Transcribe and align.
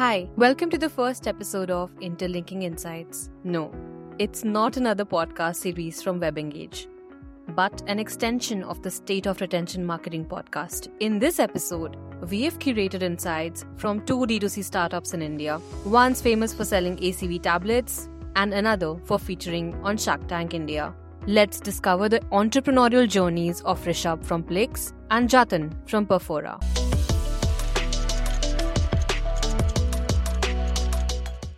Hi, 0.00 0.30
welcome 0.34 0.70
to 0.70 0.78
the 0.78 0.88
first 0.88 1.28
episode 1.28 1.70
of 1.70 1.90
Interlinking 2.00 2.62
Insights. 2.62 3.28
No, 3.44 3.70
it's 4.18 4.44
not 4.44 4.78
another 4.78 5.04
podcast 5.04 5.56
series 5.56 6.02
from 6.02 6.18
WebEngage, 6.18 6.86
but 7.48 7.82
an 7.86 7.98
extension 7.98 8.62
of 8.62 8.80
the 8.80 8.90
State 8.90 9.26
of 9.26 9.42
Retention 9.42 9.84
Marketing 9.84 10.24
podcast. 10.24 10.88
In 11.00 11.18
this 11.18 11.38
episode, 11.38 11.98
we 12.30 12.40
have 12.44 12.58
curated 12.58 13.02
insights 13.02 13.66
from 13.76 14.00
two 14.06 14.20
D2C 14.20 14.64
startups 14.64 15.12
in 15.12 15.20
India, 15.20 15.60
one's 15.84 16.22
famous 16.22 16.54
for 16.54 16.64
selling 16.64 16.96
ACV 16.96 17.42
tablets 17.42 18.08
and 18.36 18.54
another 18.54 18.96
for 19.04 19.18
featuring 19.18 19.74
on 19.84 19.98
Shark 19.98 20.26
Tank 20.28 20.54
India. 20.54 20.94
Let's 21.26 21.60
discover 21.60 22.08
the 22.08 22.20
entrepreneurial 22.32 23.06
journeys 23.06 23.60
of 23.66 23.84
Rishubh 23.84 24.24
from 24.24 24.44
Plix 24.44 24.94
and 25.10 25.28
Jatan 25.28 25.74
from 25.86 26.06
Perfora. 26.06 26.79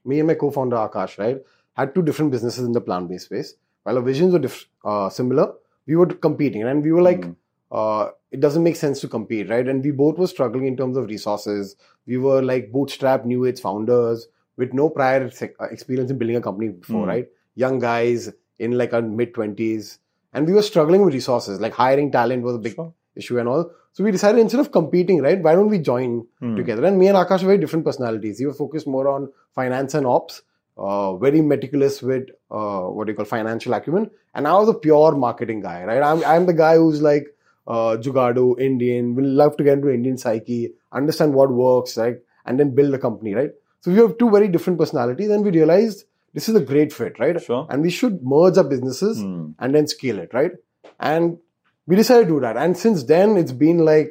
Me 0.05 0.19
and 0.19 0.27
my 0.29 0.35
co-founder 0.35 0.77
Akash, 0.77 1.19
right, 1.19 1.39
had 1.75 1.95
two 1.95 2.03
different 2.03 2.31
businesses 2.31 2.65
in 2.65 2.73
the 2.73 2.81
plant-based 2.81 3.27
space. 3.27 3.55
While 3.85 3.97
our 3.99 4.03
visions 4.03 4.33
were 4.33 4.39
diff- 4.39 4.69
uh, 4.85 5.09
similar, 5.09 5.53
we 5.87 5.97
were 5.97 6.07
competing, 6.07 6.63
and 6.63 6.83
we 6.83 6.93
were 6.93 7.03
like, 7.03 7.21
Mm. 7.23 7.37
uh, 7.71 8.11
it 8.31 8.41
doesn't 8.41 8.63
make 8.63 8.77
sense 8.77 9.01
to 9.01 9.09
compete, 9.09 9.49
right? 9.51 9.67
And 9.67 9.83
we 9.85 9.91
both 9.91 10.19
were 10.19 10.27
struggling 10.27 10.67
in 10.67 10.77
terms 10.77 10.97
of 10.97 11.07
resources. 11.07 11.77
We 12.07 12.17
were 12.19 12.43
like 12.43 12.71
bootstrap 12.73 13.25
new 13.25 13.45
age 13.47 13.61
founders 13.61 14.29
with 14.57 14.73
no 14.73 14.89
prior 14.91 15.31
sec- 15.31 15.55
uh, 15.61 15.65
experience 15.71 16.11
in 16.11 16.19
building 16.19 16.37
a 16.37 16.41
company 16.41 16.69
before, 16.69 17.05
Mm. 17.05 17.09
right? 17.09 17.29
Young 17.55 17.79
guys 17.79 18.33
in 18.59 18.73
like 18.73 18.93
our 18.95 19.03
mid 19.03 19.35
twenties, 19.35 19.99
and 20.33 20.47
we 20.47 20.53
were 20.55 20.63
struggling 20.63 21.05
with 21.05 21.15
resources. 21.15 21.61
Like 21.61 21.73
hiring 21.73 22.11
talent 22.13 22.43
was 22.43 22.57
a 22.57 22.59
big 22.59 22.75
Sure. 22.75 22.93
issue 23.17 23.39
and 23.39 23.49
all. 23.49 23.71
So 23.93 24.03
we 24.05 24.11
decided 24.11 24.41
instead 24.41 24.61
of 24.61 24.73
competing, 24.73 25.21
right, 25.23 25.41
why 25.43 25.55
don't 25.55 25.69
we 25.69 25.79
join 25.79 26.27
Hmm. 26.41 26.57
together? 26.57 26.85
And 26.87 26.99
me 26.99 27.09
and 27.09 27.17
Akash 27.17 27.43
are 27.43 27.47
very 27.53 27.59
different 27.59 27.85
personalities. 27.85 28.39
He 28.39 28.47
was 28.47 28.57
focused 28.57 28.87
more 28.87 29.07
on 29.09 29.31
finance 29.55 29.95
and 29.95 30.07
ops, 30.07 30.43
uh, 30.79 31.17
very 31.17 31.43
meticulous 31.43 32.01
with 32.03 32.31
uh, 32.51 32.83
what 32.85 33.07
do 33.07 33.13
you 33.13 33.17
call 33.17 33.27
financial 33.27 33.75
acumen. 33.75 34.11
And 34.35 34.49
I 34.49 34.55
was 34.55 34.69
a 34.71 34.75
pure 34.75 35.15
marketing 35.15 35.61
guy, 35.61 35.85
right? 35.85 36.03
I'm, 36.03 36.25
I'm 36.25 36.47
the 36.47 36.55
guy 36.55 36.77
who's 36.77 37.03
like 37.03 37.27
uh, 37.67 37.97
Jugado, 38.07 38.59
Indian, 38.59 39.15
will 39.15 39.27
love 39.43 39.57
to 39.59 39.65
get 39.65 39.75
into 39.75 39.91
Indian 39.91 40.17
psyche, 40.17 40.73
understand 40.91 41.35
what 41.35 41.53
works, 41.53 41.97
right? 41.99 42.17
And 42.47 42.59
then 42.59 42.75
build 42.75 42.95
a 42.95 42.99
company, 42.99 43.35
right? 43.35 43.51
So 43.83 43.91
we 43.93 43.99
have 43.99 44.17
two 44.19 44.31
very 44.31 44.49
different 44.49 44.79
personalities, 44.79 45.31
and 45.31 45.45
we 45.45 45.51
realized 45.51 46.05
this 46.35 46.49
is 46.49 46.55
a 46.57 46.61
great 46.61 46.93
fit, 46.93 47.19
right? 47.19 47.39
Sure. 47.41 47.67
And 47.69 47.83
we 47.83 47.91
should 47.91 48.23
merge 48.23 48.57
our 48.57 48.65
businesses 48.65 49.21
Hmm. 49.23 49.51
and 49.59 49.75
then 49.75 49.87
scale 49.87 50.19
it, 50.19 50.33
right? 50.33 50.53
And 50.99 51.39
we 51.87 51.97
decided 51.97 52.29
to 52.29 52.35
do 52.35 52.41
that. 52.41 52.57
And 52.57 52.77
since 52.77 53.05
then, 53.05 53.37
it's 53.37 53.53
been 53.53 53.79
like 53.79 54.11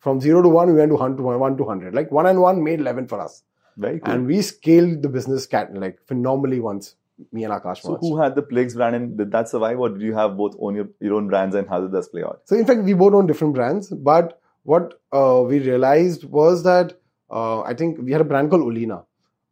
from 0.00 0.20
zero 0.20 0.42
to 0.42 0.48
one, 0.48 0.68
we 0.68 0.74
went 0.74 0.90
to 0.90 0.96
one 0.96 1.16
to 1.16 1.22
one, 1.22 1.38
one 1.38 1.56
to 1.56 1.64
hundred. 1.64 1.94
Like 1.94 2.10
one 2.10 2.26
and 2.26 2.40
one 2.40 2.62
made 2.64 2.80
eleven 2.80 3.06
for 3.08 3.20
us, 3.20 3.42
Very 3.76 4.00
cool. 4.00 4.12
and 4.14 4.26
we 4.26 4.42
scaled 4.42 5.02
the 5.02 5.08
business 5.08 5.46
cat 5.46 5.74
like 5.74 5.98
phenomenally 6.06 6.60
once. 6.60 6.94
Me 7.30 7.44
and 7.44 7.52
Akash 7.54 7.80
so 7.82 7.94
who 7.94 8.18
had 8.20 8.34
the 8.34 8.42
Plix 8.42 8.74
brand 8.74 8.96
and 8.96 9.16
did 9.16 9.30
that 9.30 9.48
survive 9.48 9.78
or 9.78 9.88
did 9.88 10.02
you 10.02 10.14
have 10.14 10.36
both 10.36 10.56
own 10.58 10.74
your, 10.74 10.88
your 10.98 11.14
own 11.14 11.28
brands 11.28 11.54
and 11.54 11.68
how 11.68 11.80
did 11.80 11.92
that 11.92 12.10
play 12.10 12.24
out? 12.24 12.40
So 12.44 12.56
in 12.56 12.66
fact, 12.66 12.82
we 12.82 12.92
both 12.92 13.14
own 13.14 13.28
different 13.28 13.54
brands, 13.54 13.88
but 13.88 14.40
what 14.64 15.00
uh, 15.12 15.40
we 15.46 15.60
realized 15.60 16.24
was 16.24 16.64
that 16.64 16.98
uh, 17.30 17.60
I 17.60 17.74
think 17.74 17.98
we 18.00 18.10
had 18.10 18.20
a 18.20 18.24
brand 18.24 18.50
called 18.50 18.62
Olina, 18.62 19.04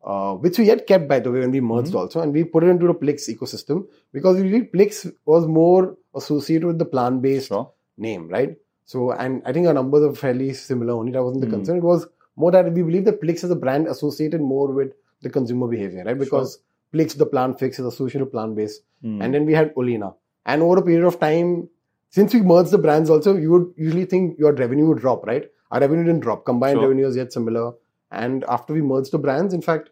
uh, 0.05 0.35
which 0.35 0.59
we 0.59 0.67
had 0.67 0.89
kept 0.89 1.07
by 1.09 1.21
the 1.21 1.31
way 1.31 1.39
when 1.39 1.53
we 1.53 1.61
merged 1.61 1.93
Mhm. 1.93 2.01
also, 2.01 2.21
and 2.21 2.33
we 2.33 2.43
put 2.43 2.65
it 2.65 2.69
into 2.71 2.89
the 2.89 2.95
Plix 2.95 3.29
ecosystem 3.33 3.87
because 4.13 4.39
we 4.39 4.43
really 4.51 4.65
Plix 4.67 5.09
was 5.25 5.47
more 5.47 5.97
associated 6.15 6.67
with 6.67 6.79
the 6.79 6.85
plant-based 6.85 7.49
Sure. 7.49 7.71
name, 7.97 8.29
right? 8.29 8.57
So, 8.85 9.13
and 9.13 9.43
I 9.47 9.53
think 9.53 9.67
our 9.67 9.75
numbers 9.75 10.03
are 10.03 10.15
fairly 10.15 10.53
similar. 10.53 10.95
Only 10.95 11.13
that 11.13 11.23
wasn't 11.23 11.41
the 11.43 11.47
Mm. 11.47 11.51
concern. 11.59 11.77
It 11.79 11.85
was 11.85 12.07
more 12.37 12.51
that 12.51 12.73
we 12.73 12.83
believe 12.83 13.05
that 13.05 13.21
Plix 13.21 13.45
as 13.45 13.51
a 13.51 13.57
brand 13.57 13.87
associated 13.87 14.41
more 14.41 14.69
with 14.73 14.93
the 15.23 15.31
consumer 15.31 15.69
behavior, 15.69 16.03
right? 16.05 16.19
Because 16.19 16.59
Plix, 16.93 17.17
the 17.17 17.27
plant 17.27 17.59
fix, 17.59 17.79
is 17.79 17.87
associated 17.87 18.25
with 18.25 18.33
plant-based 18.33 18.83
Hmm. 19.03 19.23
and 19.23 19.33
then 19.35 19.47
we 19.47 19.55
had 19.55 19.75
Olina. 19.77 20.15
And 20.47 20.63
over 20.63 20.79
a 20.79 20.83
period 20.83 21.05
of 21.07 21.19
time, 21.21 21.69
since 22.11 22.35
we 22.35 22.43
merged 22.43 22.71
the 22.73 22.79
brands 22.79 23.09
also, 23.09 23.37
you 23.37 23.51
would 23.53 23.73
usually 23.77 24.05
think 24.05 24.39
your 24.39 24.53
revenue 24.53 24.87
would 24.89 24.99
drop, 24.99 25.25
right? 25.27 25.49
Our 25.71 25.81
revenue 25.81 26.05
didn't 26.05 26.21
drop. 26.21 26.45
Combined 26.45 26.75
Sure. 26.77 26.83
revenue 26.89 27.07
is 27.07 27.17
yet 27.17 27.33
similar. 27.33 27.73
And 28.11 28.45
after 28.49 28.75
we 28.75 28.83
merged 28.83 29.13
the 29.13 29.19
brands, 29.19 29.55
in 29.55 29.63
fact, 29.63 29.89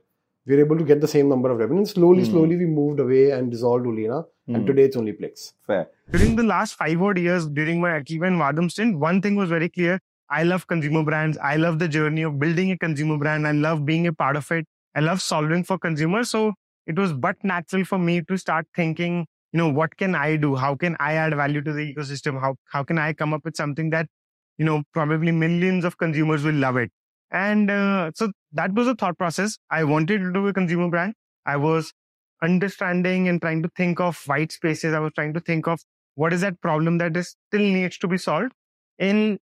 we 0.47 0.57
were 0.57 0.61
able 0.65 0.79
to 0.79 0.85
get 0.85 1.01
the 1.01 1.09
same 1.09 1.29
number 1.29 1.51
of 1.51 1.59
revenue. 1.59 1.81
And 1.81 1.89
slowly, 1.89 2.25
Hmm. 2.25 2.31
slowly, 2.31 2.57
we 2.57 2.67
moved 2.67 3.01
away 3.01 3.31
and 3.31 3.51
dissolved 3.51 3.87
Olina. 3.87 4.25
Hmm. 4.47 4.55
And 4.57 4.67
today 4.67 4.85
it's 4.85 4.97
only 4.97 5.13
Plix. 5.13 5.53
Fair. 5.67 5.89
during 6.13 6.35
the 6.37 6.43
last 6.43 6.75
five 6.75 7.01
odd 7.01 7.19
years 7.19 7.45
during 7.49 7.81
my 7.81 7.91
Akiva 7.91 8.27
and 8.27 8.41
Vahdam 8.41 8.69
stint, 8.71 8.99
one 8.99 9.21
thing 9.23 9.37
was 9.37 9.49
very 9.49 9.69
clear. 9.69 9.99
I 10.29 10.43
love 10.45 10.67
consumer 10.67 11.03
brands. 11.05 11.39
I 11.39 11.57
love 11.57 11.79
the 11.79 11.89
journey 11.89 12.23
of 12.23 12.39
building 12.41 12.71
a 12.73 12.79
consumer 12.79 13.17
brand. 13.19 13.47
I 13.47 13.53
love 13.53 13.85
being 13.85 14.07
a 14.09 14.13
part 14.13 14.37
of 14.37 14.51
it. 14.51 14.65
I 14.95 15.01
love 15.01 15.21
solving 15.23 15.63
for 15.65 15.79
consumers. 15.79 16.31
So 16.31 16.55
it 16.87 16.99
was 16.99 17.13
but 17.13 17.37
natural 17.45 17.85
for 17.85 17.99
me 17.99 18.23
to 18.23 18.37
start 18.37 18.67
thinking, 18.75 19.27
you 19.53 19.59
know, 19.59 19.69
what 19.69 19.97
can 19.97 20.15
I 20.17 20.37
do? 20.37 20.57
How 20.57 20.75
can 20.75 20.97
I 21.01 21.13
add 21.15 21.35
value 21.35 21.63
to 21.63 21.73
the 21.73 21.95
ecosystem? 21.95 22.41
How, 22.41 22.57
how 22.73 22.83
can 22.83 22.99
I 22.99 23.13
come 23.13 23.33
up 23.35 23.45
with 23.45 23.57
something 23.57 23.91
that, 23.91 24.07
you 24.59 24.65
know, 24.65 24.83
probably 24.93 25.31
millions 25.33 25.85
of 25.85 25.99
consumers 25.99 26.43
will 26.45 26.55
love 26.55 26.77
it? 26.77 26.91
And 27.31 27.71
uh, 27.71 28.11
so 28.15 28.33
that 28.53 28.73
was 28.75 28.89
a 28.89 28.95
thought 28.95 29.19
process. 29.19 29.57
I 29.71 29.85
wanted 29.85 30.19
to 30.19 30.33
do 30.33 30.47
a 30.49 30.53
consumer 30.53 30.89
brand. 30.89 31.15
I 31.47 31.57
was 31.57 31.93
understanding 32.43 33.29
and 33.29 33.41
trying 33.41 33.63
to 33.63 33.71
think 33.77 34.01
of 34.01 34.17
white 34.27 34.53
spaces. 34.53 34.95
I 34.95 34.99
was 35.01 35.13
trying 35.15 35.35
to 35.35 35.41
think 35.41 35.69
of 35.69 35.81
what 36.15 36.33
is 36.33 36.41
that 36.41 36.61
problem 36.61 36.99
that 36.99 37.17
is 37.17 37.37
still 37.49 37.61
needs 37.61 37.99
to 37.99 38.09
be 38.09 38.19
solved 38.19 38.53
in 38.99 39.39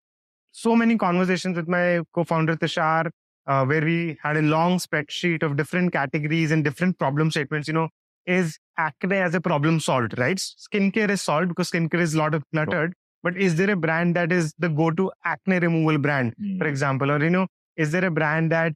so 0.53 0.75
many 0.75 0.97
conversations 0.97 1.57
with 1.57 1.69
my 1.69 2.01
co-founder 2.15 2.57
Tushar, 2.57 3.11
uh, 3.47 3.65
where 3.65 3.83
we 3.85 4.19
had 4.23 4.37
a 4.37 4.43
long 4.43 4.79
spreadsheet 4.79 5.43
of 5.43 5.57
different 5.57 5.93
categories 5.93 6.51
and 6.51 6.65
different 6.65 6.99
problem 6.99 7.31
statements. 7.31 7.69
You 7.69 7.75
know, 7.75 7.89
is 8.27 8.59
acne 8.79 9.17
as 9.17 9.35
a 9.35 9.41
problem 9.41 9.79
solved, 9.81 10.19
right? 10.19 10.37
Skincare 10.39 11.11
is 11.11 11.23
solved 11.23 11.49
because 11.49 11.71
skincare 11.71 12.01
is 12.01 12.15
a 12.15 12.19
lot 12.19 12.35
of 12.35 12.43
cluttered. 12.53 12.95
But 13.23 13.37
is 13.37 13.57
there 13.57 13.71
a 13.71 13.77
brand 13.77 14.17
that 14.17 14.33
is 14.33 14.55
the 14.59 14.69
go-to 14.69 15.11
acne 15.25 15.59
removal 15.59 15.99
brand, 15.99 16.35
Hmm. 16.39 16.59
for 16.59 16.67
example, 16.67 17.11
or 17.11 17.23
you 17.23 17.31
know, 17.31 17.47
is 17.77 17.93
there 17.93 18.05
a 18.05 18.11
brand 18.11 18.53
that 18.53 18.73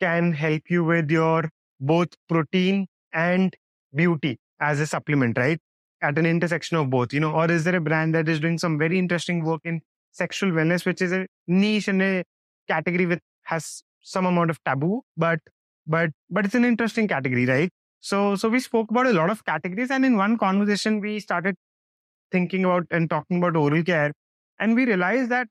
can 0.00 0.32
help 0.32 0.62
you 0.68 0.84
with 0.84 1.10
your 1.10 1.48
both 1.80 2.08
protein 2.28 2.86
and 3.12 3.54
beauty 3.94 4.38
as 4.60 4.80
a 4.80 4.86
supplement, 4.86 5.36
right? 5.38 5.58
At 6.02 6.18
an 6.18 6.26
intersection 6.26 6.76
of 6.78 6.90
both, 6.90 7.12
you 7.12 7.20
know, 7.20 7.32
or 7.32 7.50
is 7.50 7.64
there 7.64 7.76
a 7.76 7.80
brand 7.80 8.14
that 8.14 8.28
is 8.28 8.40
doing 8.40 8.58
some 8.58 8.78
very 8.78 8.98
interesting 8.98 9.44
work 9.44 9.60
in 9.64 9.80
sexual 10.12 10.50
wellness, 10.50 10.86
which 10.86 11.02
is 11.02 11.12
a 11.12 11.26
niche 11.46 11.88
and 11.88 12.02
a 12.02 12.24
category 12.68 13.06
with 13.06 13.20
has 13.44 13.82
some 14.00 14.26
amount 14.26 14.50
of 14.50 14.62
taboo, 14.64 15.02
but 15.16 15.40
but 15.86 16.10
but 16.30 16.44
it's 16.44 16.54
an 16.54 16.64
interesting 16.64 17.08
category, 17.08 17.46
right? 17.46 17.70
So 18.00 18.36
so 18.36 18.48
we 18.48 18.60
spoke 18.60 18.90
about 18.90 19.06
a 19.06 19.12
lot 19.12 19.30
of 19.30 19.44
categories, 19.44 19.90
and 19.90 20.04
in 20.04 20.16
one 20.16 20.38
conversation 20.38 21.00
we 21.00 21.20
started 21.20 21.56
thinking 22.32 22.64
about 22.64 22.86
and 22.90 23.10
talking 23.10 23.38
about 23.38 23.56
oral 23.56 23.82
care, 23.82 24.12
and 24.58 24.74
we 24.74 24.86
realized 24.86 25.30
that 25.30 25.48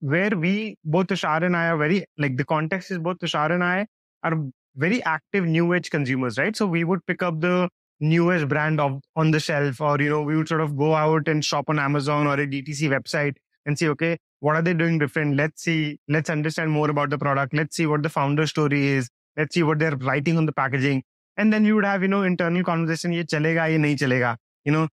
where 0.00 0.30
we 0.30 0.76
both 0.84 1.06
Tushar 1.06 1.42
and 1.44 1.56
I 1.56 1.68
are 1.68 1.76
very 1.76 2.04
like 2.18 2.36
the 2.36 2.44
context 2.44 2.90
is 2.90 2.98
both 2.98 3.18
Tushar 3.18 3.50
and 3.50 3.64
I 3.64 3.86
are 4.22 4.34
very 4.76 5.02
active 5.04 5.44
new 5.44 5.72
age 5.72 5.90
consumers, 5.90 6.38
right? 6.38 6.56
So 6.56 6.66
we 6.66 6.84
would 6.84 7.04
pick 7.06 7.22
up 7.22 7.40
the 7.40 7.68
newest 8.00 8.48
brand 8.48 8.80
of 8.80 9.00
on 9.16 9.30
the 9.30 9.40
shelf, 9.40 9.80
or 9.80 10.00
you 10.00 10.10
know, 10.10 10.22
we 10.22 10.36
would 10.36 10.48
sort 10.48 10.60
of 10.60 10.76
go 10.76 10.94
out 10.94 11.28
and 11.28 11.44
shop 11.44 11.66
on 11.68 11.78
Amazon 11.78 12.26
or 12.26 12.34
a 12.34 12.46
DTC 12.46 12.88
website 12.90 13.34
and 13.66 13.78
see, 13.78 13.88
okay, 13.88 14.18
what 14.40 14.56
are 14.56 14.62
they 14.62 14.74
doing 14.74 14.98
different? 14.98 15.36
Let's 15.36 15.62
see, 15.62 15.98
let's 16.08 16.28
understand 16.28 16.70
more 16.70 16.90
about 16.90 17.10
the 17.10 17.18
product. 17.18 17.54
Let's 17.54 17.76
see 17.76 17.86
what 17.86 18.02
the 18.02 18.08
founder 18.08 18.46
story 18.46 18.88
is. 18.88 19.08
Let's 19.36 19.54
see 19.54 19.62
what 19.62 19.78
they're 19.78 19.96
writing 19.96 20.36
on 20.36 20.46
the 20.46 20.52
packaging. 20.52 21.02
And 21.36 21.52
then 21.52 21.64
you 21.64 21.74
would 21.76 21.84
have, 21.84 22.02
you 22.02 22.08
know, 22.08 22.22
internal 22.22 22.62
conversation, 22.62 23.12
ye 23.12 23.24
chalega, 23.24 23.70
ye 23.70 23.78
nahi 23.78 23.96
chalega. 23.96 24.36
You 24.64 24.72
know, 24.72 24.88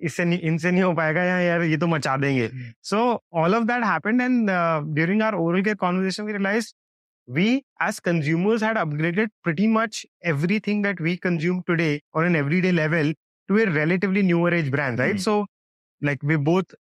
इससे 0.00 0.22
इनसे 0.36 0.70
नहीं 0.70 0.82
हो 0.82 0.92
पाएगा 0.94 1.22
या 1.24 1.38
यार 1.40 1.62
ये 1.62 1.76
तो 1.76 1.86
मचा 1.86 2.16
देंगे। 2.16 2.50
So 2.82 2.98
all 3.34 3.54
of 3.54 3.64
that 3.64 3.84
happened 3.84 4.20
and 4.20 4.50
during 4.94 5.22
our 5.22 5.34
oral 5.34 5.62
care 5.62 5.76
conversation 5.76 6.24
we 6.24 6.32
realise 6.32 6.72
we 7.28 7.46
as 7.82 7.98
consumers 7.98 8.62
had 8.62 8.78
upgraded 8.78 9.30
pretty 9.44 9.66
much 9.66 10.06
every 10.26 10.58
that 10.68 11.00
we 11.00 11.16
consume 11.16 11.60
today 11.66 12.00
or 12.14 12.26
in 12.26 12.36
every 12.36 12.60
level 12.70 13.14
to 13.48 13.58
a 13.58 13.64
relatively 13.64 14.22
newer 14.22 14.54
age 14.54 14.70
brand 14.70 15.00
right 15.00 15.18
so 15.20 15.40
like 16.02 16.24
we 16.24 16.36
both 16.36 16.76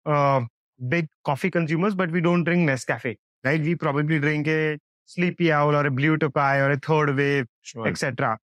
big 0.80 1.08
coffee 1.24 1.50
consumers 1.50 1.94
but 1.94 2.10
we 2.10 2.20
don't 2.20 2.44
drink 2.44 2.68
Nescafe 2.84 3.16
right 3.44 3.60
we 3.60 3.74
probably 3.74 4.18
drink 4.18 4.48
a 4.48 4.76
Sleepy 5.06 5.48
Owl 5.50 5.76
or 5.76 5.86
a 5.86 5.90
Blue 5.90 6.16
Tokai 6.16 6.60
or 6.60 6.72
a 6.72 6.76
Third 6.88 7.10
Wave 7.10 7.86
etcetera 7.86 8.36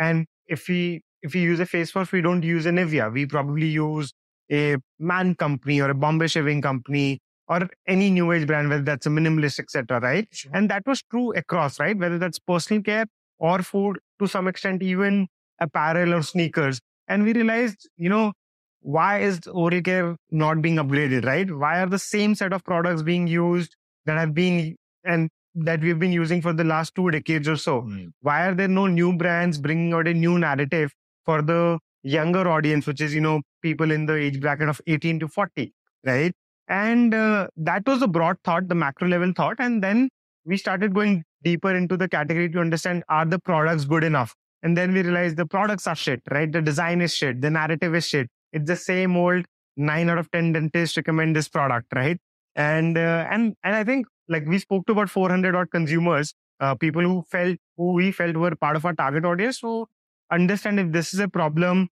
and 0.00 0.26
if 0.50 0.72
you 0.72 0.98
if 1.22 1.34
we 1.34 1.40
use 1.40 1.60
a 1.60 1.66
face 1.66 1.94
wash, 1.94 2.12
we 2.12 2.20
don't 2.20 2.42
use 2.42 2.66
a 2.66 2.70
Nivea. 2.70 3.12
We 3.12 3.26
probably 3.26 3.66
use 3.66 4.12
a 4.50 4.76
Man 4.98 5.34
company 5.34 5.80
or 5.80 5.90
a 5.90 5.94
Bombay 5.94 6.28
shaving 6.28 6.62
company 6.62 7.20
or 7.48 7.68
any 7.86 8.10
new 8.10 8.30
age 8.32 8.46
brand, 8.46 8.68
whether 8.68 8.82
that's 8.82 9.06
a 9.06 9.10
minimalist, 9.10 9.58
etc. 9.58 10.00
Right? 10.00 10.28
And 10.52 10.70
that 10.70 10.82
was 10.86 11.02
true 11.02 11.32
across, 11.32 11.80
right? 11.80 11.96
Whether 11.96 12.18
that's 12.18 12.38
personal 12.38 12.82
care 12.82 13.06
or 13.38 13.62
food, 13.62 13.98
to 14.20 14.26
some 14.26 14.48
extent, 14.48 14.82
even 14.82 15.28
apparel 15.60 16.14
or 16.14 16.22
sneakers. 16.22 16.80
And 17.08 17.24
we 17.24 17.32
realized, 17.32 17.88
you 17.96 18.08
know, 18.08 18.32
why 18.80 19.20
is 19.20 19.40
oral 19.48 19.82
care 19.82 20.16
not 20.30 20.62
being 20.62 20.76
upgraded, 20.76 21.24
right? 21.24 21.50
Why 21.50 21.80
are 21.80 21.88
the 21.88 21.98
same 21.98 22.34
set 22.34 22.52
of 22.52 22.64
products 22.64 23.02
being 23.02 23.26
used 23.26 23.74
that 24.06 24.18
have 24.18 24.34
been 24.34 24.76
and 25.04 25.30
that 25.56 25.80
we've 25.80 25.98
been 25.98 26.12
using 26.12 26.42
for 26.42 26.52
the 26.52 26.64
last 26.64 26.94
two 26.94 27.10
decades 27.10 27.48
or 27.48 27.56
so. 27.56 27.80
Hmm. 27.80 28.06
Why 28.20 28.46
are 28.46 28.54
there 28.54 28.68
no 28.68 28.86
new 28.86 29.16
brands 29.16 29.58
bringing 29.58 29.92
out 29.94 30.06
a 30.06 30.14
new 30.14 30.38
narrative 30.38 30.92
for 31.26 31.42
the 31.42 31.78
younger 32.02 32.48
audience, 32.48 32.86
which 32.86 33.00
is, 33.00 33.14
you 33.14 33.20
know, 33.20 33.42
people 33.62 33.90
in 33.90 34.06
the 34.06 34.14
age 34.14 34.40
bracket 34.40 34.68
of 34.68 34.80
18 34.86 35.20
to 35.20 35.28
40, 35.28 35.74
right? 36.04 36.32
And 36.68 37.14
uh, 37.14 37.48
that 37.56 37.86
was 37.86 38.02
a 38.02 38.08
broad 38.08 38.36
thought, 38.44 38.68
the 38.68 38.74
macro 38.74 39.08
level 39.08 39.32
thought. 39.36 39.56
And 39.58 39.82
then 39.82 40.08
we 40.44 40.56
started 40.56 40.94
going 40.94 41.24
deeper 41.42 41.74
into 41.74 41.96
the 41.96 42.08
category 42.08 42.48
to 42.50 42.60
understand 42.60 43.04
are 43.08 43.26
the 43.26 43.38
products 43.38 43.84
good 43.84 44.04
enough? 44.04 44.34
And 44.62 44.76
then 44.76 44.92
we 44.92 45.02
realized 45.02 45.36
the 45.36 45.46
products 45.46 45.86
are 45.86 45.94
shit, 45.94 46.22
right? 46.30 46.50
The 46.50 46.62
design 46.62 47.00
is 47.00 47.14
shit, 47.14 47.40
the 47.40 47.50
narrative 47.50 47.94
is 47.94 48.06
shit. 48.06 48.28
It's 48.52 48.66
the 48.66 48.76
same 48.76 49.16
old 49.16 49.44
nine 49.76 50.08
out 50.08 50.18
of 50.18 50.30
10 50.30 50.52
dentists 50.52 50.96
recommend 50.96 51.36
this 51.36 51.48
product, 51.48 51.86
right? 51.94 52.18
And, 52.54 52.96
uh, 52.96 53.26
and, 53.30 53.54
and 53.62 53.74
I 53.74 53.84
think 53.84 54.06
like 54.28 54.46
we 54.46 54.58
spoke 54.58 54.86
to 54.86 54.92
about 54.92 55.10
400 55.10 55.54
odd 55.54 55.70
consumers, 55.70 56.34
uh, 56.60 56.74
people 56.74 57.02
who 57.02 57.22
felt, 57.30 57.58
who 57.76 57.92
we 57.92 58.10
felt 58.10 58.36
were 58.36 58.56
part 58.56 58.76
of 58.76 58.86
our 58.86 58.94
target 58.94 59.24
audience. 59.24 59.60
So 59.60 59.88
understand 60.30 60.80
if 60.80 60.92
this 60.92 61.14
is 61.14 61.20
a 61.20 61.28
problem 61.28 61.88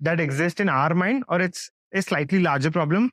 that 0.00 0.20
exists 0.20 0.60
in 0.60 0.68
our 0.68 0.94
mind 0.94 1.24
or 1.28 1.40
it's 1.40 1.70
a 1.92 2.02
slightly 2.02 2.40
larger 2.40 2.70
problem. 2.70 3.10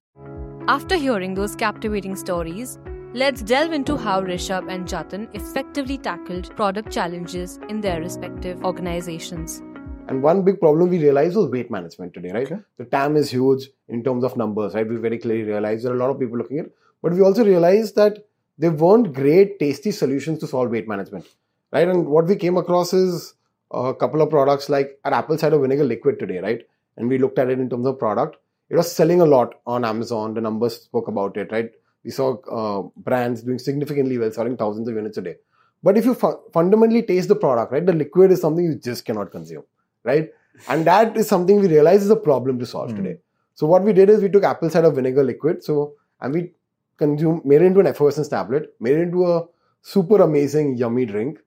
After 0.68 0.96
hearing 0.96 1.36
those 1.36 1.56
captivating 1.56 2.16
stories, 2.16 2.80
let's 3.14 3.42
delve 3.42 3.72
into 3.72 3.98
how 3.98 4.22
Rishubh 4.22 4.72
and 4.72 4.88
Jatan 4.88 5.34
effectively 5.36 5.98
tackled 5.98 6.56
product 6.56 6.92
challenges 6.92 7.60
in 7.70 7.82
their 7.82 8.02
respective 8.02 8.64
organizations. 8.64 9.62
And 10.08 10.22
one 10.22 10.44
big 10.44 10.60
problem 10.60 10.90
we 10.90 11.00
realized 11.00 11.36
was 11.36 11.50
weight 11.50 11.72
management 11.72 12.14
today, 12.14 12.32
right? 12.32 12.52
Okay. 12.52 12.62
The 12.78 12.86
TAM 12.86 13.16
is 13.16 13.32
huge 13.32 13.70
in 13.88 14.04
terms 14.04 14.24
of 14.24 14.38
numbers, 14.38 14.74
right? 14.74 14.88
We 14.88 14.98
very 14.98 15.18
clearly 15.18 15.44
realized 15.44 15.86
there 15.86 15.94
are 15.94 15.96
a 15.96 16.00
lot 16.00 16.10
of 16.10 16.20
people 16.20 16.38
looking 16.38 16.60
at 16.60 16.66
it. 16.66 16.76
But 17.02 17.14
we 17.14 17.22
also 17.22 17.46
realized 17.46 17.96
that 17.96 18.26
there 18.58 18.72
weren't 18.72 19.14
great, 19.14 19.60
tasty 19.60 19.92
solutions 19.92 20.40
to 20.40 20.48
solve 20.48 20.72
weight 20.72 20.88
management, 20.88 21.28
right? 21.72 21.88
And 21.88 22.08
what 22.08 22.26
we 22.26 22.36
came 22.36 22.58
across 22.58 22.94
is 22.94 23.35
a 23.72 23.94
couple 23.94 24.22
of 24.22 24.30
products 24.30 24.70
like 24.70 25.00
our 25.06 25.14
apple 25.14 25.38
cider 25.38 25.60
vinegar 25.60 25.84
liquid 25.84 26.20
today, 26.20 26.40
right? 26.40 26.62
And 26.98 27.10
we 27.10 27.18
looked 27.18 27.40
at 27.40 27.50
it 27.50 27.60
in 27.60 27.70
terms 27.70 27.86
of 27.86 28.00
product. 28.00 28.38
It 28.70 28.76
was 28.76 28.92
selling 28.92 29.22
a 29.22 29.26
lot 29.26 29.56
on 29.68 29.86
Amazon. 29.86 30.34
The 30.34 30.42
numbers 30.42 30.82
spoke 30.82 31.08
about 31.08 31.38
it, 31.38 31.52
right? 31.52 31.72
We 32.04 32.12
saw 32.12 32.38
uh, 32.60 32.90
brands 32.98 33.42
doing 33.42 33.60
significantly 33.60 34.18
well, 34.18 34.32
selling 34.32 34.58
thousands 34.58 34.88
of 34.88 34.96
units 34.96 35.18
a 35.18 35.22
day. 35.22 35.36
But 35.84 35.98
if 35.98 36.06
you 36.06 36.14
fu- 36.16 36.40
fundamentally 36.54 37.04
taste 37.04 37.28
the 37.28 37.36
product, 37.36 37.72
right, 37.72 37.86
the 37.86 37.94
liquid 37.94 38.32
is 38.32 38.42
something 38.42 38.66
you 38.66 38.76
just 38.76 39.06
cannot 39.06 39.32
consume, 39.32 39.64
right? 40.04 40.32
And 40.70 40.86
that 40.86 41.18
is 41.18 41.28
something 41.28 41.60
we 41.60 41.68
realize 41.68 42.04
is 42.04 42.10
a 42.10 42.16
problem 42.16 42.58
to 42.60 42.66
solve 42.66 42.92
Hmm. 42.92 42.98
today. 42.98 43.18
So 43.56 43.68
what 43.68 43.84
we 43.84 43.94
did 43.94 44.10
is 44.10 44.22
we 44.22 44.30
took 44.30 44.44
apple 44.44 44.70
cider 44.70 44.90
vinegar 44.90 45.24
liquid, 45.24 45.64
so 45.64 45.94
and 46.22 46.34
we 46.34 46.54
consume 46.98 47.42
made 47.44 47.62
it 47.62 47.66
into 47.66 47.80
an 47.82 47.88
effervescence 47.88 48.28
tablet, 48.30 48.74
made 48.80 48.96
it 48.98 49.02
into 49.02 49.26
a 49.28 49.46
super 49.82 50.22
amazing 50.22 50.76
yummy 50.78 51.06
drink, 51.06 51.40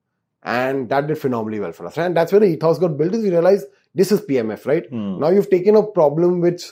and 0.43 0.89
that 0.89 1.07
did 1.07 1.19
phenomenally 1.19 1.61
well 1.61 1.73
for 1.73 1.87
us. 1.87 1.97
Right? 1.97 2.07
And 2.07 2.17
that's 2.17 2.33
where 2.33 2.41
the 2.41 2.47
ethos 2.47 2.79
got 2.79 2.97
built. 2.97 3.15
Is 3.15 3.23
we 3.23 3.31
realized 3.31 3.67
this 3.95 4.13
is 4.13 4.21
PMF, 4.21 4.67
right? 4.67 4.89
Hmm. 4.89 5.19
Now 5.19 5.29
you've 5.31 5.51
taken 5.51 5.77
a 5.77 5.83
problem 5.83 6.41
which 6.41 6.65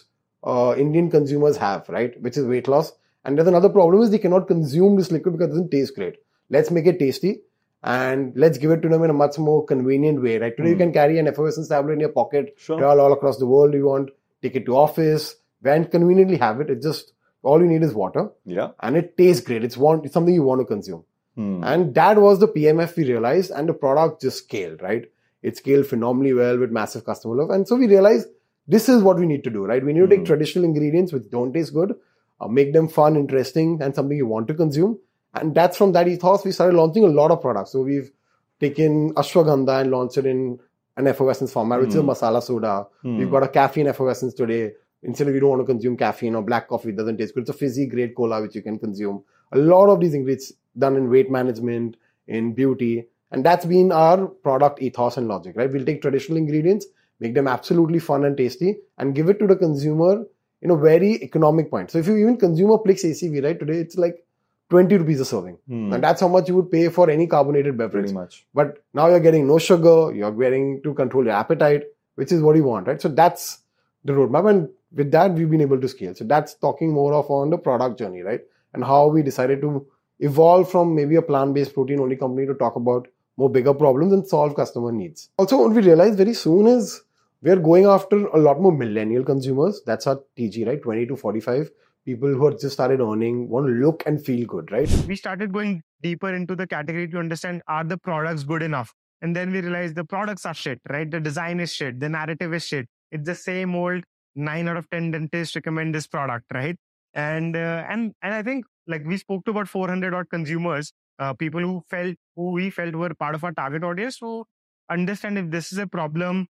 uh, 0.45 0.75
Indian 0.79 1.11
consumers 1.11 1.57
have, 1.57 1.89
right? 1.89 2.21
Which 2.23 2.37
is 2.37 2.45
weight 2.45 2.69
loss. 2.69 2.93
And 3.25 3.37
there's 3.37 3.49
another 3.49 3.69
problem 3.69 4.03
is 4.03 4.11
they 4.11 4.19
cannot 4.19 4.47
consume 4.47 4.97
this 4.97 5.11
liquid 5.11 5.33
because 5.37 5.49
it 5.49 5.51
doesn't 5.51 5.71
taste 5.71 5.97
great. 5.97 6.17
Let's 6.49 6.71
make 6.71 6.87
it 6.87 6.99
tasty 7.01 7.41
and 7.83 8.33
let's 8.37 8.57
give 8.59 8.71
it 8.71 8.83
to 8.83 8.89
them 8.89 9.03
in 9.03 9.11
a 9.11 9.15
much 9.15 9.39
more 9.39 9.65
convenient 9.65 10.23
way, 10.23 10.39
right? 10.39 10.57
Today 10.57 10.69
you 10.71 10.75
Hmm. 10.77 10.81
can 10.83 10.93
carry 10.93 11.19
an 11.19 11.27
effervescence 11.27 11.69
tablet 11.69 11.95
in 11.95 12.01
your 12.01 12.11
pocket, 12.11 12.55
Sure. 12.57 12.79
travel 12.79 13.01
all 13.01 13.13
across 13.13 13.39
the 13.39 13.47
world 13.47 13.75
you 13.75 13.87
want, 13.87 14.11
take 14.43 14.55
it 14.55 14.65
to 14.67 14.77
office, 14.77 15.37
and 15.65 15.91
conveniently 15.91 16.37
have 16.37 16.61
it. 16.61 16.71
It's 16.71 16.87
just 16.87 17.13
all 17.43 17.61
you 17.61 17.67
need 17.67 17.83
is 17.83 17.95
water 17.95 18.31
Yeah. 18.45 18.71
and 18.81 18.97
it 18.97 19.17
tastes 19.17 19.45
great. 19.45 19.65
It's 19.65 19.77
want 19.77 20.05
it's 20.05 20.15
something 20.15 20.35
you 20.35 20.43
want 20.45 20.61
to 20.61 20.65
consume. 20.65 21.05
Hmm. 21.37 21.63
And 21.63 21.95
that 21.95 22.19
was 22.19 22.41
the 22.41 22.49
PMF 22.49 22.97
we 22.97 23.05
realized, 23.05 23.51
and 23.51 23.69
the 23.69 23.75
product 23.75 24.23
just 24.23 24.39
scaled, 24.39 24.83
right? 24.83 25.05
It 25.43 25.57
scaled 25.57 25.87
phenomenally 25.87 26.33
well 26.33 26.59
with 26.59 26.71
massive 26.71 27.05
customer 27.05 27.37
love. 27.37 27.51
And 27.51 27.69
so 27.69 27.77
we 27.77 27.87
realized 27.87 28.29
this 28.67 28.89
is 28.89 29.03
what 29.03 29.19
we 29.19 29.27
need 29.27 29.45
to 29.45 29.51
do, 29.51 29.65
right? 29.65 29.85
We 29.85 29.93
need 29.93 30.01
to 30.01 30.09
take 30.09 30.21
Hmm. 30.21 30.25
traditional 30.25 30.65
ingredients 30.65 31.13
which 31.13 31.31
don't 31.31 31.53
taste 31.53 31.73
good, 31.75 31.95
uh, 32.41 32.49
make 32.49 32.73
them 32.73 32.89
fun, 32.89 33.17
interesting, 33.17 33.79
and 33.83 33.95
something 33.95 34.17
you 34.17 34.27
want 34.27 34.49
to 34.49 34.55
consume. 34.55 34.99
And 35.35 35.55
that's 35.55 35.77
from 35.77 35.93
that 35.93 36.09
ethos 36.09 36.45
we 36.45 36.53
started 36.53 36.77
launching 36.77 37.05
a 37.05 37.09
lot 37.09 37.31
of 37.31 37.43
products. 37.43 37.71
So 37.73 37.83
we've 37.83 38.11
taken 38.59 39.13
ashwagandha 39.15 39.83
and 39.83 39.91
launched 39.91 40.17
it 40.17 40.27
in 40.27 40.59
an 40.97 41.07
effervescence 41.07 41.53
format, 41.53 41.81
which 41.81 41.91
is 41.91 41.97
a 41.97 42.03
Hmm. 42.03 42.09
masala 42.09 42.43
soda. 42.43 42.87
Hmm. 43.03 43.19
We've 43.19 43.31
got 43.31 43.43
a 43.43 43.49
caffeine 43.49 43.87
effervescence 43.87 44.33
today. 44.35 44.73
Instead 45.03 45.29
of 45.29 45.35
you 45.35 45.41
don't 45.41 45.51
want 45.51 45.61
to 45.61 45.67
consume 45.67 45.97
caffeine 45.97 46.35
or 46.35 46.43
black 46.43 46.69
coffee, 46.69 46.89
it 46.89 46.97
doesn't 46.97 47.19
taste 47.19 47.35
good. 47.35 47.43
It's 47.43 47.51
a 47.51 47.53
fizzy 47.53 47.87
great 47.87 48.15
cola 48.17 48.41
which 48.41 48.55
you 48.55 48.63
can 48.63 48.79
consume. 48.79 49.23
A 49.53 49.59
lot 49.59 49.91
of 49.91 50.01
these 50.01 50.15
ingredients 50.15 50.55
done 50.79 50.97
in 50.97 51.11
weight 51.11 51.31
management, 51.31 51.97
in 52.27 52.53
beauty, 52.53 53.07
and 53.31 53.45
that's 53.45 53.65
been 53.65 53.93
our 53.93 54.27
product 54.27 54.81
ethos 54.81 55.17
and 55.17 55.29
logic, 55.29 55.57
right? 55.57 55.71
We'll 55.73 55.85
take 55.85 56.03
traditional 56.03 56.39
ingredients, 56.39 56.87
make 57.21 57.35
them 57.35 57.49
absolutely 57.49 57.99
fun 57.99 58.25
and 58.25 58.37
tasty, 58.37 58.77
and 58.99 59.15
give 59.15 59.29
it 59.29 59.39
to 59.41 59.47
the 59.47 59.57
consumer 59.57 60.25
in 60.63 60.71
a 60.71 60.77
very 60.77 61.23
economic 61.23 61.71
point. 61.71 61.91
So 61.91 61.99
if 61.99 62.07
you 62.07 62.17
even 62.17 62.37
consume 62.37 62.71
a 62.71 62.79
Plix 62.79 63.05
ACV, 63.05 63.43
right, 63.45 63.59
today 63.59 63.79
it's 63.79 63.97
like 63.97 64.25
20 64.71 64.97
rupees 64.97 65.21
a 65.21 65.25
serving. 65.25 65.59
Hmm. 65.69 65.93
And 65.93 66.03
that's 66.03 66.21
how 66.21 66.29
much 66.29 66.49
you 66.49 66.57
would 66.57 66.71
pay 66.71 66.89
for 66.89 67.11
any 67.11 67.27
carbonated 67.27 67.77
beverage. 67.77 68.05
Pretty 68.05 68.15
much. 68.15 68.47
But 68.55 68.83
now 68.95 69.09
you're 69.09 69.21
getting 69.21 69.47
no 69.47 69.59
sugar, 69.59 70.13
you're 70.15 70.33
getting 70.33 70.83
to 70.83 70.95
control 70.95 71.25
your 71.25 71.35
appetite, 71.35 71.85
which 72.15 72.33
is 72.33 72.41
what 72.41 72.57
you 72.57 72.65
want, 72.65 72.87
right? 72.87 73.01
So 73.01 73.09
that's 73.09 73.61
the 74.05 74.13
roadmap. 74.13 74.49
And 74.51 74.69
with 74.93 75.11
that, 75.13 75.33
we've 75.33 75.51
been 75.51 75.61
able 75.61 75.81
to 75.81 75.89
scale. 75.89 76.15
So 76.15 76.25
that's 76.25 76.55
talking 76.55 76.93
more 76.93 77.15
of 77.15 77.31
on 77.31 77.51
the 77.51 77.59
product 77.59 77.99
journey, 77.99 78.23
right? 78.23 78.41
And 78.73 78.85
how 78.85 79.09
we 79.09 79.23
decided 79.23 79.61
to 79.63 79.87
evolve 80.21 80.71
from 80.71 80.95
maybe 80.95 81.17
a 81.17 81.23
plant-based 81.23 81.75
protein 81.75 82.01
only 82.01 82.17
company 82.17 82.47
to 82.47 82.55
talk 82.55 82.77
about 82.77 83.09
more 83.37 83.51
bigger 83.51 83.75
problems 83.75 84.13
and 84.13 84.27
solve 84.27 84.55
customer 84.55 84.93
needs. 84.93 85.29
Also, 85.39 85.59
what 85.59 85.73
we 85.73 85.83
realized 85.83 86.17
very 86.17 86.35
soon 86.35 86.67
is 86.67 87.03
we're 87.43 87.57
going 87.57 87.85
after 87.85 88.27
a 88.29 88.39
lot 88.39 88.61
more 88.61 88.73
millennial 88.73 89.23
consumers. 89.23 89.83
That's 89.85 90.07
our 90.07 90.21
TG, 90.39 90.67
right? 90.67 90.83
20 90.83 91.07
to 91.07 91.17
45 91.17 91.71
people 92.07 92.29
who 92.29 92.47
have 92.47 92.59
just 92.59 92.73
started 92.73 93.01
earning, 93.01 93.49
want 93.49 93.67
to 93.67 93.73
look 93.73 94.05
and 94.07 94.25
feel 94.25 94.47
good, 94.47 94.71
right? 94.73 94.89
we 95.09 95.17
started 95.17 95.53
going 95.53 95.83
deeper 96.03 96.33
into 96.33 96.55
the 96.55 96.67
category 96.67 97.09
to 97.09 97.19
understand 97.19 97.63
are 97.67 97.85
the 97.85 97.99
products 97.99 98.45
good 98.45 98.63
enough 98.63 98.95
and 99.23 99.35
then 99.35 99.51
we 99.51 99.61
realized 99.61 99.95
the 99.97 100.05
products 100.05 100.45
are 100.45 100.55
shit 100.55 100.81
right 100.91 101.11
the 101.11 101.21
design 101.21 101.59
is 101.59 101.73
shit 101.73 101.99
the 102.01 102.09
narrative 102.09 102.53
is 102.53 102.65
shit 102.65 102.87
it's 103.11 103.27
the 103.27 103.35
same 103.35 103.75
old 103.75 104.05
9 104.35 104.69
out 104.69 104.77
of 104.77 104.89
10 104.91 105.11
dentists 105.13 105.57
recommend 105.57 105.95
this 105.95 106.07
product 106.07 106.45
right 106.53 106.77
and 107.15 107.57
uh, 107.57 107.85
and 107.89 108.13
and 108.23 108.35
i 108.35 108.43
think 108.43 108.67
like 108.87 109.05
we 109.05 109.17
spoke 109.17 109.45
to 109.45 109.51
about 109.51 109.69
400 109.69 110.15
odd 110.15 110.29
consumers 110.31 110.93
uh, 111.19 111.33
people 111.33 111.61
who 111.61 111.83
felt 111.89 112.15
who 112.35 112.53
we 112.53 112.71
felt 112.71 112.95
were 112.95 113.15
part 113.15 113.35
of 113.35 113.45
our 113.45 113.53
target 113.53 113.85
audience 113.85 114.19
so 114.19 114.47
understand 114.91 115.39
if 115.39 115.51
this 115.51 115.73
is 115.73 115.79
a 115.79 115.87
problem 115.87 116.47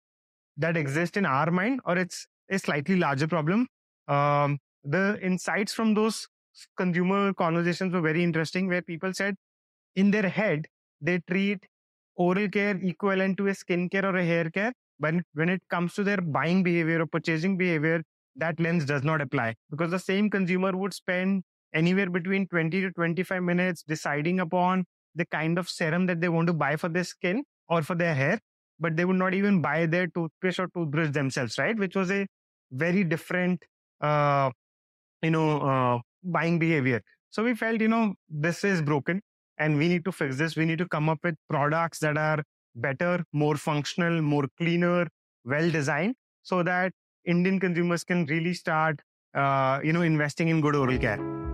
that 0.57 0.77
exists 0.77 1.17
in 1.17 1.27
our 1.27 1.51
mind 1.51 1.81
or 1.85 1.97
it's 1.99 2.27
a 2.51 2.59
slightly 2.59 2.97
larger 2.97 3.27
problem. 3.27 3.67
Um, 4.09 4.59
the 4.85 5.19
insights 5.23 5.73
from 5.73 5.95
those 5.95 6.29
consumer 6.77 7.35
conversations 7.35 7.93
were 7.93 8.01
very 8.01 8.23
interesting 8.23 8.69
where 8.69 8.83
people 8.83 9.13
said 9.13 9.35
in 9.95 10.11
their 10.11 10.29
head 10.29 10.67
they 11.01 11.21
treat 11.29 11.67
oral 12.17 12.49
care 12.49 12.79
equivalent 12.83 13.37
to 13.37 13.49
a 13.49 13.51
skincare 13.51 14.05
or 14.05 14.17
a 14.17 14.25
hair 14.25 14.49
care 14.49 14.73
but 14.99 15.15
when 15.35 15.51
it 15.51 15.61
comes 15.69 15.93
to 15.93 16.03
their 16.03 16.19
buying 16.19 16.63
behavior 16.63 17.03
or 17.03 17.07
purchasing 17.07 17.59
behavior 17.59 18.03
that 18.37 18.59
lens 18.59 18.87
does 18.87 19.03
not 19.03 19.21
apply 19.21 19.55
because 19.71 19.91
the 19.91 19.99
same 19.99 20.31
consumer 20.31 20.75
would 20.75 20.95
spend 20.95 21.43
anywhere 21.75 22.11
between 22.11 22.47
20 22.49 22.81
to 22.81 22.91
25 22.93 23.43
minutes 23.43 23.83
deciding 23.83 24.41
upon 24.41 24.85
the 25.15 25.27
kind 25.27 25.59
of 25.59 25.69
serum 25.69 26.07
that 26.07 26.21
they 26.21 26.29
want 26.29 26.47
to 26.47 26.53
buy 26.53 26.77
for 26.77 26.89
their 26.89 27.05
skin 27.05 27.43
or 27.69 27.83
for 27.83 27.95
their 27.95 28.15
hair 28.15 28.39
but 28.79 28.97
they 28.97 29.05
would 29.05 29.17
not 29.17 29.35
even 29.35 29.63
buy 29.63 29.87
their 29.87 30.07
toothpaste 30.09 30.61
or 30.61 30.69
toothbrush 30.75 31.11
themselves 31.11 31.59
right? 31.59 31.77
Which 31.77 31.97
was 31.97 32.11
a 32.11 32.27
very 32.71 33.05
different 33.05 33.63
uh, 34.01 34.51
you 35.23 35.31
know 35.31 35.61
uh, 35.61 35.99
buying 36.23 36.59
behavior. 36.59 37.03
So 37.31 37.45
we 37.45 37.55
felt 37.55 37.81
you 37.81 37.89
know 37.89 38.15
this 38.29 38.65
is 38.65 38.83
broken 38.83 39.23
and 39.59 39.79
we 39.79 39.89
need 39.89 40.05
to 40.05 40.13
fix 40.13 40.37
this. 40.37 40.57
We 40.57 40.67
need 40.67 40.79
to 40.79 40.89
come 40.89 41.09
up 41.09 41.21
with 41.23 41.37
products 41.49 41.99
that 42.01 42.19
are 42.19 42.43
better 42.77 43.25
more 43.33 43.57
functional 43.57 44.21
more 44.21 44.45
cleaner 44.59 45.07
well 45.45 45.71
designed 45.71 46.15
so 46.43 46.63
that 46.63 46.93
indian 47.25 47.59
consumers 47.59 48.05
can 48.05 48.25
really 48.27 48.55
start 48.55 49.01
uh, 49.35 49.81
you 49.83 49.93
know 49.93 50.03
investing 50.03 50.49
in 50.49 50.61
good 50.61 50.77
oral 50.77 50.99
care 50.99 51.46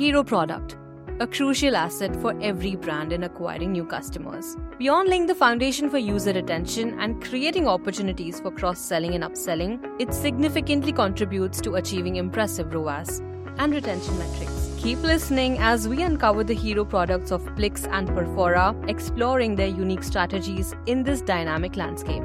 Hero 0.00 0.24
product, 0.24 0.78
a 1.20 1.26
crucial 1.26 1.76
asset 1.76 2.16
for 2.22 2.34
every 2.40 2.74
brand 2.74 3.12
in 3.12 3.24
acquiring 3.24 3.72
new 3.72 3.84
customers. 3.84 4.56
Beyond 4.78 5.10
laying 5.10 5.26
the 5.26 5.34
foundation 5.34 5.90
for 5.90 5.98
user 5.98 6.32
retention 6.32 6.98
and 6.98 7.22
creating 7.22 7.68
opportunities 7.68 8.40
for 8.40 8.50
cross 8.50 8.80
selling 8.80 9.14
and 9.14 9.22
upselling, 9.22 9.78
it 10.00 10.14
significantly 10.14 10.90
contributes 10.90 11.60
to 11.60 11.74
achieving 11.74 12.16
impressive 12.16 12.72
ROAS 12.72 13.18
and 13.58 13.74
retention 13.74 14.18
metrics. 14.18 14.70
Keep 14.78 15.02
listening 15.02 15.58
as 15.58 15.86
we 15.86 16.00
uncover 16.00 16.44
the 16.44 16.54
hero 16.54 16.86
products 16.86 17.30
of 17.30 17.42
Plix 17.54 17.86
and 17.92 18.08
Perfora, 18.08 18.74
exploring 18.88 19.56
their 19.56 19.68
unique 19.68 20.02
strategies 20.02 20.74
in 20.86 21.02
this 21.02 21.20
dynamic 21.20 21.76
landscape. 21.76 22.22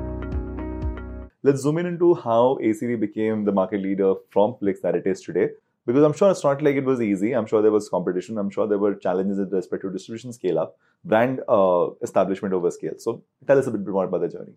Let's 1.43 1.63
zoom 1.63 1.79
in 1.79 1.87
into 1.87 2.15
how 2.15 2.57
ACV 2.63 3.01
became 3.01 3.43
the 3.43 3.51
market 3.51 3.81
leader 3.81 4.13
from 4.29 4.55
Plix 4.61 4.79
that 4.79 4.95
it 4.95 5.05
is 5.05 5.19
today. 5.19 5.49
Because 5.85 6.03
I'm 6.03 6.13
sure 6.13 6.31
it's 6.31 6.43
not 6.43 6.61
like 6.63 6.75
it 6.75 6.83
was 6.83 7.01
easy. 7.01 7.33
I'm 7.33 7.45
sure 7.45 7.61
there 7.61 7.71
was 7.71 7.89
competition. 7.89 8.37
I'm 8.39 8.49
sure 8.49 8.67
there 8.67 8.79
were 8.79 8.95
challenges 8.95 9.37
with 9.37 9.53
respect 9.53 9.83
to 9.83 9.91
distribution 9.91 10.33
scale 10.33 10.57
up, 10.57 10.77
brand 11.03 11.41
uh, 11.47 11.89
establishment 12.01 12.53
over 12.55 12.71
scale. 12.71 12.93
So 12.97 13.23
tell 13.45 13.59
us 13.59 13.67
a 13.67 13.71
bit 13.71 13.85
more 13.85 14.05
about 14.05 14.21
the 14.21 14.29
journey. 14.29 14.53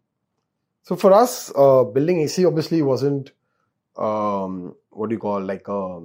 So 0.82 0.97
for 0.97 1.12
us, 1.12 1.52
uh, 1.54 1.85
building 1.85 2.20
AC 2.23 2.47
obviously 2.47 2.80
wasn't 2.80 3.32
um, 3.99 4.75
what 4.90 5.11
do 5.11 5.14
you 5.14 5.18
call 5.20 5.42
like 5.42 5.68
a 5.68 6.00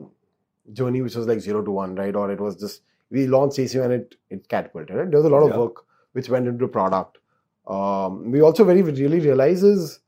journey 0.73 1.01
which 1.01 1.15
was 1.15 1.25
like 1.27 1.39
zero 1.39 1.63
to 1.63 1.71
one, 1.71 1.95
right? 1.95 2.15
Or 2.15 2.29
it 2.31 2.41
was 2.41 2.57
just 2.57 2.81
we 3.09 3.27
launched 3.27 3.59
AC 3.59 3.77
and 3.79 3.93
it 3.93 4.15
it 4.29 4.49
catapulted. 4.49 4.95
Right? 4.95 5.09
There 5.09 5.19
was 5.19 5.25
a 5.25 5.29
lot 5.29 5.43
of 5.43 5.49
Yeah. 5.51 5.57
work 5.59 5.85
which 6.11 6.29
went 6.29 6.47
into 6.47 6.67
product. 6.67 7.19
Um, 7.65 8.29
we 8.31 8.41
also 8.41 8.65
very 8.65 8.81
really 8.81 9.19
realize 9.21 9.63
is 9.63 9.99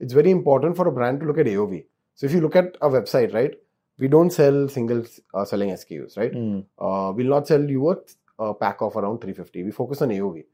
it's 0.00 0.12
very 0.12 0.30
important 0.30 0.76
for 0.76 0.88
a 0.88 0.92
brand 0.92 1.20
to 1.20 1.26
look 1.26 1.38
at 1.38 1.46
AOV. 1.46 1.84
So 2.16 2.26
if 2.26 2.32
you 2.32 2.40
look 2.40 2.56
at 2.56 2.76
our 2.80 2.90
website, 2.90 3.32
right, 3.32 3.54
we 3.98 4.08
don't 4.08 4.30
sell 4.30 4.68
single 4.68 5.04
uh, 5.32 5.44
selling 5.44 5.70
SKUs, 5.70 6.16
right? 6.16 6.32
uh, 6.78 7.12
we'll 7.14 7.28
not 7.28 7.46
sell 7.46 7.62
you 7.62 7.90
a, 7.90 7.96
a 8.44 8.54
pack 8.54 8.80
of 8.82 8.96
around 8.96 9.18
350. 9.20 9.62
We 9.62 9.70
focus 9.70 10.02
on 10.02 10.08
AOV 10.10 10.44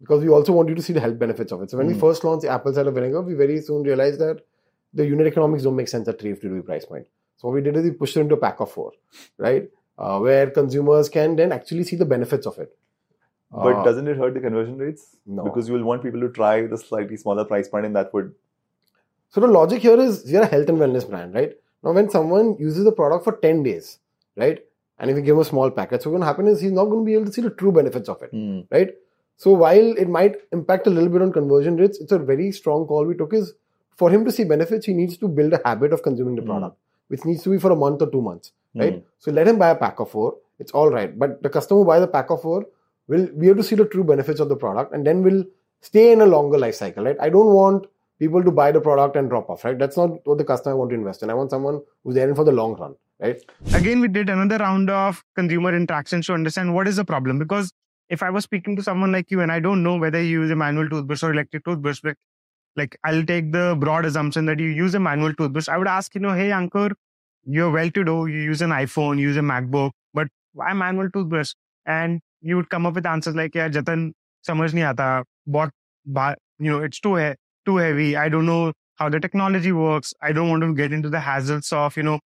because 0.00 0.22
we 0.22 0.28
also 0.28 0.52
want 0.52 0.68
you 0.68 0.74
to 0.74 0.82
see 0.82 0.92
the 0.92 1.00
health 1.00 1.18
benefits 1.18 1.52
of 1.52 1.62
it. 1.62 1.70
So 1.70 1.76
when 1.78 1.86
we 1.88 1.94
Mm. 1.94 2.00
first 2.00 2.24
launched 2.24 2.42
the 2.42 2.48
apple 2.50 2.72
cider 2.72 2.90
vinegar, 2.90 3.20
we 3.22 3.34
very 3.34 3.60
soon 3.60 3.82
realized 3.82 4.20
that 4.20 4.40
the 4.94 5.04
unit 5.06 5.26
economics 5.26 5.62
don't 5.64 5.76
make 5.76 5.88
sense 5.88 6.08
at 6.08 6.18
350 6.18 6.48
rupee 6.48 6.66
price 6.66 6.86
point. 6.86 7.06
So 7.36 7.48
what 7.48 7.54
we 7.54 7.60
did 7.60 7.76
is 7.76 7.84
we 7.84 7.90
pushed 7.90 8.16
it 8.16 8.20
into 8.20 8.34
a 8.34 8.38
pack 8.38 8.60
of 8.60 8.70
four, 8.70 8.92
right? 9.36 9.68
Uh, 9.98 10.18
where 10.20 10.50
consumers 10.50 11.08
can 11.10 11.36
then 11.36 11.52
actually 11.52 11.84
see 11.84 11.96
the 11.96 12.04
benefits 12.06 12.46
of 12.46 12.58
it. 12.58 12.74
But 13.50 13.76
Uh, 13.76 13.84
doesn't 13.84 14.08
it 14.08 14.16
hurt 14.16 14.34
the 14.34 14.40
conversion 14.40 14.78
rates? 14.78 15.16
No. 15.26 15.44
Because 15.44 15.68
you 15.68 15.74
will 15.74 15.84
want 15.84 16.02
people 16.02 16.20
to 16.20 16.28
try 16.30 16.66
the 16.66 16.76
slightly 16.78 17.16
smaller 17.16 17.44
price 17.44 17.68
point, 17.68 17.86
and 17.86 17.94
that 17.96 18.12
would. 18.14 18.34
So 19.28 19.40
the 19.40 19.46
logic 19.46 19.82
here 19.82 19.98
is 20.00 20.30
you're 20.30 20.42
a 20.42 20.46
health 20.46 20.68
and 20.68 20.78
wellness 20.78 21.08
brand, 21.08 21.34
right? 21.34 21.54
Now, 21.82 21.92
when 21.92 22.08
someone 22.10 22.56
uses 22.58 22.84
the 22.84 22.92
product 22.92 23.24
for 23.24 23.32
10 23.36 23.62
days, 23.62 23.98
right? 24.36 24.62
And 24.98 25.10
if 25.10 25.16
you 25.16 25.22
give 25.22 25.36
him 25.36 25.40
a 25.42 25.44
small 25.44 25.70
packet, 25.70 26.02
so 26.02 26.10
what's 26.10 26.14
going 26.14 26.20
to 26.22 26.26
happen 26.26 26.46
is 26.48 26.60
he's 26.60 26.72
not 26.72 26.86
going 26.86 27.00
to 27.02 27.06
be 27.06 27.14
able 27.14 27.26
to 27.26 27.32
see 27.32 27.42
the 27.42 27.50
true 27.50 27.70
benefits 27.72 28.08
of 28.08 28.22
it. 28.22 28.30
right? 28.70 28.90
So 29.36 29.52
while 29.52 29.92
it 29.98 30.08
might 30.08 30.36
impact 30.52 30.86
a 30.86 30.90
little 30.90 31.10
bit 31.10 31.20
on 31.22 31.32
conversion 31.32 31.76
rates, 31.76 31.98
it's 32.00 32.12
a 32.12 32.18
very 32.18 32.50
strong 32.52 32.86
call 32.86 33.04
we 33.04 33.14
took 33.14 33.34
is 33.34 33.52
for 33.96 34.10
him 34.10 34.24
to 34.24 34.32
see 34.32 34.44
benefits, 34.44 34.86
he 34.86 34.94
needs 34.94 35.16
to 35.18 35.28
build 35.28 35.52
a 35.52 35.60
habit 35.64 35.92
of 35.92 36.02
consuming 36.02 36.36
the 36.36 36.42
Mm. 36.42 36.46
product, 36.46 36.76
which 37.08 37.24
needs 37.26 37.42
to 37.42 37.50
be 37.50 37.58
for 37.58 37.70
a 37.72 37.76
month 37.76 38.00
or 38.02 38.10
two 38.10 38.22
months, 38.22 38.52
right? 38.74 38.94
Mm. 38.96 39.02
So 39.18 39.30
let 39.30 39.46
him 39.48 39.58
buy 39.58 39.70
a 39.70 39.74
pack 39.74 40.00
of 40.00 40.10
four. 40.10 40.36
It's 40.58 40.72
all 40.72 40.90
right. 40.90 41.18
But 41.18 41.42
the 41.42 41.50
customer 41.50 41.80
who 41.80 41.86
buys 41.86 42.02
a 42.02 42.06
pack 42.06 42.30
of 42.30 42.40
four 42.42 42.66
will 43.08 43.26
be 43.26 43.48
able 43.48 43.58
to 43.58 43.68
see 43.68 43.76
the 43.76 43.84
true 43.84 44.04
benefits 44.04 44.40
of 44.40 44.48
the 44.48 44.56
product 44.56 44.94
and 44.94 45.06
then 45.06 45.22
will 45.22 45.44
stay 45.82 46.12
in 46.12 46.20
a 46.22 46.26
longer 46.26 46.58
life 46.58 46.74
cycle, 46.74 47.04
right? 47.04 47.16
I 47.20 47.28
don't 47.28 47.52
want 47.52 47.86
people 48.18 48.42
to 48.42 48.50
buy 48.50 48.72
the 48.72 48.80
product 48.80 49.16
and 49.16 49.28
drop 49.28 49.50
off, 49.50 49.64
right? 49.64 49.78
That's 49.78 49.96
not 49.96 50.26
what 50.26 50.38
the 50.38 50.44
customer 50.44 50.76
want 50.76 50.90
to 50.90 50.96
invest 50.96 51.22
in. 51.22 51.30
I 51.30 51.34
want 51.34 51.50
someone 51.50 51.82
who's 52.04 52.14
there 52.14 52.34
for 52.34 52.44
the 52.44 52.52
long 52.52 52.74
run, 52.76 52.94
right? 53.20 53.40
again 53.72 54.00
we 54.00 54.08
did 54.08 54.28
another 54.30 54.58
round 54.58 54.90
of 54.90 55.22
consumer 55.34 55.74
interactions 55.76 56.26
to 56.26 56.32
understand 56.34 56.74
what 56.74 56.88
is 56.88 56.96
the 56.96 57.04
problem 57.04 57.38
because 57.38 57.72
if 58.08 58.22
i 58.22 58.30
was 58.30 58.44
speaking 58.44 58.76
to 58.76 58.82
someone 58.82 59.12
like 59.12 59.30
you 59.30 59.40
and 59.40 59.52
i 59.52 59.58
don't 59.58 59.82
know 59.82 59.96
whether 59.96 60.22
you 60.22 60.42
use 60.42 60.50
a 60.50 60.56
manual 60.56 60.88
toothbrush 60.88 61.22
or 61.22 61.32
electric 61.32 61.64
toothbrush 61.64 62.00
but 62.00 62.16
like 62.76 62.96
i'll 63.04 63.24
take 63.24 63.52
the 63.52 63.76
broad 63.80 64.04
assumption 64.04 64.46
that 64.46 64.58
you 64.58 64.68
use 64.68 64.94
a 64.94 65.00
manual 65.00 65.34
toothbrush 65.34 65.68
i 65.68 65.78
would 65.78 65.88
ask 65.88 66.14
you 66.14 66.20
know 66.20 66.34
hey 66.34 66.50
ankur 66.50 66.92
you're 67.44 67.70
well 67.70 67.90
to 67.90 68.04
do 68.04 68.26
you 68.26 68.40
use 68.40 68.62
an 68.62 68.70
iphone 68.70 69.18
you 69.18 69.28
use 69.28 69.36
a 69.36 69.46
macbook 69.52 69.92
but 70.14 70.28
why 70.52 70.72
manual 70.72 71.10
toothbrush 71.10 71.54
and 71.86 72.20
you 72.40 72.56
would 72.56 72.70
come 72.70 72.86
up 72.86 72.94
with 72.94 73.06
answers 73.06 73.34
like 73.34 73.54
yeah 73.54 73.68
jatan 73.78 74.06
samajh 74.50 74.76
nahi 74.80 74.86
aata 74.92 75.10
what 75.58 76.38
you 76.58 76.70
know 76.70 76.82
it's 76.88 77.00
too 77.00 77.16
he- 77.16 77.34
too 77.66 77.76
heavy. 77.76 78.16
I 78.16 78.28
don't 78.28 78.46
know 78.46 78.72
how 78.96 79.08
the 79.08 79.20
technology 79.20 79.72
works. 79.72 80.14
I 80.22 80.32
don't 80.32 80.48
want 80.48 80.62
to 80.62 80.74
get 80.74 80.92
into 80.92 81.10
the 81.10 81.20
hazards 81.20 81.72
of 81.72 81.96
you 81.96 82.02
know 82.02 82.20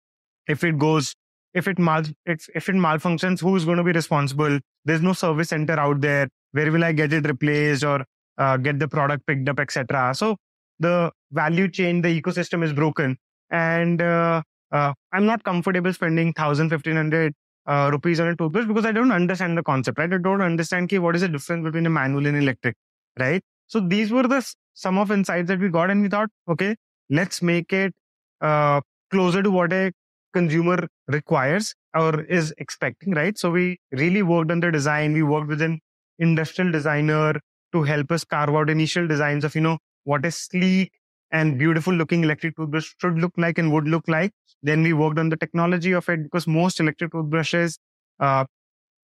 if 0.48 0.64
it 0.64 0.78
goes 0.78 1.16
if 1.54 1.68
it 1.68 1.80
mal 1.80 2.04
if, 2.26 2.48
if 2.56 2.70
it 2.70 2.76
malfunctions 2.76 3.40
who's 3.40 3.66
going 3.66 3.78
to 3.78 3.84
be 3.84 3.92
responsible? 3.92 4.60
There's 4.86 5.02
no 5.02 5.14
service 5.14 5.50
center 5.50 5.80
out 5.80 6.02
there. 6.02 6.30
Where 6.52 6.72
will 6.72 6.84
i 6.84 6.92
get 6.92 7.14
it 7.14 7.28
replaced 7.28 7.84
or 7.84 8.06
uh, 8.38 8.58
get 8.58 8.80
the 8.80 8.88
product 8.88 9.26
picked 9.28 9.48
up 9.50 9.60
etc 9.60 10.16
so 10.16 10.36
the 10.80 11.12
value 11.32 11.68
chain 11.68 12.02
the 12.02 12.22
ecosystem 12.22 12.64
is 12.64 12.74
broken. 12.74 13.18
And 13.52 14.02
uh, 14.02 14.42
uh, 14.72 14.94
i'm 15.12 15.26
not 15.26 15.44
comfortable 15.44 15.94
spending 15.94 16.28
1000 16.28 16.72
1500 16.72 17.34
uh, 17.66 17.90
rupees 17.92 18.20
on 18.20 18.28
a 18.28 18.36
toothbrush 18.36 18.66
because 18.66 18.86
i 18.86 18.92
don't 18.92 19.12
understand 19.12 19.58
the 19.58 19.64
concept 19.64 19.98
right? 20.00 20.14
I 20.14 20.18
don't 20.18 20.42
understand 20.42 20.90
ki, 20.90 21.00
what 21.00 21.16
is 21.16 21.22
the 21.22 21.28
difference 21.28 21.64
between 21.64 21.86
a 21.86 21.90
manual 21.90 22.26
and 22.28 22.38
electric? 22.38 22.76
Right? 23.20 23.42
So 23.68 23.80
these 23.80 24.12
were 24.12 24.24
the 24.24 24.42
some 24.86 24.98
of 24.98 25.12
insights 25.12 25.48
that 25.48 25.60
we 25.60 25.70
got 25.70 25.90
and 25.90 26.02
we 26.02 26.10
thought 26.16 26.30
okay 26.54 26.76
let's 27.10 27.42
make 27.42 27.74
it 27.74 27.94
uh, 28.42 28.82
closer 29.12 29.42
to 29.44 29.52
what 29.52 29.74
a 29.74 29.92
consumer 30.34 30.88
requires 31.08 31.74
or 31.96 32.22
is 32.22 32.54
expecting, 32.60 33.14
right? 33.14 33.38
So 33.38 33.50
we 33.50 33.80
really 33.92 34.22
worked 34.22 34.52
on 34.52 34.60
the 34.60 34.72
design. 34.72 35.14
We 35.14 35.24
worked 35.24 35.48
with 35.48 35.62
an 35.62 35.80
industrial 36.20 36.72
designer 36.72 37.34
to 37.74 37.84
help 37.84 38.12
us 38.12 38.24
carve 38.24 38.50
out 38.56 38.70
initial 38.70 39.08
designs 39.08 39.44
of, 39.44 39.56
you 39.56 39.62
know, 39.62 39.78
what 40.04 40.26
a 40.26 40.32
sleek 40.32 40.92
and 41.32 41.58
beautiful 41.58 41.94
looking 41.94 42.24
electric 42.24 42.56
toothbrush 42.56 42.94
should 43.00 43.18
look 43.18 43.34
like 43.38 43.58
and 43.58 43.72
would 43.74 43.88
look 43.88 44.08
like. 44.08 44.32
Then 44.62 44.84
we 44.84 44.94
worked 44.94 45.20
on 45.20 45.30
the 45.30 45.38
technology 45.38 45.92
of 45.94 46.08
it 46.10 46.24
because 46.24 46.48
most 46.48 46.80
electric 46.80 47.12
toothbrushes 47.12 47.78
uh, 48.20 48.46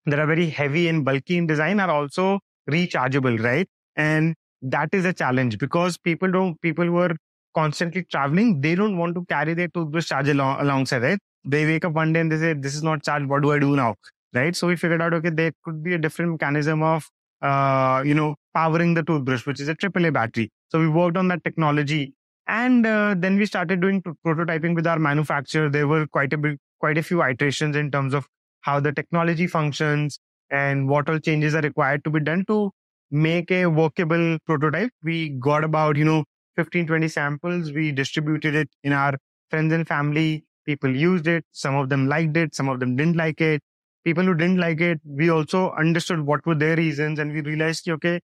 that 0.05 0.19
are 0.19 0.27
very 0.27 0.49
heavy 0.49 0.87
and 0.87 1.05
bulky 1.05 1.37
in 1.37 1.47
design 1.47 1.79
are 1.79 1.89
also 1.89 2.39
rechargeable, 2.69 3.41
right? 3.43 3.67
And 3.95 4.35
that 4.61 4.89
is 4.93 5.05
a 5.05 5.13
challenge 5.13 5.57
because 5.57 5.97
people 5.97 6.31
don't, 6.31 6.61
people 6.61 6.89
were 6.89 7.15
constantly 7.55 8.03
traveling, 8.03 8.61
they 8.61 8.75
don't 8.75 8.97
want 8.97 9.15
to 9.15 9.25
carry 9.25 9.53
their 9.53 9.67
toothbrush 9.69 10.07
charger 10.07 10.31
along, 10.31 10.59
alongside, 10.61 11.01
right? 11.03 11.19
They 11.45 11.65
wake 11.65 11.85
up 11.85 11.93
one 11.93 12.13
day 12.13 12.19
and 12.19 12.31
they 12.31 12.37
say, 12.37 12.53
This 12.53 12.75
is 12.75 12.83
not 12.83 13.03
charged. 13.03 13.27
What 13.27 13.41
do 13.41 13.51
I 13.51 13.59
do 13.59 13.75
now? 13.75 13.95
Right. 14.33 14.55
So 14.55 14.67
we 14.67 14.75
figured 14.75 15.01
out, 15.01 15.13
okay, 15.13 15.29
there 15.29 15.51
could 15.63 15.81
be 15.83 15.93
a 15.95 15.97
different 15.97 16.31
mechanism 16.31 16.83
of, 16.83 17.09
uh, 17.41 18.03
you 18.05 18.13
know, 18.13 18.35
powering 18.53 18.93
the 18.93 19.01
toothbrush, 19.03 19.45
which 19.47 19.59
is 19.59 19.67
a 19.69 19.75
AAA 19.75 20.11
battery. 20.11 20.51
So 20.69 20.79
we 20.79 20.87
worked 20.87 21.17
on 21.17 21.29
that 21.29 21.43
technology. 21.43 22.13
And 22.47 22.85
uh, 22.85 23.15
then 23.17 23.37
we 23.37 23.45
started 23.45 23.81
doing 23.81 24.01
pro- 24.01 24.13
prototyping 24.25 24.75
with 24.75 24.85
our 24.85 24.99
manufacturer. 24.99 25.69
There 25.69 25.87
were 25.87 26.05
quite 26.07 26.33
a 26.33 26.37
bit, 26.37 26.59
quite 26.79 26.97
a 26.97 27.03
few 27.03 27.23
iterations 27.23 27.75
in 27.75 27.89
terms 27.91 28.13
of 28.13 28.27
how 28.61 28.79
the 28.79 28.91
technology 28.91 29.47
functions 29.47 30.19
and 30.51 30.87
what 30.87 31.09
all 31.09 31.19
changes 31.19 31.55
are 31.55 31.61
required 31.61 32.03
to 32.03 32.09
be 32.09 32.19
done 32.19 32.45
to 32.47 32.71
make 33.11 33.51
a 33.51 33.65
workable 33.67 34.37
prototype. 34.45 34.91
We 35.03 35.29
got 35.29 35.63
about, 35.63 35.97
you 35.97 36.05
know, 36.05 36.25
15, 36.55 36.87
20 36.87 37.07
samples. 37.07 37.71
We 37.71 37.91
distributed 37.91 38.55
it 38.55 38.69
in 38.83 38.93
our 38.93 39.17
friends 39.49 39.73
and 39.73 39.87
family. 39.87 40.45
People 40.65 40.95
used 40.95 41.27
it. 41.27 41.45
Some 41.51 41.75
of 41.75 41.89
them 41.89 42.07
liked 42.07 42.37
it. 42.37 42.55
Some 42.55 42.69
of 42.69 42.79
them 42.79 42.95
didn't 42.95 43.15
like 43.15 43.41
it. 43.41 43.61
People 44.05 44.23
who 44.23 44.33
didn't 44.35 44.57
like 44.57 44.79
it, 44.81 44.99
we 45.05 45.29
also 45.29 45.71
understood 45.71 46.21
what 46.21 46.45
were 46.45 46.55
their 46.55 46.75
reasons 46.77 47.19
and 47.19 47.33
we 47.33 47.41
realized, 47.41 47.87
okay, 47.89 48.19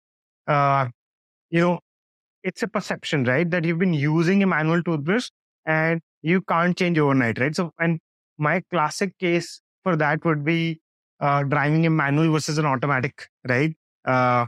uh, 0.47 0.87
you 1.49 1.61
know, 1.61 1.79
it's 2.43 2.63
a 2.63 2.67
perception, 2.67 3.23
right? 3.25 3.49
That 3.49 3.65
you've 3.65 3.79
been 3.79 3.93
using 3.93 4.43
a 4.43 4.47
manual 4.47 4.83
toothbrush 4.83 5.29
and 5.65 6.01
you 6.21 6.41
can't 6.41 6.77
change 6.77 6.97
overnight, 6.97 7.39
right? 7.39 7.55
So, 7.55 7.71
and 7.79 7.99
my 8.37 8.61
classic 8.71 9.17
case 9.19 9.61
for 9.83 9.95
that 9.95 10.23
would 10.25 10.43
be 10.45 10.81
uh, 11.19 11.43
driving 11.43 11.85
a 11.85 11.89
manual 11.89 12.31
versus 12.31 12.57
an 12.57 12.65
automatic, 12.65 13.27
right? 13.47 13.73
Uh, 14.05 14.45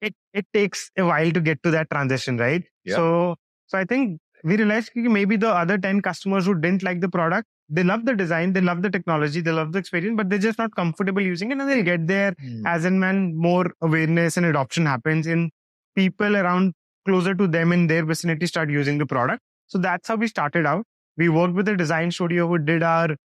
it 0.00 0.14
it 0.32 0.46
takes 0.52 0.90
a 0.96 1.04
while 1.04 1.30
to 1.30 1.40
get 1.40 1.62
to 1.62 1.70
that 1.70 1.90
transition, 1.90 2.36
right? 2.36 2.64
Yeah. 2.84 2.96
So 2.96 3.36
so 3.66 3.78
I 3.78 3.84
think 3.84 4.20
we 4.42 4.56
realized 4.56 4.90
maybe 4.94 5.36
the 5.36 5.50
other 5.50 5.76
10 5.78 6.00
customers 6.02 6.46
who 6.46 6.54
didn't 6.54 6.82
like 6.82 7.00
the 7.00 7.08
product, 7.08 7.46
they 7.68 7.84
love 7.84 8.04
the 8.04 8.14
design, 8.14 8.52
they 8.52 8.60
love 8.60 8.82
the 8.82 8.90
technology, 8.90 9.40
they 9.40 9.52
love 9.52 9.72
the 9.72 9.78
experience, 9.78 10.16
but 10.16 10.30
they're 10.30 10.38
just 10.38 10.58
not 10.58 10.74
comfortable 10.74 11.22
using 11.22 11.50
it 11.50 11.58
and 11.58 11.68
they'll 11.68 11.84
get 11.84 12.06
there 12.06 12.34
hmm. 12.40 12.66
as 12.66 12.84
and 12.84 13.00
when 13.00 13.36
more 13.36 13.72
awareness 13.82 14.36
and 14.36 14.46
adoption 14.46 14.86
happens 14.86 15.26
in 15.26 15.50
people 15.94 16.36
around 16.36 16.72
closer 17.06 17.34
to 17.34 17.46
them 17.46 17.72
in 17.72 17.86
their 17.86 18.04
vicinity 18.04 18.46
start 18.46 18.70
using 18.70 18.98
the 18.98 19.06
product. 19.06 19.42
So 19.66 19.78
that's 19.78 20.08
how 20.08 20.16
we 20.16 20.26
started 20.26 20.66
out. 20.66 20.84
We 21.16 21.28
worked 21.28 21.54
with 21.54 21.68
a 21.68 21.76
design 21.76 22.10
studio 22.10 22.48
who 22.48 22.58
did 22.58 22.82
our 22.82 23.16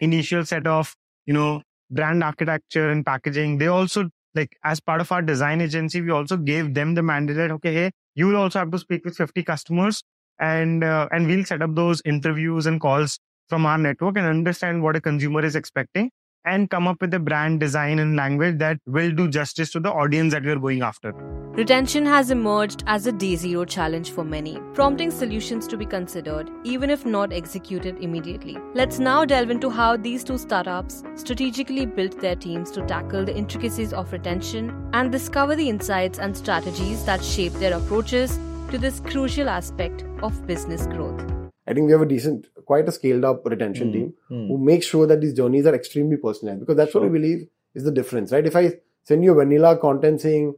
initial 0.00 0.44
set 0.44 0.66
of, 0.66 0.94
you 1.26 1.34
know, 1.34 1.62
brand 1.90 2.22
architecture 2.22 2.90
and 2.90 3.04
packaging. 3.04 3.58
They 3.58 3.66
also 3.66 4.10
like 4.34 4.56
as 4.64 4.80
part 4.80 5.00
of 5.00 5.12
our 5.12 5.22
design 5.22 5.60
agency, 5.60 6.00
we 6.00 6.10
also 6.10 6.36
gave 6.36 6.74
them 6.74 6.94
the 6.94 7.02
mandate 7.02 7.36
that, 7.36 7.50
okay, 7.50 7.72
hey, 7.72 7.90
you 8.14 8.26
will 8.26 8.36
also 8.36 8.58
have 8.58 8.70
to 8.70 8.78
speak 8.78 9.04
with 9.04 9.16
50 9.16 9.42
customers 9.42 10.02
and, 10.38 10.82
uh, 10.84 11.08
and 11.12 11.26
we'll 11.26 11.44
set 11.44 11.62
up 11.62 11.74
those 11.74 12.02
interviews 12.04 12.66
and 12.66 12.80
calls 12.80 13.18
from 13.48 13.66
our 13.66 13.78
network 13.78 14.16
and 14.16 14.26
understand 14.26 14.82
what 14.82 14.96
a 14.96 15.00
consumer 15.00 15.44
is 15.44 15.56
expecting 15.56 16.10
and 16.44 16.70
come 16.70 16.88
up 16.88 17.00
with 17.00 17.14
a 17.14 17.20
brand 17.20 17.60
design 17.60 17.98
and 17.98 18.16
language 18.16 18.58
that 18.58 18.78
will 18.86 19.12
do 19.12 19.28
justice 19.28 19.70
to 19.70 19.80
the 19.80 19.92
audience 19.92 20.32
that 20.32 20.42
we're 20.42 20.58
going 20.58 20.82
after. 20.82 21.41
Retention 21.54 22.06
has 22.06 22.30
emerged 22.30 22.82
as 22.86 23.06
a 23.06 23.12
day 23.12 23.36
zero 23.36 23.66
challenge 23.66 24.10
for 24.10 24.24
many, 24.24 24.58
prompting 24.72 25.10
solutions 25.10 25.68
to 25.68 25.76
be 25.76 25.84
considered, 25.84 26.48
even 26.64 26.88
if 26.88 27.04
not 27.04 27.30
executed 27.30 27.98
immediately. 28.00 28.56
Let's 28.72 28.98
now 28.98 29.26
delve 29.26 29.50
into 29.50 29.68
how 29.68 29.98
these 29.98 30.24
two 30.24 30.38
startups 30.38 31.02
strategically 31.14 31.84
built 31.84 32.18
their 32.22 32.36
teams 32.36 32.70
to 32.70 32.86
tackle 32.86 33.26
the 33.26 33.36
intricacies 33.36 33.92
of 33.92 34.10
retention 34.12 34.88
and 34.94 35.12
discover 35.12 35.54
the 35.54 35.68
insights 35.68 36.18
and 36.18 36.34
strategies 36.34 37.04
that 37.04 37.22
shape 37.22 37.52
their 37.54 37.76
approaches 37.76 38.38
to 38.70 38.78
this 38.78 39.00
crucial 39.00 39.50
aspect 39.50 40.04
of 40.22 40.46
business 40.46 40.86
growth. 40.86 41.20
I 41.66 41.74
think 41.74 41.84
we 41.84 41.92
have 41.92 42.00
a 42.00 42.06
decent 42.06 42.46
quite 42.64 42.88
a 42.88 42.92
scaled 42.92 43.26
up 43.26 43.44
retention 43.44 43.88
Hmm. 43.88 43.92
team 43.92 44.14
Hmm. 44.30 44.46
who 44.48 44.56
make 44.56 44.82
sure 44.82 45.06
that 45.06 45.20
these 45.20 45.34
journeys 45.34 45.66
are 45.66 45.74
extremely 45.74 46.16
personalized 46.16 46.60
because 46.60 46.76
that's 46.76 46.94
what 46.94 47.04
we 47.04 47.10
believe 47.10 47.46
is 47.74 47.84
the 47.84 47.92
difference, 47.92 48.32
right? 48.32 48.46
If 48.46 48.56
I 48.56 48.78
send 49.02 49.22
you 49.22 49.32
a 49.32 49.34
vanilla 49.34 49.76
content 49.76 50.22
saying, 50.22 50.54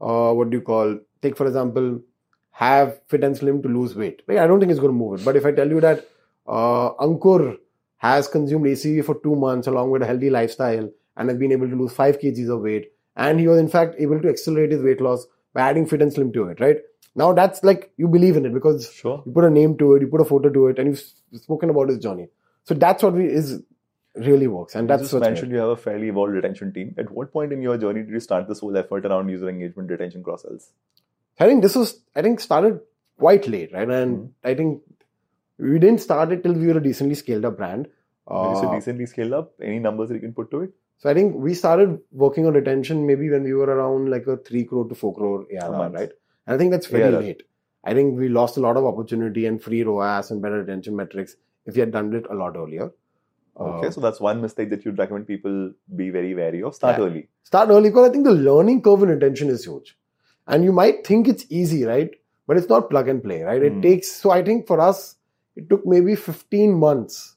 uh, 0.00 0.32
what 0.32 0.50
do 0.50 0.56
you 0.56 0.62
call, 0.62 0.98
take 1.22 1.36
for 1.36 1.46
example, 1.46 2.00
have 2.50 3.00
fit 3.08 3.24
and 3.24 3.36
slim 3.36 3.62
to 3.62 3.68
lose 3.68 3.94
weight? 3.94 4.22
I 4.28 4.46
don't 4.46 4.60
think 4.60 4.70
it's 4.70 4.80
going 4.80 4.92
to 4.92 4.98
move 4.98 5.20
it. 5.20 5.24
But 5.24 5.36
if 5.36 5.46
I 5.46 5.52
tell 5.52 5.68
you 5.68 5.80
that 5.80 6.06
uh, 6.46 6.92
Ankur 6.94 7.58
has 7.98 8.28
consumed 8.28 8.66
ACV 8.66 9.04
for 9.04 9.20
two 9.22 9.36
months 9.36 9.66
along 9.66 9.90
with 9.90 10.02
a 10.02 10.06
healthy 10.06 10.30
lifestyle 10.30 10.90
and 11.16 11.28
has 11.28 11.38
been 11.38 11.52
able 11.52 11.68
to 11.68 11.76
lose 11.76 11.92
five 11.92 12.18
kgs 12.18 12.48
of 12.54 12.62
weight, 12.62 12.92
and 13.16 13.38
he 13.40 13.46
was 13.46 13.58
in 13.58 13.68
fact 13.68 13.94
able 13.98 14.20
to 14.20 14.28
accelerate 14.28 14.72
his 14.72 14.82
weight 14.82 15.00
loss 15.00 15.26
by 15.52 15.62
adding 15.62 15.86
fit 15.86 16.00
and 16.02 16.12
slim 16.12 16.32
to 16.32 16.44
it, 16.48 16.60
right? 16.60 16.78
Now 17.14 17.32
that's 17.32 17.62
like 17.64 17.92
you 17.96 18.08
believe 18.08 18.36
in 18.36 18.46
it 18.46 18.54
because 18.54 18.90
Sure. 18.92 19.22
you 19.26 19.32
put 19.32 19.44
a 19.44 19.50
name 19.50 19.76
to 19.78 19.94
it, 19.94 20.02
you 20.02 20.08
put 20.08 20.20
a 20.20 20.24
photo 20.24 20.48
to 20.48 20.68
it, 20.68 20.78
and 20.78 20.88
you've 20.88 21.40
spoken 21.42 21.68
about 21.70 21.88
his 21.88 21.98
journey. 21.98 22.28
So 22.64 22.74
that's 22.74 23.02
what 23.02 23.14
we 23.14 23.26
is 23.26 23.62
really 24.14 24.46
works, 24.48 24.74
and 24.74 24.84
you 24.84 24.88
that's 24.96 25.10
just 25.10 25.20
mentioned 25.20 25.52
you 25.52 25.58
have 25.58 25.68
a 25.68 25.76
fairly 25.76 26.08
evolved 26.08 26.32
retention 26.32 26.72
team. 26.72 26.94
At 26.98 27.10
what 27.10 27.32
point 27.32 27.52
in 27.52 27.62
your 27.62 27.78
journey 27.78 28.02
did 28.02 28.10
you 28.10 28.20
start 28.20 28.48
this 28.48 28.60
whole 28.60 28.76
effort 28.76 29.06
around 29.06 29.28
user 29.28 29.48
engagement, 29.48 29.90
retention, 29.90 30.22
cross 30.22 30.42
sells? 30.42 30.70
I 31.38 31.46
think 31.46 31.62
this 31.62 31.74
was 31.74 32.00
I 32.14 32.22
think 32.22 32.40
started 32.40 32.80
quite 33.18 33.46
late, 33.48 33.72
right? 33.72 33.88
And 33.88 34.18
Mhm. 34.18 34.28
I 34.44 34.54
think 34.54 34.82
we 35.58 35.78
didn't 35.78 36.00
start 36.00 36.32
it 36.32 36.42
till 36.42 36.54
we 36.54 36.66
were 36.66 36.78
a 36.78 36.82
decently 36.82 37.14
scaled 37.14 37.44
up 37.44 37.56
brand. 37.56 37.88
When 38.26 38.50
you 38.50 38.82
say 38.82 38.92
Uh, 39.02 39.06
scaled 39.06 39.32
up, 39.32 39.54
any 39.60 39.78
numbers 39.78 40.08
that 40.08 40.14
you 40.14 40.20
can 40.20 40.32
put 40.34 40.50
to 40.52 40.60
it? 40.62 40.72
so 41.02 41.08
I 41.10 41.14
think 41.14 41.34
we 41.44 41.54
started 41.54 41.98
working 42.12 42.46
on 42.46 42.52
retention 42.54 43.06
maybe 43.06 43.30
when 43.30 43.42
we 43.42 43.54
were 43.54 43.68
around 43.74 44.10
like 44.10 44.26
a 44.26 44.36
three 44.48 44.64
crore 44.64 44.86
to 44.88 44.94
four 44.94 45.14
crore 45.14 45.46
ARR, 45.50 45.88
right? 45.90 46.10
And 46.46 46.54
I 46.54 46.58
think 46.58 46.70
that's 46.70 46.86
very 46.86 47.04
ARR. 47.14 47.20
late. 47.22 47.42
I 47.84 47.94
think 47.94 48.18
we 48.18 48.28
lost 48.28 48.58
a 48.58 48.60
lot 48.60 48.76
of 48.76 48.84
opportunity 48.84 49.46
and 49.46 49.62
free 49.62 49.82
ROAS 49.82 50.30
and 50.30 50.42
better 50.42 50.58
retention 50.60 50.94
metrics 50.96 51.36
if 51.64 51.74
we 51.74 51.80
had 51.80 51.90
done 51.92 52.12
it 52.14 52.26
a 52.30 52.34
lot 52.34 52.56
earlier. 52.56 52.90
Okay, 53.60 53.88
Uh, 53.88 53.90
so 53.90 54.00
that's 54.00 54.20
one 54.20 54.40
mistake 54.40 54.70
that 54.70 54.84
you'd 54.84 54.98
recommend 54.98 55.26
people 55.26 55.72
be 55.96 56.10
very 56.10 56.34
wary 56.34 56.62
of. 56.62 56.74
Start 56.74 56.98
Yeah. 56.98 57.04
early. 57.06 57.28
start 57.42 57.68
early 57.68 57.88
because 57.90 58.08
I 58.08 58.12
think 58.12 58.24
the 58.24 58.32
learning 58.32 58.80
curve 58.82 59.02
in 59.02 59.10
attention 59.10 59.48
is 59.48 59.64
huge. 59.64 59.98
And 60.46 60.62
you 60.64 60.72
might 60.72 61.04
think 61.06 61.26
it's 61.28 61.44
easy, 61.50 61.84
right? 61.84 62.10
But 62.46 62.56
it's 62.58 62.68
not 62.68 62.88
plug 62.90 63.08
and 63.08 63.22
play, 63.22 63.42
right? 63.42 63.60
Hmm. 63.60 63.66
It 63.78 63.82
takes, 63.82 64.10
so 64.12 64.30
I 64.30 64.42
think 64.44 64.66
for 64.68 64.80
us, 64.80 65.16
it 65.56 65.68
took 65.68 65.84
maybe 65.84 66.14
15 66.14 66.72
months, 66.74 67.36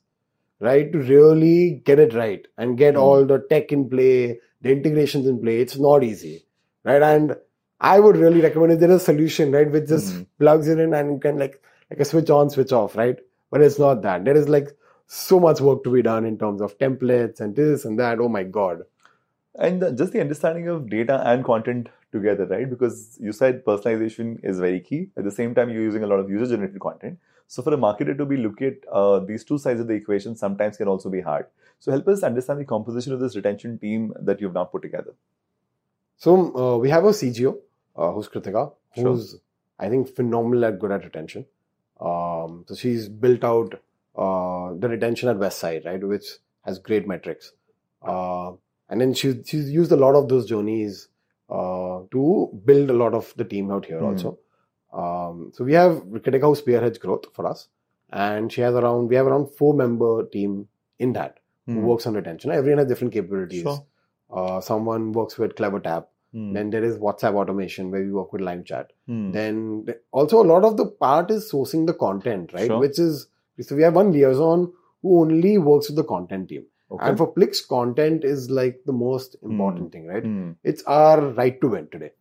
right, 0.60 0.92
to 0.94 1.00
really 1.00 1.82
get 1.84 2.00
it 2.00 2.14
right 2.14 2.46
and 2.58 2.78
get 2.78 2.94
Hmm. 2.94 3.02
all 3.02 3.26
the 3.26 3.40
tech 3.50 3.72
in 3.72 3.90
play, 3.90 4.40
the 4.62 4.72
integrations 4.72 5.26
in 5.28 5.42
play. 5.42 5.60
It's 5.62 5.78
not 5.80 6.04
easy, 6.04 6.46
right? 6.84 7.02
And 7.02 7.36
I 7.82 8.00
would 8.00 8.16
really 8.18 8.40
recommend 8.42 8.74
if 8.74 8.80
there 8.80 8.92
is 8.92 9.02
a 9.02 9.06
solution, 9.06 9.52
right, 9.52 9.70
which 9.70 9.88
just 9.88 10.14
Hmm. 10.14 10.22
plugs 10.40 10.68
it 10.68 10.80
in 10.80 10.94
and 10.94 11.14
you 11.14 11.20
can 11.20 11.38
like, 11.40 11.60
like 11.90 12.00
a 12.00 12.06
switch 12.06 12.30
on, 12.30 12.50
switch 12.50 12.72
off, 12.72 12.96
right? 12.96 13.18
But 13.52 13.62
it's 13.62 13.80
not 13.80 14.04
that. 14.04 14.24
There 14.26 14.38
is 14.38 14.48
like 14.48 14.70
so 15.08 15.40
much 15.40 15.62
work 15.62 15.84
to 15.84 15.92
be 15.92 16.02
done 16.02 16.26
in 16.26 16.38
terms 16.38 16.62
of 16.62 16.78
templates 16.78 17.40
and 17.40 17.56
this 17.56 17.86
and 17.86 18.00
that. 18.00 18.20
Oh 18.20 18.30
my 18.30 18.44
God. 18.44 18.84
And 19.56 19.82
the, 19.82 19.92
just 19.92 20.14
the 20.14 20.22
understanding 20.22 20.68
of 20.68 20.90
data 20.90 21.22
and 21.26 21.44
content 21.46 21.90
together, 22.12 22.46
right? 22.46 22.70
Because 22.70 23.18
you 23.22 23.32
said 23.32 23.64
personalization 23.64 24.40
is 24.44 24.60
very 24.60 24.80
key. 24.80 25.10
At 25.16 25.24
the 25.24 25.32
same 25.32 25.54
time, 25.54 25.70
you're 25.70 25.84
using 25.84 26.04
a 26.04 26.08
lot 26.08 26.20
of 26.20 26.30
user 26.30 26.56
generated 26.56 26.80
content. 26.80 27.20
So 27.48 27.62
for 27.62 27.74
a 27.74 27.78
marketer 27.78 28.18
to 28.18 28.26
be 28.26 28.38
looking 28.38 28.68
at 28.68 28.88
uh, 28.92 29.20
these 29.20 29.44
two 29.44 29.58
sides 29.58 29.80
of 29.80 29.88
the 29.88 29.94
equation 29.94 30.36
sometimes 30.36 30.78
can 30.78 30.88
also 30.88 31.10
be 31.10 31.22
hard. 31.22 31.46
So 31.80 31.92
help 31.92 32.08
us 32.08 32.24
understand 32.24 32.60
the 32.60 32.66
composition 32.66 33.14
of 33.14 33.20
this 33.20 33.36
retention 33.36 33.78
team 33.78 34.14
that 34.20 34.42
you've 34.42 34.54
now 34.54 34.64
put 34.64 34.82
together. 34.82 35.14
So 36.18 36.56
uh, 36.56 36.78
we 36.78 36.90
have 36.90 37.04
a 37.04 37.10
CGO 37.10 37.58
uh, 37.96 38.12
who's 38.12 38.28
Kritika, 38.30 38.72
Sure. 38.96 39.04
who's 39.04 39.36
I 39.80 39.90
think 39.90 40.08
phenomenal 40.16 40.66
at 40.66 40.80
good 40.80 40.92
at 40.92 41.04
retention. 41.04 41.46
Um, 42.00 42.64
so 42.68 42.76
she's 42.76 43.10
built 43.10 43.44
out 43.44 43.82
uh, 44.16 44.74
the 44.78 44.88
retention 44.90 45.30
at 45.30 45.38
Westside, 45.38 45.86
right, 45.86 46.04
which 46.04 46.26
has 46.62 46.80
great 46.80 47.08
metrics. 47.08 47.52
Uh, 48.06 48.52
and 48.90 49.02
then 49.02 49.14
she, 49.14 49.42
she's 49.44 49.72
used 49.72 49.92
a 49.92 49.96
lot 49.96 50.16
of 50.16 50.30
those 50.30 50.46
journeys 50.46 51.08
uh, 51.50 52.00
to 52.12 52.50
build 52.66 52.90
a 52.90 52.94
lot 52.94 53.14
of 53.14 53.34
the 53.38 53.44
team 53.46 53.72
out 53.72 53.86
here 53.86 54.00
Hmm. 54.00 54.06
also. 54.06 54.40
Um, 54.94 55.52
so 55.54 55.64
we 55.64 55.74
have 55.74 56.04
Kritika 56.04 56.42
who 56.42 56.56
spearheads 56.56 57.00
growth 57.00 57.26
for 57.34 57.48
us, 57.48 57.68
and 58.12 58.52
she 58.52 58.62
has 58.62 58.76
around 58.76 59.08
we 59.08 59.16
have 59.16 59.26
around 59.26 59.48
four 59.48 59.74
member 59.74 60.26
team 60.28 60.68
in 61.00 61.14
that 61.14 61.40
who 61.66 61.74
Hmm. 61.74 61.84
works 61.86 62.06
on 62.06 62.14
retention. 62.14 62.52
Everyone 62.52 62.78
has 62.80 62.88
different 62.88 63.14
capabilities. 63.14 63.64
Sure. 63.64 63.84
Uh, 64.30 64.62
someone 64.62 65.12
works 65.12 65.38
with 65.38 65.56
CleverTap. 65.56 66.06
Hmm. 66.34 66.54
Then 66.54 66.70
there 66.70 66.84
is 66.84 66.98
WhatsApp 66.98 67.34
automation 67.36 67.90
where 67.92 68.02
we 68.02 68.12
work 68.12 68.32
with 68.34 68.42
LimeChat. 68.42 68.88
Hmm. 69.08 69.32
Then 69.32 69.86
also 70.12 70.42
a 70.44 70.48
lot 70.54 70.64
of 70.64 70.78
the 70.78 70.86
part 70.86 71.32
is 71.32 71.52
sourcing 71.52 71.88
the 71.88 71.94
content, 71.94 72.54
right? 72.54 72.68
Sure. 72.68 72.80
Which 72.80 73.00
is 73.00 73.28
so 73.62 73.76
we 73.76 73.84
have 73.84 73.96
one 73.96 74.12
liaison 74.12 74.72
who 75.02 75.22
only 75.22 75.58
works 75.58 75.90
with 75.90 75.96
the 75.98 76.04
content 76.04 76.50
team. 76.50 76.66
Okay. 76.92 77.08
And 77.08 77.18
for 77.18 77.34
Plix, 77.34 77.68
content 77.68 78.24
is 78.24 78.50
like 78.50 78.82
the 78.86 78.94
most 78.94 79.36
important 79.44 79.92
thing, 79.92 80.06
right? 80.06 80.24
Hmm. 80.24 80.52
It's 80.64 80.84
our 80.84 81.22
right 81.22 81.60
to 81.62 81.68
win 81.70 81.88
today. 81.92 82.12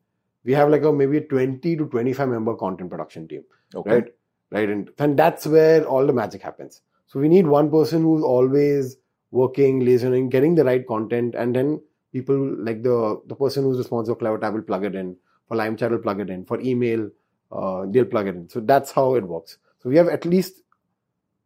We 0.45 0.53
have 0.55 0.71
like 0.71 0.83
a 0.83 0.93
maybe 0.93 1.19
a 1.19 1.21
20 1.21 1.77
to 1.77 1.87
25 1.87 2.29
member 2.29 2.57
content 2.57 2.91
production 2.91 3.29
team, 3.29 3.45
Okay. 3.75 3.91
right? 3.91 4.15
Right. 4.51 4.69
And, 4.69 4.91
and 4.99 5.19
that's 5.19 5.47
where 5.47 5.85
all 5.85 6.07
the 6.07 6.13
magic 6.13 6.43
happens. 6.43 6.83
So 7.07 7.21
we 7.21 7.29
need 7.29 7.47
one 7.47 7.71
person 7.71 8.03
who's 8.03 8.23
always 8.23 8.97
working, 9.31 9.81
listening, 9.81 10.29
getting 10.31 10.55
the 10.55 10.65
right 10.65 10.87
content, 10.87 11.35
and 11.35 11.55
then 11.55 11.81
people 12.13 12.37
like 12.59 12.83
the 12.83 13.21
the 13.27 13.35
person 13.35 13.65
who's 13.65 13.79
responsible 13.79 14.19
for 14.19 14.25
CleverTap 14.25 14.53
will 14.55 14.63
plug 14.63 14.85
it 14.85 14.95
in. 14.95 15.17
For 15.49 15.57
LimeChat 15.57 15.91
will 15.91 15.99
plug 15.99 16.21
it 16.21 16.31
in. 16.31 16.45
For 16.45 16.61
email, 16.61 17.11
uh, 17.51 17.85
they'll 17.89 18.07
plug 18.07 18.29
it 18.29 18.35
in. 18.35 18.49
So 18.49 18.61
that's 18.61 18.93
how 18.93 19.15
it 19.15 19.25
works. 19.25 19.59
So 19.83 19.89
we 19.91 19.97
have 19.97 20.09
at 20.09 20.25
least 20.25 20.63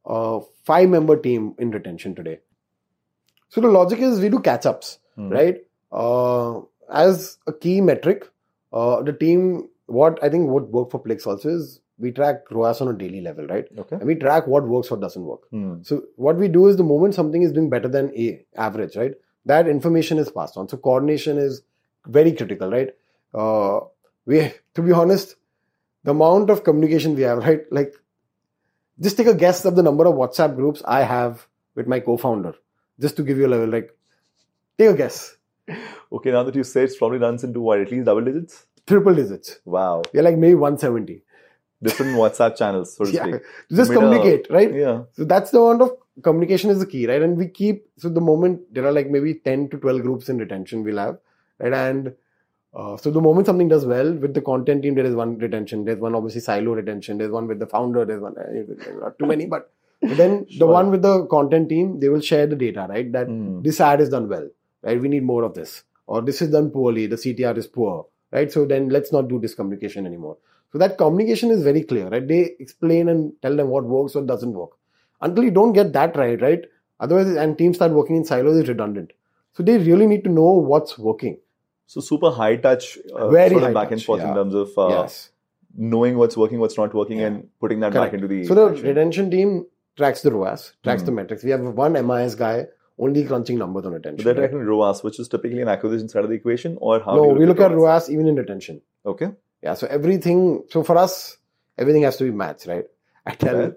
a 0.06 0.40
five 0.64 0.88
member 0.88 1.16
team 1.16 1.54
in 1.58 1.70
retention 1.70 2.14
today. 2.14 2.38
So 3.48 3.60
the 3.60 3.68
logic 3.68 3.98
is 4.00 4.20
we 4.20 4.28
do 4.28 4.40
catch 4.40 4.66
ups, 4.66 4.98
Hmm. 5.16 5.28
right? 5.30 5.64
Uh, 5.92 6.60
as 6.90 7.38
a 7.46 7.52
key 7.52 7.80
metric, 7.80 8.28
uh, 8.72 9.02
the 9.02 9.12
team, 9.12 9.68
what 9.86 10.22
I 10.22 10.28
think 10.28 10.48
what 10.50 10.68
work 10.70 10.90
for 10.90 11.02
Plix 11.02 11.26
also 11.26 11.48
is 11.50 11.80
we 11.98 12.10
track 12.12 12.50
ROAS 12.50 12.80
on 12.80 12.88
a 12.88 12.92
daily 12.92 13.20
level, 13.20 13.46
right? 13.46 13.66
Okay. 13.78 13.96
And 13.96 14.04
we 14.06 14.14
track 14.16 14.46
what 14.46 14.66
works, 14.68 14.90
what 14.90 15.00
doesn't 15.00 15.24
work. 15.24 15.48
Hmm. 15.50 15.82
So 15.82 16.02
what 16.16 16.36
we 16.36 16.48
do 16.48 16.66
is 16.66 16.76
the 16.76 16.84
moment 16.84 17.14
something 17.14 17.42
is 17.42 17.52
doing 17.52 17.70
better 17.70 17.88
than 17.88 18.12
a 18.16 18.44
average, 18.56 18.96
right? 18.96 19.14
That 19.46 19.68
information 19.68 20.18
is 20.18 20.30
passed 20.30 20.56
on. 20.56 20.68
So 20.68 20.76
coordination 20.76 21.38
is 21.38 21.62
very 22.06 22.32
critical, 22.32 22.70
right? 22.70 22.90
Uh, 23.32 23.80
we, 24.26 24.52
to 24.74 24.82
be 24.82 24.92
honest, 24.92 25.36
the 26.04 26.10
amount 26.10 26.50
of 26.50 26.64
communication 26.64 27.14
we 27.14 27.22
have, 27.22 27.38
right? 27.38 27.62
Like, 27.70 27.94
just 29.00 29.16
take 29.16 29.26
a 29.26 29.34
guess 29.34 29.64
of 29.64 29.76
the 29.76 29.82
number 29.82 30.06
of 30.06 30.14
WhatsApp 30.14 30.56
groups 30.56 30.82
I 30.84 31.02
have 31.02 31.46
with 31.74 31.86
my 31.86 32.00
co-founder, 32.00 32.54
just 33.00 33.16
to 33.16 33.22
give 33.22 33.38
you 33.38 33.46
a 33.46 33.48
level. 33.48 33.68
Like, 33.68 33.90
take 34.78 34.90
a 34.90 34.94
guess, 34.94 35.36
Okay, 36.12 36.30
now 36.30 36.44
that 36.44 36.54
you 36.54 36.62
say 36.62 36.84
it 36.84 36.92
probably 36.98 37.18
runs 37.18 37.42
into 37.42 37.60
what, 37.60 37.80
at 37.80 37.90
least 37.90 38.06
double 38.06 38.22
digits? 38.24 38.66
triple 38.86 39.14
digits. 39.14 39.58
Wow. 39.64 40.02
We're 40.14 40.22
like 40.22 40.36
maybe 40.38 40.54
170. 40.54 41.22
Different 41.82 42.16
WhatsApp 42.16 42.56
channels, 42.56 42.96
so 42.96 43.04
to 43.04 43.10
Yeah, 43.10 43.22
speak. 43.24 43.34
just 43.72 43.90
a- 43.90 43.94
communicate, 43.94 44.46
right? 44.48 44.72
Yeah. 44.72 45.02
So 45.14 45.24
that's 45.24 45.50
the 45.50 45.60
amount 45.60 45.82
of 45.82 46.22
communication 46.22 46.70
is 46.70 46.78
the 46.78 46.86
key, 46.86 47.06
right? 47.08 47.20
And 47.20 47.36
we 47.36 47.48
keep 47.48 47.86
so 47.98 48.08
the 48.08 48.20
moment 48.20 48.62
there 48.72 48.86
are 48.86 48.92
like 48.92 49.10
maybe 49.10 49.34
ten 49.34 49.68
to 49.70 49.76
twelve 49.76 50.02
groups 50.02 50.28
in 50.30 50.38
retention 50.38 50.84
we'll 50.84 50.96
have, 50.98 51.18
right? 51.58 51.72
And 51.74 52.14
uh, 52.80 52.96
so 53.02 53.10
the 53.10 53.20
moment 53.26 53.46
something 53.46 53.68
does 53.68 53.84
well 53.86 54.12
with 54.24 54.34
the 54.34 54.40
content 54.42 54.82
team, 54.82 54.94
there 54.96 55.06
is 55.10 55.14
one 55.14 55.38
retention. 55.38 55.84
There's 55.86 55.98
one 55.98 56.14
obviously 56.14 56.42
silo 56.42 56.72
retention. 56.80 57.18
There's 57.18 57.30
one 57.38 57.46
with 57.50 57.58
the 57.58 57.66
founder. 57.74 58.04
There's 58.04 58.20
one 58.20 58.34
uh, 58.38 59.00
not 59.04 59.18
too 59.18 59.26
many, 59.32 59.46
but, 59.46 59.70
then 60.20 60.32
the 60.58 60.66
one 60.66 60.90
with 60.90 61.02
the 61.02 61.26
content 61.26 61.70
team, 61.70 62.00
they 62.00 62.10
will 62.14 62.20
share 62.20 62.46
the 62.46 62.56
data, 62.64 62.82
right? 62.94 63.10
That 63.16 63.28
Hmm. 63.28 63.62
this 63.66 63.80
ad 63.80 64.02
is 64.04 64.10
done 64.14 64.28
well, 64.32 64.46
right? 64.86 65.00
We 65.04 65.08
need 65.14 65.24
more 65.32 65.42
of 65.48 65.54
this, 65.54 65.70
or 66.06 66.20
this 66.28 66.42
is 66.42 66.50
done 66.56 66.68
poorly. 66.74 67.06
The 67.06 67.16
CTR 67.22 67.56
is 67.62 67.66
poor, 67.78 67.94
right? 68.36 68.52
So 68.56 68.66
then 68.72 68.90
let's 68.96 69.12
not 69.16 69.28
do 69.32 69.38
this 69.44 69.54
communication 69.60 70.04
anymore. 70.10 70.36
So 70.72 70.78
that 70.82 70.98
communication 70.98 71.50
is 71.56 71.62
very 71.70 71.82
clear, 71.82 72.08
right? 72.14 72.28
They 72.34 72.40
explain 72.66 73.08
and 73.08 73.32
tell 73.40 73.56
them 73.56 73.68
what 73.68 73.84
works, 73.84 74.14
or 74.16 74.22
doesn't 74.32 74.52
work. 74.52 74.72
Until 75.22 75.44
you 75.44 75.50
don't 75.50 75.72
get 75.72 75.94
that 75.94 76.14
right, 76.24 76.40
right? 76.42 76.62
Otherwise, 77.00 77.34
and 77.44 77.56
teams 77.56 77.76
start 77.76 77.92
working 77.92 78.16
in 78.16 78.24
silos, 78.24 78.58
it's 78.58 78.68
redundant. 78.68 79.12
So 79.54 79.62
they 79.62 79.78
really 79.78 80.06
need 80.06 80.24
to 80.24 80.30
know 80.30 80.50
what's 80.72 80.98
working. 80.98 81.38
So 81.86 82.00
super 82.00 82.30
high 82.30 82.56
touch, 82.56 82.98
uh, 83.14 83.28
Very 83.30 83.50
sort 83.50 83.62
of 83.64 83.74
back 83.74 83.90
and 83.92 84.00
touch, 84.00 84.06
forth 84.06 84.20
in 84.20 84.34
terms 84.34 84.54
of 84.54 84.70
uh, 84.76 84.88
yes. 84.88 85.30
knowing 85.76 86.16
what's 86.18 86.36
working, 86.36 86.58
what's 86.58 86.76
not 86.76 86.92
working, 86.94 87.18
Yeah. 87.18 87.26
and 87.26 87.48
putting 87.60 87.80
that 87.80 87.92
Correct. 87.92 88.12
back 88.12 88.14
into 88.14 88.26
the. 88.28 88.44
So 88.44 88.54
the 88.54 88.66
action. 88.70 88.86
retention 88.86 89.30
team 89.30 89.66
tracks 89.96 90.22
the 90.22 90.32
ROAS, 90.32 90.72
tracks 90.82 91.02
Hmm. 91.02 91.06
the 91.06 91.12
metrics. 91.12 91.44
We 91.44 91.50
have 91.50 91.60
one 91.62 91.92
MIS 91.94 92.34
guy 92.34 92.66
only 92.98 93.24
crunching 93.24 93.58
numbers 93.58 93.84
on 93.86 93.92
retention. 93.92 94.24
So 94.24 94.32
they're 94.32 94.48
right? 94.48 94.52
ROAS, 94.66 95.04
which 95.04 95.20
is 95.20 95.28
typically 95.28 95.60
an 95.60 95.68
acquisition 95.68 96.08
side 96.08 96.24
of 96.24 96.30
the 96.30 96.36
equation, 96.36 96.76
or 96.80 97.00
how? 97.00 97.14
No, 97.16 97.24
you 97.32 97.38
we 97.40 97.46
look 97.46 97.60
at 97.60 97.70
ROAS? 97.70 97.78
ROAS 98.08 98.10
even 98.10 98.26
in 98.26 98.36
retention. 98.36 98.80
Okay. 99.04 99.30
Yeah, 99.62 99.74
so 99.74 99.86
everything, 99.86 100.64
so 100.70 100.82
for 100.82 100.96
us, 100.98 101.36
everything 101.78 102.02
has 102.02 102.16
to 102.18 102.24
be 102.24 102.30
maths, 102.30 102.66
right? 102.66 102.84
I 103.24 103.32
tell 103.34 103.54
Fair. 103.54 103.76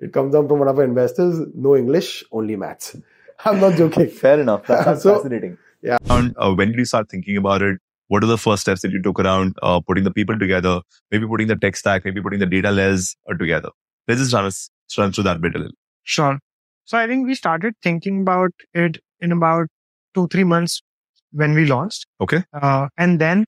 it 0.00 0.12
comes 0.12 0.32
down 0.34 0.46
from 0.48 0.58
one 0.58 0.68
of 0.68 0.78
our 0.78 0.84
investors, 0.84 1.46
no 1.54 1.76
English, 1.76 2.24
only 2.32 2.56
maths. 2.56 2.96
I'm 3.44 3.60
not 3.60 3.74
joking. 3.76 4.08
Fair 4.08 4.40
enough. 4.40 4.66
That 4.66 4.84
sounds 4.84 5.02
So- 5.02 5.16
fascinating. 5.16 5.58
Around 5.84 6.34
uh, 6.38 6.52
when 6.52 6.68
did 6.68 6.78
you 6.78 6.84
start 6.84 7.08
thinking 7.10 7.36
about 7.36 7.62
it? 7.62 7.78
What 8.08 8.24
are 8.24 8.26
the 8.26 8.38
first 8.38 8.62
steps 8.62 8.82
that 8.82 8.90
you 8.90 9.00
took 9.00 9.20
around 9.20 9.54
uh, 9.62 9.80
putting 9.80 10.04
the 10.04 10.10
people 10.10 10.38
together, 10.38 10.80
maybe 11.10 11.26
putting 11.26 11.46
the 11.46 11.56
tech 11.56 11.76
stack, 11.76 12.04
maybe 12.04 12.20
putting 12.20 12.40
the 12.40 12.46
data 12.46 12.70
layers 12.70 13.16
uh, 13.30 13.34
together? 13.34 13.70
Let's 14.08 14.20
just 14.20 14.34
run 14.34 14.46
us 14.46 14.70
run 14.98 15.12
through 15.12 15.24
that 15.24 15.40
bit 15.40 15.54
a 15.54 15.58
little. 15.58 15.76
Sure. 16.02 16.38
So 16.84 16.98
I 16.98 17.06
think 17.06 17.26
we 17.26 17.34
started 17.36 17.74
thinking 17.82 18.22
about 18.22 18.50
it 18.74 18.98
in 19.20 19.30
about 19.30 19.68
two, 20.14 20.26
three 20.28 20.44
months 20.44 20.82
when 21.30 21.54
we 21.54 21.66
launched. 21.66 22.06
Okay. 22.20 22.42
Uh, 22.52 22.88
and 22.96 23.20
then 23.20 23.44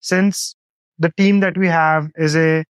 since 0.00 0.54
the 0.98 1.12
team 1.18 1.40
that 1.40 1.58
we 1.58 1.66
have 1.66 2.08
is 2.16 2.34
a, 2.34 2.64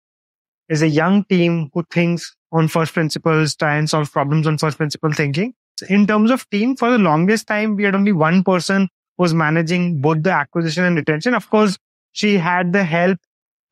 is 0.69 0.83
a 0.83 0.89
young 0.89 1.25
team 1.25 1.71
who 1.73 1.85
thinks 1.93 2.35
on 2.51 2.67
first 2.67 2.93
principles, 2.93 3.55
try 3.55 3.77
and 3.77 3.89
solve 3.89 4.11
problems 4.11 4.47
on 4.49 4.59
first 4.59 4.79
principle 4.79 5.13
thinking. 5.13 5.55
In 5.89 6.07
terms 6.07 6.31
of 6.31 6.49
team, 6.51 6.75
for 6.75 6.91
the 6.91 6.99
longest 6.99 7.47
time, 7.47 7.77
we 7.77 7.85
had 7.85 7.95
only 7.95 8.13
one 8.13 8.43
person 8.43 8.89
was 9.19 9.35
managing 9.35 10.01
both 10.01 10.23
the 10.23 10.31
acquisition 10.31 10.85
and 10.85 10.97
retention. 10.97 11.35
Of 11.35 11.49
course, 11.51 11.79
she 12.13 12.39
had 12.39 12.73
the 12.73 12.85
help, 12.85 13.19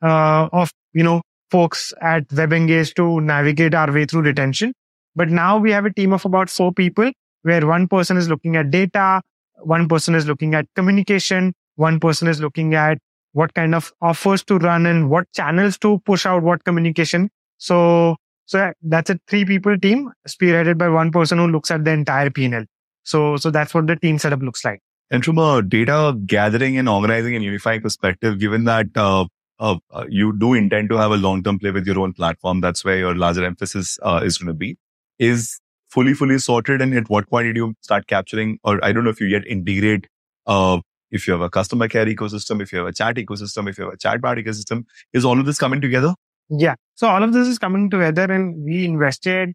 uh, 0.01 0.49
of, 0.51 0.71
you 0.93 1.03
know, 1.03 1.21
folks 1.51 1.93
at 2.01 2.27
WebEngage 2.29 2.95
to 2.95 3.21
navigate 3.21 3.73
our 3.73 3.91
way 3.91 4.05
through 4.05 4.21
retention. 4.21 4.73
But 5.15 5.29
now 5.29 5.57
we 5.57 5.71
have 5.71 5.85
a 5.85 5.93
team 5.93 6.13
of 6.13 6.25
about 6.25 6.49
four 6.49 6.73
people 6.73 7.11
where 7.43 7.65
one 7.65 7.87
person 7.87 8.17
is 8.17 8.27
looking 8.27 8.55
at 8.55 8.71
data, 8.71 9.21
one 9.59 9.87
person 9.87 10.15
is 10.15 10.27
looking 10.27 10.53
at 10.55 10.65
communication, 10.75 11.53
one 11.75 11.99
person 11.99 12.27
is 12.27 12.41
looking 12.41 12.73
at 12.73 12.97
what 13.33 13.53
kind 13.53 13.75
of 13.75 13.93
offers 14.01 14.43
to 14.45 14.57
run 14.57 14.85
and 14.85 15.09
what 15.09 15.31
channels 15.33 15.77
to 15.79 15.99
push 15.99 16.25
out 16.25 16.41
what 16.43 16.63
communication. 16.63 17.29
So, 17.57 18.15
so 18.45 18.73
that's 18.81 19.09
a 19.09 19.19
three 19.27 19.45
people 19.45 19.77
team 19.77 20.11
spearheaded 20.27 20.77
by 20.77 20.89
one 20.89 21.11
person 21.11 21.37
who 21.37 21.47
looks 21.47 21.71
at 21.71 21.83
the 21.85 21.91
entire 21.91 22.29
PNL. 22.29 22.65
So, 23.03 23.37
so 23.37 23.51
that's 23.51 23.73
what 23.73 23.87
the 23.87 23.95
team 23.95 24.17
setup 24.19 24.41
looks 24.41 24.65
like. 24.65 24.81
And 25.11 25.23
from 25.23 25.37
a 25.37 25.61
data 25.61 26.17
gathering 26.25 26.77
and 26.77 26.89
organizing 26.89 27.35
and 27.35 27.43
unifying 27.43 27.81
perspective, 27.81 28.39
given 28.39 28.63
that 28.65 28.87
uh, 28.95 29.25
uh, 29.59 29.77
uh, 29.91 30.05
you 30.09 30.37
do 30.37 30.53
intend 30.53 30.89
to 30.89 30.97
have 30.97 31.11
a 31.11 31.17
long-term 31.17 31.59
play 31.59 31.71
with 31.71 31.85
your 31.85 31.99
own 31.99 32.13
platform, 32.13 32.61
that's 32.61 32.83
where 32.83 32.97
your 32.97 33.15
larger 33.15 33.45
emphasis 33.45 33.99
uh, 34.01 34.21
is 34.23 34.37
going 34.37 34.47
to 34.47 34.53
be. 34.53 34.77
Is 35.19 35.59
fully, 35.87 36.13
fully 36.13 36.39
sorted, 36.39 36.81
and 36.81 36.93
at 36.93 37.09
what 37.09 37.29
point 37.29 37.45
did 37.45 37.55
you 37.55 37.73
start 37.81 38.07
capturing? 38.07 38.59
Or 38.63 38.83
I 38.83 38.91
don't 38.91 39.03
know 39.03 39.09
if 39.11 39.21
you 39.21 39.27
yet 39.27 39.47
integrate. 39.47 40.07
Uh, 40.45 40.79
if 41.11 41.27
you 41.27 41.33
have 41.33 41.41
a 41.41 41.49
customer 41.49 41.87
care 41.87 42.05
ecosystem, 42.05 42.61
if 42.61 42.73
you 42.73 42.79
have 42.79 42.87
a 42.87 42.93
chat 42.93 43.15
ecosystem, 43.15 43.69
if 43.69 43.77
you 43.77 43.85
have 43.85 43.93
a 43.93 43.97
chatbot 43.97 44.43
ecosystem, 44.43 44.83
is 45.13 45.23
all 45.23 45.39
of 45.39 45.45
this 45.45 45.57
coming 45.57 45.79
together? 45.79 46.13
Yeah. 46.49 46.75
So 46.95 47.07
all 47.07 47.23
of 47.23 47.31
this 47.31 47.47
is 47.47 47.57
coming 47.57 47.89
together, 47.89 48.23
and 48.23 48.63
we 48.65 48.85
invested 48.85 49.53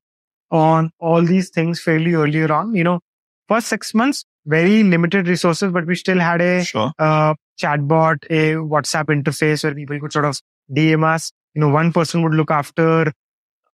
on 0.51 0.91
all 0.99 1.23
these 1.23 1.51
things 1.51 1.81
fairly 1.81 2.15
earlier 2.15 2.51
on. 2.53 2.75
You 2.75 2.85
know, 2.85 3.01
first 3.49 3.67
six 3.67 3.95
months, 3.95 4.25
very 4.47 4.83
limited 4.83 5.29
resources, 5.29 5.73
but 5.73 5.87
we 5.87 5.95
still 5.95 6.19
had 6.19 6.41
a 6.41 6.65
Sure. 6.65 6.93
uh, 6.99 7.35
chatbot, 7.61 8.17
a 8.31 8.55
WhatsApp 8.55 9.07
interface 9.07 9.63
where 9.65 9.75
people 9.75 9.99
could 10.01 10.13
sort 10.13 10.25
of 10.25 10.39
DM 10.75 11.05
us. 11.05 11.31
You 11.55 11.61
know, 11.61 11.69
one 11.69 11.93
person 11.93 12.23
would 12.23 12.35
look 12.35 12.51
after 12.51 13.13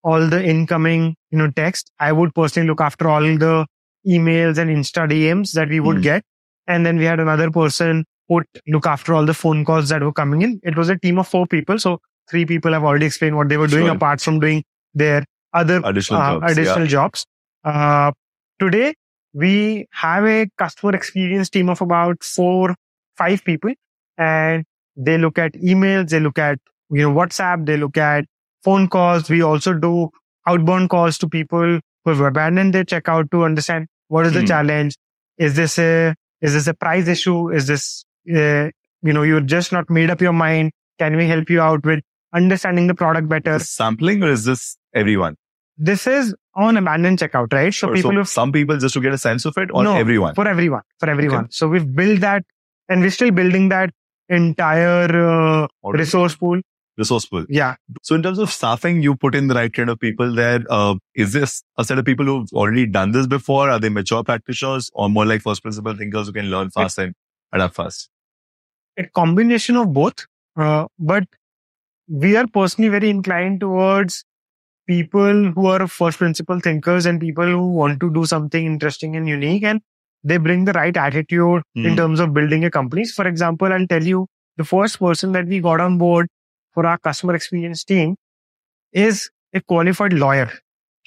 all 0.02 0.26
the 0.28 0.44
incoming, 0.44 1.14
you 1.30 1.38
know, 1.38 1.50
text. 1.50 1.90
I 2.00 2.12
would 2.12 2.34
personally 2.34 2.68
look 2.68 2.80
after 2.80 3.08
all 3.08 3.20
the 3.22 3.66
emails 4.06 4.58
and 4.58 4.70
Insta 4.70 5.08
DMs 5.10 5.52
that 5.52 5.68
we 5.68 5.80
would 5.80 5.96
Hmm. 5.96 6.02
get. 6.02 6.22
And 6.66 6.84
then 6.86 6.96
we 6.96 7.04
had 7.04 7.20
another 7.20 7.50
person 7.50 8.04
who 8.28 8.34
would 8.36 8.46
look 8.66 8.86
after 8.86 9.14
all 9.14 9.24
the 9.24 9.34
phone 9.34 9.64
calls 9.64 9.88
that 9.90 10.02
were 10.02 10.12
coming 10.12 10.42
in. 10.42 10.60
It 10.62 10.76
was 10.76 10.88
a 10.88 10.96
team 10.98 11.18
of 11.18 11.28
four 11.28 11.46
people. 11.46 11.78
So 11.78 12.00
three 12.30 12.44
people 12.44 12.72
have 12.72 12.84
already 12.84 13.06
explained 13.06 13.36
what 13.36 13.48
they 13.48 13.56
were 13.56 13.66
doing 13.68 13.86
Sure. 13.86 13.94
apart 13.94 14.20
from 14.20 14.40
doing 14.40 14.64
their 14.94 15.24
other 15.52 15.80
Additional 15.84 16.20
uh, 16.20 16.40
jobs. 16.40 16.52
additional 16.52 16.80
yeah. 16.82 16.86
jobs. 16.86 17.26
Uh, 17.64 18.12
today 18.58 18.94
we 19.36 19.86
have 19.92 20.24
a 20.24 20.48
customer 20.56 20.94
experience 20.96 21.50
team 21.50 21.68
of 21.68 21.80
about 21.82 22.24
four, 22.24 22.74
five 23.16 23.44
people 23.44 23.72
and 24.16 24.64
they 24.96 25.18
look 25.18 25.38
at 25.38 25.52
emails, 25.54 26.08
they 26.08 26.20
look 26.20 26.38
at, 26.38 26.58
you 26.90 27.02
know, 27.02 27.12
WhatsApp, 27.12 27.66
they 27.66 27.76
look 27.76 27.98
at 27.98 28.24
phone 28.64 28.88
calls. 28.88 29.28
We 29.28 29.42
also 29.42 29.74
do 29.74 30.08
outbound 30.46 30.88
calls 30.88 31.18
to 31.18 31.28
people 31.28 31.80
who 32.04 32.10
have 32.10 32.20
abandoned 32.20 32.72
their 32.72 32.84
checkout 32.84 33.30
to 33.32 33.44
understand 33.44 33.88
what 34.08 34.24
is 34.26 34.32
the 34.32 34.40
Hmm. 34.40 34.46
challenge. 34.46 34.96
Is 35.36 35.54
this 35.56 35.78
a, 35.78 36.14
is 36.40 36.54
this 36.54 36.66
a 36.66 36.74
price 36.74 37.06
issue? 37.08 37.50
Is 37.50 37.66
this, 37.66 38.04
uh, 38.34 38.70
you 39.02 39.12
know, 39.12 39.22
you're 39.22 39.40
just 39.56 39.70
not 39.70 39.90
made 39.90 40.08
up 40.08 40.22
your 40.22 40.32
mind. 40.32 40.72
Can 40.98 41.16
we 41.16 41.26
help 41.26 41.50
you 41.50 41.60
out 41.60 41.84
with 41.84 42.00
understanding 42.32 42.86
the 42.86 42.94
product 42.94 43.28
better? 43.28 43.56
Is 43.56 43.68
sampling 43.70 44.22
or 44.22 44.30
is 44.30 44.46
this 44.46 44.78
everyone? 44.94 45.36
This 45.76 46.06
is 46.06 46.34
on 46.56 46.76
abandoned 46.76 47.18
checkout, 47.18 47.52
right? 47.52 47.72
So 47.72 47.88
Or 47.90 47.94
people 47.94 48.10
so 48.12 48.16
who 48.16 48.24
some 48.24 48.50
people 48.52 48.78
just 48.78 48.94
to 48.94 49.00
get 49.00 49.12
a 49.12 49.18
sense 49.18 49.44
of 49.44 49.56
it 49.58 49.70
or 49.72 49.84
No, 49.84 49.94
everyone? 49.96 50.34
for 50.34 50.48
everyone, 50.48 50.82
for 50.98 51.08
everyone. 51.10 51.50
So 51.50 51.68
we've 51.68 51.94
built 51.94 52.20
that 52.20 52.44
and 52.88 53.02
we're 53.02 53.10
still 53.10 53.30
building 53.30 53.68
that 53.68 53.90
entire 54.28 55.04
uh, 55.04 55.68
pool. 55.82 55.92
resource 55.92 56.34
pool. 56.36 56.60
Yeah. 57.50 57.74
So 58.02 58.14
in 58.14 58.22
terms 58.22 58.38
of 58.38 58.50
staffing, 58.50 59.02
you 59.02 59.16
put 59.16 59.34
in 59.34 59.48
the 59.48 59.54
right 59.54 59.70
kind 59.72 59.90
of 59.90 60.00
people 60.00 60.34
there. 60.34 60.64
Uh, 60.70 60.94
is 61.14 61.34
this 61.34 61.62
a 61.76 61.84
set 61.84 61.98
of 61.98 62.06
people 62.06 62.24
who've 62.24 62.50
already 62.54 62.86
done 62.86 63.12
this 63.12 63.26
before? 63.26 63.68
Are 63.70 63.78
they 63.78 63.90
mature 63.90 64.24
practitioners 64.24 64.90
or 64.94 65.10
more 65.10 65.26
like 65.26 65.42
first 65.42 65.60
principle 65.62 65.94
thinkers 65.94 66.26
who 66.28 66.32
can 66.32 66.46
learn 66.46 66.70
fast 66.70 66.98
and 66.98 67.14
adapt 67.52 67.74
fast? 67.74 68.08
A 68.96 69.04
combination 69.08 69.76
of 69.76 69.92
both. 69.92 70.24
Uh, 70.56 70.86
but 70.98 71.24
we 72.08 72.34
are 72.34 72.46
personally 72.46 72.88
very 72.88 73.10
inclined 73.10 73.60
towards 73.60 74.24
people 74.86 75.52
who 75.52 75.66
are 75.66 75.86
first 75.88 76.18
principle 76.18 76.60
thinkers 76.60 77.06
and 77.06 77.20
people 77.20 77.44
who 77.46 77.72
want 77.72 78.00
to 78.00 78.12
do 78.12 78.24
something 78.24 78.64
interesting 78.66 79.16
and 79.16 79.28
unique 79.28 79.62
and 79.64 79.80
they 80.24 80.36
bring 80.38 80.64
the 80.64 80.72
right 80.72 80.96
attitude 80.96 81.62
in 81.74 81.92
Mhm. 81.92 81.96
terms 81.96 82.20
of 82.20 82.32
building 82.34 82.64
a 82.64 82.70
company. 82.70 83.04
For 83.06 83.26
example, 83.26 83.72
I'll 83.72 83.86
tell 83.86 84.02
you 84.02 84.26
the 84.56 84.64
first 84.64 84.98
person 84.98 85.32
that 85.32 85.46
we 85.46 85.60
got 85.60 85.80
on 85.80 85.98
board 85.98 86.28
for 86.74 86.86
our 86.86 86.98
customer 86.98 87.34
experience 87.34 87.84
team 87.84 88.16
is 88.92 89.30
a 89.54 89.60
qualified 89.60 90.12
lawyer. 90.12 90.50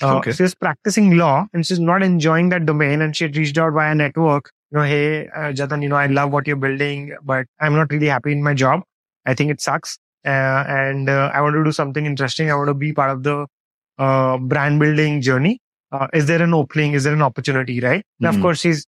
Uh, 0.01 0.17
Okay. 0.17 0.31
She's 0.31 0.55
practicing 0.55 1.17
law 1.17 1.47
and 1.53 1.65
she's 1.65 1.79
not 1.79 2.03
enjoying 2.03 2.49
that 2.49 2.65
domain 2.65 3.01
and 3.01 3.15
she 3.15 3.25
had 3.25 3.35
reached 3.35 3.57
out 3.57 3.73
via 3.73 3.93
network. 3.95 4.49
You 4.71 4.77
know, 4.77 4.83
hey, 4.85 5.27
uh, 5.27 5.51
Jatan, 5.51 5.81
you 5.83 5.89
know, 5.89 5.95
I 5.95 6.05
love 6.07 6.31
what 6.31 6.47
you're 6.47 6.55
building, 6.55 7.15
but 7.23 7.47
I'm 7.59 7.73
not 7.73 7.91
really 7.91 8.07
happy 8.07 8.31
in 8.31 8.43
my 8.43 8.53
job. 8.53 8.83
I 9.25 9.33
think 9.33 9.51
it 9.51 9.61
sucks. 9.61 9.97
Uh, 10.25 10.63
and 10.67 11.09
uh, 11.09 11.31
I 11.33 11.41
want 11.41 11.55
to 11.55 11.63
do 11.63 11.71
something 11.71 12.05
interesting. 12.05 12.49
I 12.51 12.55
want 12.55 12.67
to 12.69 12.73
be 12.73 12.93
part 12.93 13.09
of 13.11 13.23
the 13.23 13.47
uh, 13.99 14.37
brand 14.37 14.79
building 14.79 15.21
journey. 15.21 15.59
Uh, 15.91 16.07
is 16.13 16.25
there 16.27 16.41
an 16.41 16.53
opening? 16.53 16.93
Is 16.93 17.03
there 17.03 17.13
an 17.13 17.21
opportunity? 17.21 17.79
Right. 17.79 18.03
Now, 18.19 18.29
of 18.29 18.35
Mhm. 18.37 18.41
course, 18.41 18.59
she's 18.61 18.85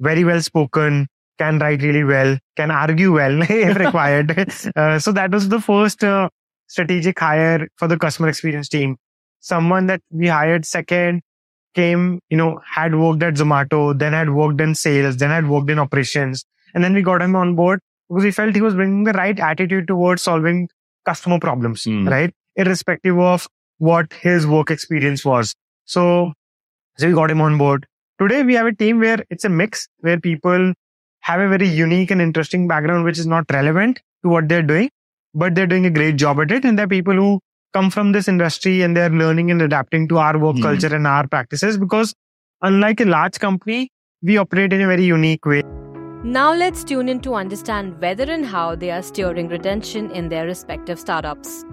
very 0.00 0.24
well 0.24 0.40
spoken, 0.42 1.06
can 1.38 1.58
write 1.58 1.82
really 1.82 2.04
well, 2.04 2.38
can 2.56 2.70
argue 2.70 3.12
well 3.14 3.42
if 3.50 3.76
required. 3.78 4.32
uh, 4.76 4.98
so 4.98 5.12
that 5.12 5.30
was 5.30 5.48
the 5.48 5.60
first 5.60 6.02
uh, 6.04 6.28
strategic 6.66 7.18
hire 7.18 7.68
for 7.76 7.88
the 7.88 7.98
customer 7.98 8.28
experience 8.28 8.68
team. 8.68 8.96
Someone 9.40 9.86
that 9.86 10.00
we 10.10 10.26
hired 10.28 10.64
second 10.66 11.22
came, 11.74 12.20
you 12.30 12.36
know, 12.36 12.60
had 12.64 12.94
worked 12.94 13.22
at 13.22 13.34
Zomato, 13.34 13.96
then 13.98 14.12
had 14.12 14.30
worked 14.30 14.60
in 14.60 14.74
sales, 14.74 15.16
then 15.18 15.30
had 15.30 15.48
worked 15.48 15.70
in 15.70 15.78
operations. 15.78 16.44
And 16.74 16.82
then 16.82 16.94
we 16.94 17.02
got 17.02 17.22
him 17.22 17.36
on 17.36 17.54
board 17.54 17.80
because 18.08 18.24
we 18.24 18.30
felt 18.30 18.54
he 18.54 18.62
was 18.62 18.74
bringing 18.74 19.04
the 19.04 19.12
right 19.12 19.38
attitude 19.38 19.86
towards 19.86 20.22
solving 20.22 20.68
customer 21.04 21.38
problems, 21.38 21.84
Hmm. 21.84 22.08
right? 22.08 22.32
Irrespective 22.56 23.18
of 23.18 23.46
what 23.78 24.12
his 24.12 24.46
work 24.46 24.70
experience 24.70 25.24
was. 25.24 25.54
So, 25.84 26.32
so 26.96 27.06
we 27.08 27.14
got 27.14 27.30
him 27.30 27.40
on 27.40 27.58
board. 27.58 27.86
Today 28.20 28.42
we 28.42 28.54
have 28.54 28.66
a 28.66 28.74
team 28.74 29.00
where 29.00 29.24
it's 29.30 29.44
a 29.44 29.48
mix 29.48 29.88
where 30.00 30.18
people 30.18 30.72
have 31.20 31.40
a 31.40 31.48
very 31.48 31.68
unique 31.68 32.10
and 32.10 32.20
interesting 32.20 32.66
background, 32.68 33.04
which 33.04 33.18
is 33.18 33.26
not 33.26 33.44
relevant 33.52 34.00
to 34.22 34.28
what 34.28 34.48
they're 34.48 34.62
doing, 34.62 34.90
but 35.34 35.54
they're 35.54 35.66
doing 35.66 35.86
a 35.86 35.90
great 35.90 36.16
job 36.16 36.40
at 36.40 36.50
it. 36.50 36.64
And 36.64 36.78
they're 36.78 36.88
people 36.88 37.14
who 37.14 37.40
come 37.72 37.90
from 37.90 38.12
this 38.12 38.28
industry 38.28 38.82
and 38.82 38.96
they're 38.96 39.10
learning 39.10 39.50
and 39.50 39.62
adapting 39.62 40.08
to 40.08 40.18
our 40.18 40.38
work 40.38 40.56
Hmm. 40.56 40.62
culture 40.62 40.94
and 40.94 41.06
our 41.06 41.26
practices 41.28 41.78
because 41.78 42.14
unlike 42.62 43.00
a 43.00 43.04
large 43.04 43.38
company, 43.38 43.90
we 44.22 44.36
operate 44.36 44.72
in 44.72 44.80
a 44.80 44.86
very 44.86 45.04
unique 45.04 45.46
way. 45.46 45.62
Now 46.24 46.52
let's 46.52 46.82
tune 46.82 47.08
in 47.08 47.20
to 47.20 47.34
understand 47.34 48.00
whether 48.00 48.24
and 48.24 48.44
how 48.44 48.74
they 48.74 48.90
are 48.90 49.02
steering 49.02 49.48
retention 49.48 50.10
in 50.10 50.28
their 50.28 50.46
respective 50.46 50.98
startups. 50.98 51.64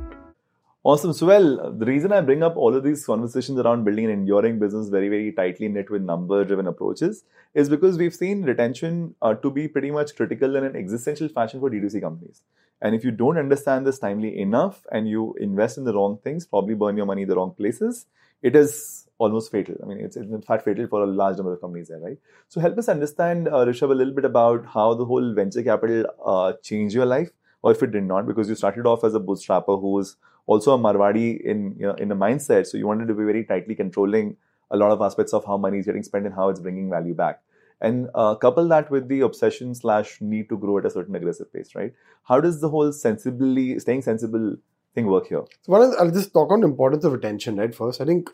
Awesome. 0.85 1.13
So, 1.13 1.25
well, 1.25 1.73
the 1.73 1.85
reason 1.85 2.11
I 2.13 2.21
bring 2.21 2.43
up 2.43 2.55
all 2.55 2.75
of 2.75 2.83
these 2.83 3.03
conversations 3.07 3.57
around 3.59 3.85
building 3.85 4.05
an 4.05 4.11
enduring 4.11 4.59
business 4.59 4.87
very, 4.89 5.09
very 5.09 5.31
tightly 5.31 5.67
knit 5.67 5.89
with 5.89 6.03
number 6.03 6.45
driven 6.45 6.67
approaches 6.67 7.23
is 7.55 7.69
because 7.69 7.97
we've 7.97 8.13
seen 8.13 8.43
retention 8.43 9.15
uh, 9.23 9.33
to 9.33 9.49
be 9.49 9.67
pretty 9.67 9.89
much 9.89 10.15
critical 10.15 10.55
in 10.55 10.63
an 10.63 10.75
existential 10.75 11.27
fashion 11.27 11.59
for 11.59 11.71
D2C 11.71 11.99
companies. 11.99 12.43
And 12.83 12.93
if 12.93 13.03
you 13.03 13.09
don't 13.09 13.39
understand 13.39 13.87
this 13.87 13.97
timely 13.97 14.37
enough 14.39 14.85
and 14.91 15.09
you 15.09 15.33
invest 15.39 15.79
in 15.79 15.85
the 15.85 15.93
wrong 15.93 16.19
things, 16.23 16.45
probably 16.45 16.75
burn 16.75 16.97
your 16.97 17.07
money 17.07 17.23
in 17.23 17.29
the 17.29 17.35
wrong 17.35 17.55
places, 17.57 18.05
it 18.43 18.55
is 18.55 19.07
almost 19.17 19.51
fatal. 19.51 19.75
I 19.81 19.87
mean, 19.87 19.99
it's, 20.01 20.17
in 20.17 20.41
fact 20.43 20.65
fatal 20.65 20.85
for 20.87 21.01
a 21.01 21.07
large 21.07 21.37
number 21.37 21.53
of 21.53 21.61
companies 21.61 21.87
there, 21.87 21.99
right? 21.99 22.19
So, 22.47 22.61
help 22.61 22.77
us 22.77 22.89
understand, 22.89 23.47
uh, 23.47 23.65
Rishubh, 23.65 23.89
a 23.89 23.95
little 23.95 24.13
bit 24.13 24.25
about 24.25 24.67
how 24.67 24.93
the 24.93 25.05
whole 25.05 25.33
venture 25.33 25.63
capital 25.63 26.05
uh, 26.23 26.53
changed 26.61 26.93
your 26.93 27.07
life, 27.07 27.31
or 27.63 27.71
if 27.71 27.81
it 27.81 27.91
did 27.91 28.03
not, 28.03 28.27
because 28.27 28.49
you 28.49 28.55
started 28.55 28.85
off 28.85 29.03
as 29.03 29.15
a 29.15 29.19
bootstrapper 29.19 29.81
who 29.81 29.91
was 29.93 30.17
also 30.45 30.73
a 30.73 30.77
Marwadi 30.77 31.41
in 31.41 31.75
you 31.77 31.87
know, 31.87 31.93
in 31.93 32.09
the 32.09 32.15
mindset. 32.15 32.67
So 32.67 32.77
you 32.77 32.87
wanted 32.87 33.07
to 33.07 33.13
be 33.13 33.23
very 33.23 33.43
tightly 33.43 33.75
controlling 33.75 34.37
a 34.71 34.77
lot 34.77 34.91
of 34.91 35.01
aspects 35.01 35.33
of 35.33 35.45
how 35.45 35.57
money 35.57 35.79
is 35.79 35.85
getting 35.85 36.03
spent 36.03 36.25
and 36.25 36.33
how 36.33 36.49
it's 36.49 36.59
bringing 36.59 36.89
value 36.89 37.13
back. 37.13 37.41
And 37.81 38.09
uh, 38.15 38.35
couple 38.35 38.67
that 38.69 38.89
with 38.89 39.07
the 39.09 39.21
obsession 39.21 39.75
slash 39.75 40.19
need 40.21 40.49
to 40.49 40.57
grow 40.57 40.77
at 40.77 40.85
a 40.85 40.89
certain 40.89 41.15
aggressive 41.15 41.51
pace, 41.51 41.75
right? 41.75 41.93
How 42.23 42.39
does 42.39 42.61
the 42.61 42.69
whole 42.69 42.91
sensibly 42.91 43.79
staying 43.79 44.01
sensible 44.03 44.55
thing 44.93 45.07
work 45.07 45.27
here? 45.27 45.43
So 45.63 45.71
one 45.73 45.81
is, 45.81 45.95
I'll 45.95 46.11
just 46.11 46.31
talk 46.33 46.51
on 46.51 46.61
the 46.61 46.67
importance 46.67 47.03
of 47.03 47.11
retention, 47.11 47.57
right? 47.57 47.75
First, 47.75 47.99
I 47.99 48.05
think 48.05 48.29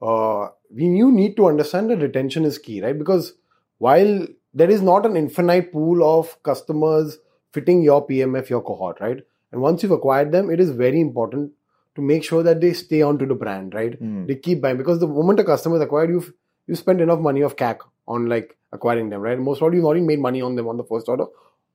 uh, 0.00 0.48
we 0.74 0.84
you 0.84 1.12
need 1.12 1.36
to 1.36 1.46
understand 1.46 1.90
that 1.90 1.98
retention 1.98 2.44
is 2.44 2.58
key, 2.58 2.82
right? 2.82 2.98
Because 2.98 3.34
while 3.78 4.26
there 4.52 4.70
is 4.70 4.82
not 4.82 5.06
an 5.06 5.16
infinite 5.16 5.72
pool 5.72 6.02
of 6.18 6.42
customers 6.42 7.18
fitting 7.52 7.82
your 7.82 8.06
PMF, 8.06 8.48
your 8.48 8.62
cohort, 8.62 9.00
right? 9.00 9.22
And 9.52 9.60
once 9.60 9.82
you've 9.82 9.92
acquired 9.92 10.32
them, 10.32 10.50
it 10.50 10.60
is 10.60 10.70
very 10.70 11.00
important 11.00 11.52
to 11.94 12.02
make 12.02 12.24
sure 12.24 12.42
that 12.42 12.60
they 12.60 12.72
stay 12.72 13.02
onto 13.02 13.26
the 13.26 13.34
brand, 13.34 13.74
right? 13.74 13.98
Hmm. 13.98 14.26
They 14.26 14.36
keep 14.36 14.62
buying 14.62 14.78
because 14.78 14.98
the 14.98 15.06
moment 15.06 15.40
a 15.40 15.44
customer 15.44 15.76
is 15.76 15.82
acquired, 15.82 16.10
you've 16.10 16.32
you 16.66 16.74
spend 16.74 17.00
enough 17.00 17.18
money 17.18 17.42
of 17.42 17.56
CAC 17.56 17.78
on 18.06 18.26
like 18.26 18.56
acquiring 18.72 19.10
them, 19.10 19.20
right? 19.20 19.38
Most 19.38 19.58
probably 19.58 19.78
you've 19.78 19.84
already 19.84 20.04
made 20.04 20.20
money 20.20 20.40
on 20.40 20.54
them 20.54 20.68
on 20.68 20.76
the 20.76 20.84
first 20.84 21.08
order, 21.08 21.26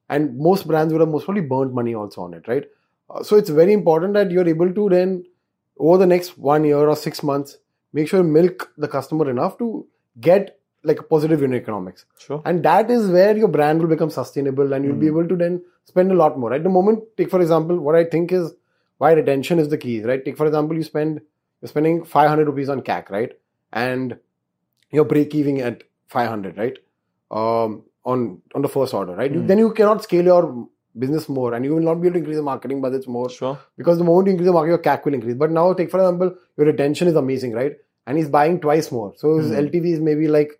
and 0.10 0.38
most 0.38 0.68
brands 0.68 0.92
would 0.92 1.02
have 1.02 1.10
most 1.10 1.26
probably 1.26 1.44
burnt 1.44 1.74
money 1.74 1.94
also 1.94 2.22
on 2.22 2.34
it, 2.34 2.48
right? 2.48 2.66
Uh, 3.10 3.24
so 3.24 3.36
it's 3.38 3.50
very 3.50 3.74
important 3.74 4.14
that 4.14 4.32
you're 4.32 4.48
able 4.48 4.74
to 4.74 4.90
then 4.90 5.24
over 5.80 5.98
the 5.98 6.06
next 6.06 6.38
one 6.38 6.64
year 6.64 6.88
or 6.90 6.96
six 6.96 7.22
months 7.22 7.58
make 7.94 8.08
sure 8.08 8.22
you 8.22 8.28
milk 8.28 8.72
the 8.78 8.88
customer 8.88 9.30
enough 9.30 9.58
to 9.58 9.88
get 10.20 10.57
like 10.84 11.00
a 11.00 11.04
positive 11.04 11.42
unit 11.42 11.62
economics 11.62 12.06
Sure. 12.18 12.42
and 12.46 12.64
that 12.64 12.90
is 12.90 13.10
where 13.10 13.36
your 13.36 13.48
brand 13.48 13.82
will 13.82 13.88
become 13.90 14.10
sustainable 14.10 14.74
and 14.74 14.86
you'll 14.86 14.96
be 14.96 15.08
able 15.08 15.28
to 15.28 15.36
then 15.36 15.62
spend 15.86 16.12
a 16.12 16.16
lot 16.16 16.38
more. 16.38 16.54
At 16.54 16.64
the 16.64 16.70
moment, 16.70 17.04
take 17.18 17.30
for 17.30 17.42
example, 17.42 17.78
what 17.80 17.96
I 17.96 18.04
think 18.04 18.32
is 18.32 18.54
why 18.98 19.12
retention 19.14 19.60
is 19.60 19.70
the 19.70 19.78
key, 19.78 20.04
right? 20.04 20.24
Take 20.24 20.38
for 20.38 20.46
example, 20.46 20.76
you 20.76 20.84
spend 20.84 21.22
you're 21.62 21.70
spending 21.70 22.04
500 22.06 22.46
rupees 22.48 22.70
on 22.70 22.82
CAC, 22.82 23.10
right? 23.10 23.32
And 23.74 24.18
you're 24.92 25.06
break 25.06 25.34
even 25.36 25.60
at 25.60 25.84
500, 26.08 26.58
right? 26.58 26.78
Um, 27.32 27.84
on 28.06 28.42
on 28.56 28.62
the 28.62 28.70
first 28.70 28.94
order, 28.94 29.16
right? 29.16 29.32
You- 29.32 29.42
Hmm. 29.42 29.48
then 29.48 29.58
you 29.58 29.72
cannot 29.74 30.04
scale 30.04 30.24
your 30.26 30.68
business 30.98 31.28
more, 31.30 31.54
and 31.54 31.66
you 31.66 31.74
will 31.76 31.84
not 31.88 31.96
be 32.02 32.08
able 32.08 32.14
to 32.16 32.20
increase 32.20 32.38
the 32.38 32.44
marketing 32.44 32.80
budgets 32.82 33.08
more 33.08 33.30
Sure. 33.30 33.58
because 33.78 33.98
the 33.98 34.04
moment 34.04 34.28
you 34.28 34.32
increase 34.34 34.48
the 34.48 34.54
market, 34.54 34.70
your 34.70 34.78
CAC 34.86 35.06
will 35.06 35.14
increase. 35.14 35.36
But 35.36 35.52
now, 35.52 35.74
take 35.74 35.92
for 35.92 36.00
example, 36.00 36.34
your 36.58 36.68
retention 36.68 37.08
is 37.08 37.16
amazing, 37.16 37.52
right? 37.54 37.76
And 38.08 38.18
he's 38.18 38.30
buying 38.30 38.60
twice 38.62 38.92
more, 38.92 39.14
so 39.18 39.36
his 39.38 39.50
Hmm. 39.50 39.58
LTV 39.66 39.92
is 39.92 40.00
maybe 40.00 40.28
like 40.38 40.58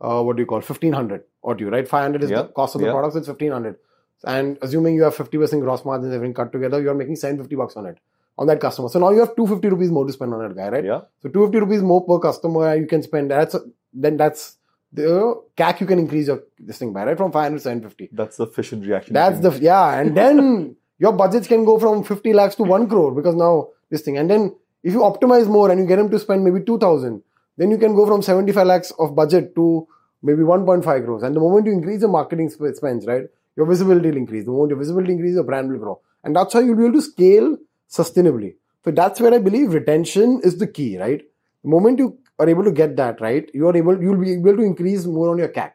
uh, 0.00 0.22
what 0.22 0.36
do 0.36 0.42
you 0.42 0.46
call 0.46 0.58
1500 0.58 1.22
or 1.42 1.54
do 1.54 1.64
you 1.64 1.70
right 1.70 1.88
500 1.88 2.22
is 2.24 2.30
Yeah, 2.30 2.42
the 2.42 2.48
cost 2.48 2.74
of 2.74 2.80
the 2.80 2.86
yeah. 2.88 2.92
product 2.92 3.14
so 3.14 3.18
it's 3.20 3.28
1500 3.28 3.76
and 4.24 4.58
assuming 4.62 4.94
you 4.94 5.02
have 5.02 5.14
50% 5.16 5.60
gross 5.60 5.84
margins 5.84 6.12
everything 6.14 6.34
cut 6.34 6.52
together 6.52 6.80
you're 6.80 6.94
making 6.94 7.16
750 7.16 7.56
bucks 7.56 7.76
on 7.76 7.86
it 7.86 7.98
on 8.38 8.46
that 8.48 8.60
customer 8.60 8.88
so 8.88 8.98
now 8.98 9.10
you 9.10 9.20
have 9.20 9.34
250 9.36 9.68
rupees 9.68 9.90
more 9.90 10.06
to 10.06 10.12
spend 10.12 10.32
on 10.34 10.40
that 10.48 10.56
guy 10.56 10.68
right 10.68 10.84
Yeah. 10.84 11.02
so 11.20 11.28
250 11.28 11.60
rupees 11.66 11.82
more 11.82 12.04
per 12.06 12.18
customer 12.18 12.74
you 12.76 12.86
can 12.86 13.02
spend 13.02 13.30
that's 13.30 13.56
then 13.92 14.16
that's 14.16 14.56
the 14.92 15.34
CAC 15.56 15.80
you 15.80 15.86
can 15.86 15.98
increase 15.98 16.28
your 16.28 16.42
this 16.58 16.78
thing 16.78 16.92
by 16.92 17.04
right 17.04 17.16
from 17.16 17.32
500 17.32 17.56
to 17.56 17.60
750 17.60 18.10
That's 18.12 18.36
the 18.36 18.44
efficient 18.44 18.86
reaction. 18.86 19.12
that's 19.14 19.40
the 19.40 19.50
yeah, 19.60 19.98
and 20.00 20.16
then 20.22 20.76
your 20.98 21.12
budgets 21.12 21.48
can 21.48 21.64
go 21.64 21.78
from 21.80 22.04
50 22.04 22.32
lakhs 22.32 22.54
to 22.56 22.62
1 22.62 22.88
crore 22.88 23.12
because 23.12 23.34
now 23.34 23.68
this 23.90 24.02
thing. 24.02 24.16
And 24.18 24.30
then 24.30 24.54
if 24.84 24.92
you 24.92 25.00
optimize 25.00 25.48
more 25.48 25.68
and 25.70 25.80
you 25.80 25.86
get 25.86 25.98
him 25.98 26.10
to 26.10 26.18
spend 26.20 26.44
maybe 26.44 26.60
2000, 26.64 27.20
then 27.56 27.70
you 27.70 27.78
can 27.78 27.94
go 27.94 28.06
from 28.06 28.22
75 28.22 28.66
lakhs 28.66 28.92
of 28.98 29.14
budget 29.14 29.54
to 29.54 29.86
maybe 30.22 30.42
1.5 30.42 31.04
crores. 31.04 31.22
And 31.22 31.36
the 31.36 31.40
moment 31.40 31.66
you 31.66 31.72
increase 31.72 32.00
your 32.00 32.10
marketing 32.10 32.50
sp- 32.50 32.74
spends, 32.74 33.06
right, 33.06 33.24
your 33.56 33.66
visibility 33.66 34.10
will 34.10 34.16
increase. 34.16 34.44
The 34.44 34.50
moment 34.50 34.70
your 34.70 34.78
visibility 34.78 35.12
increases, 35.12 35.36
your 35.36 35.44
brand 35.44 35.70
will 35.70 35.78
grow. 35.78 36.00
And 36.24 36.34
that's 36.34 36.52
how 36.54 36.60
you'll 36.60 36.76
be 36.76 36.84
able 36.84 36.94
to 36.94 37.02
scale 37.02 37.56
sustainably. 37.88 38.54
So 38.84 38.90
that's 38.90 39.20
where 39.20 39.32
I 39.32 39.38
believe 39.38 39.72
retention 39.72 40.40
is 40.42 40.58
the 40.58 40.66
key, 40.66 40.98
right? 40.98 41.22
The 41.62 41.70
moment 41.70 41.98
you 41.98 42.18
are 42.38 42.48
able 42.48 42.64
to 42.64 42.72
get 42.72 42.96
that 42.96 43.20
right, 43.20 43.48
you 43.54 43.68
are 43.68 43.76
able, 43.76 44.02
you'll 44.02 44.20
be 44.20 44.32
able 44.32 44.56
to 44.56 44.62
increase 44.62 45.06
more 45.06 45.30
on 45.30 45.38
your 45.38 45.48
CAC. 45.48 45.72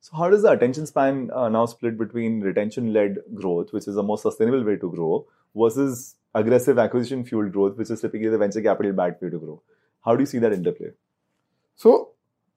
So 0.00 0.16
how 0.16 0.30
does 0.30 0.42
the 0.42 0.50
attention 0.50 0.86
span 0.86 1.30
uh, 1.34 1.48
now 1.48 1.66
split 1.66 1.98
between 1.98 2.40
retention-led 2.40 3.18
growth, 3.34 3.72
which 3.72 3.88
is 3.88 3.96
a 3.96 4.02
more 4.02 4.18
sustainable 4.18 4.62
way 4.62 4.76
to 4.76 4.90
grow, 4.90 5.26
versus 5.56 6.16
aggressive 6.34 6.78
acquisition-fueled 6.78 7.52
growth, 7.52 7.76
which 7.76 7.90
is 7.90 8.00
typically 8.00 8.28
the 8.28 8.38
venture 8.38 8.60
capital 8.60 8.92
backed 8.92 9.22
way 9.22 9.30
to 9.30 9.38
grow? 9.38 9.62
How 10.04 10.14
do 10.16 10.22
you 10.22 10.26
see 10.26 10.38
that 10.38 10.52
interplay? 10.52 10.90
So 11.74 12.10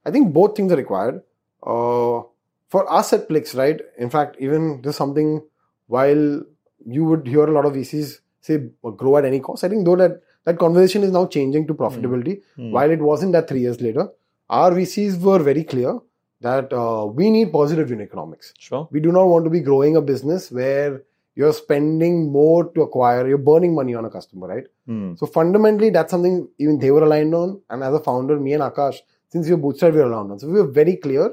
I 0.05 0.11
think 0.11 0.33
both 0.33 0.55
things 0.55 0.71
are 0.71 0.77
required. 0.77 1.21
Uh, 1.63 2.21
for 2.69 2.91
us 2.91 3.13
at 3.13 3.29
Plix, 3.29 3.55
right? 3.55 3.79
In 3.97 4.09
fact, 4.09 4.37
even 4.39 4.81
this 4.81 4.97
something 4.97 5.41
while 5.87 6.41
you 6.85 7.05
would 7.05 7.27
hear 7.27 7.45
a 7.45 7.51
lot 7.51 7.65
of 7.65 7.73
VCs 7.73 8.19
say 8.41 8.69
grow 8.81 9.17
at 9.17 9.25
any 9.25 9.39
cost. 9.39 9.63
I 9.63 9.69
think 9.69 9.85
though 9.85 9.95
that 9.95 10.21
that 10.45 10.57
conversation 10.57 11.03
is 11.03 11.11
now 11.11 11.25
changing 11.27 11.67
to 11.67 11.73
profitability. 11.73 12.41
Hmm. 12.55 12.71
While 12.71 12.91
it 12.91 13.01
wasn't 13.01 13.33
that 13.33 13.49
three 13.49 13.61
years 13.61 13.81
later, 13.81 14.07
our 14.49 14.71
VCs 14.71 15.19
were 15.19 15.39
very 15.39 15.63
clear 15.63 15.99
that 16.41 16.71
uh, 16.71 17.05
we 17.05 17.29
need 17.29 17.51
positive 17.51 17.89
unit 17.89 18.07
economics. 18.07 18.53
Sure. 18.57 18.87
We 18.91 18.99
do 18.99 19.11
not 19.11 19.25
want 19.25 19.45
to 19.45 19.49
be 19.49 19.59
growing 19.59 19.97
a 19.97 20.01
business 20.01 20.51
where 20.51 21.03
you're 21.39 21.53
spending 21.53 22.31
more 22.31 22.61
to 22.75 22.81
acquire, 22.81 23.27
you're 23.31 23.45
burning 23.49 23.73
money 23.79 23.93
on 23.93 24.05
a 24.05 24.09
customer, 24.09 24.47
right? 24.47 24.67
Hmm. 24.87 25.13
So 25.19 25.27
fundamentally, 25.27 25.89
that's 25.91 26.11
something 26.15 26.37
even 26.57 26.79
they 26.79 26.89
were 26.91 27.03
aligned 27.03 27.35
on. 27.39 27.61
And 27.69 27.83
as 27.83 27.93
a 27.93 27.99
founder, 27.99 28.39
me 28.39 28.53
and 28.53 28.63
Akash, 28.63 28.97
since 29.29 29.47
we 29.47 29.53
were 29.55 29.61
bootstrapped, 29.65 29.93
we 29.93 29.99
were 29.99 30.11
aligned 30.11 30.31
on. 30.31 30.39
So 30.39 30.47
we 30.47 30.61
were 30.61 30.71
very 30.79 30.95
clear 30.95 31.27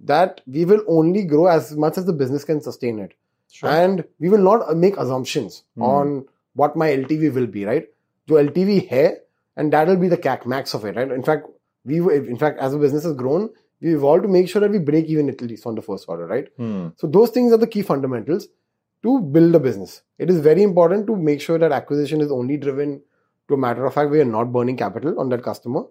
that 0.00 0.40
we 0.46 0.64
will 0.64 0.82
only 0.88 1.22
grow 1.24 1.46
as 1.46 1.76
much 1.76 1.98
as 1.98 2.04
the 2.04 2.12
business 2.12 2.44
can 2.44 2.60
sustain 2.60 2.98
it. 2.98 3.14
Sure. 3.52 3.70
And 3.70 4.04
we 4.18 4.28
will 4.28 4.44
not 4.50 4.76
make 4.76 4.96
assumptions 4.96 5.62
Hmm. 5.76 5.82
on 5.82 6.24
what 6.54 6.74
my 6.84 6.88
LTV 6.96 7.30
will 7.38 7.46
be, 7.58 7.64
right? 7.64 7.86
So 8.28 8.34
LTV 8.42 8.88
है, 8.88 9.04
and 9.56 9.72
that 9.72 9.86
will 9.86 9.96
be 9.96 10.08
the 10.08 10.16
CAC 10.26 10.46
max 10.46 10.74
of 10.74 10.84
it, 10.84 10.96
right? 10.96 11.10
In 11.20 11.22
fact, 11.22 11.46
we 11.84 12.00
in 12.16 12.36
fact 12.42 12.58
as 12.58 12.72
the 12.72 12.78
business 12.78 13.04
has 13.04 13.14
grown, 13.22 13.48
we 13.80 13.94
evolved 13.94 14.22
to 14.24 14.28
make 14.28 14.48
sure 14.48 14.60
that 14.66 14.70
we 14.70 14.78
break 14.90 15.06
even 15.06 15.28
at 15.28 15.40
least 15.42 15.66
on 15.72 15.74
the 15.80 15.82
first 15.82 16.08
order, 16.08 16.26
right? 16.34 16.48
Hmm. 16.56 16.88
So 16.96 17.06
those 17.18 17.30
things 17.38 17.52
are 17.52 17.58
the 17.64 17.66
key 17.78 17.82
fundamentals 17.82 18.48
to 19.04 19.20
build 19.20 19.54
a 19.54 19.60
business. 19.60 20.02
It 20.18 20.30
is 20.30 20.40
very 20.40 20.62
important 20.62 21.06
to 21.06 21.16
make 21.16 21.40
sure 21.40 21.58
that 21.58 21.72
acquisition 21.72 22.20
is 22.20 22.32
only 22.32 22.56
driven 22.56 23.02
to 23.48 23.54
a 23.54 23.58
matter 23.58 23.84
of 23.84 23.94
fact 23.94 24.10
where 24.10 24.20
you're 24.20 24.32
not 24.38 24.52
burning 24.52 24.76
capital 24.76 25.20
on 25.20 25.28
that 25.28 25.42
customer 25.42 25.84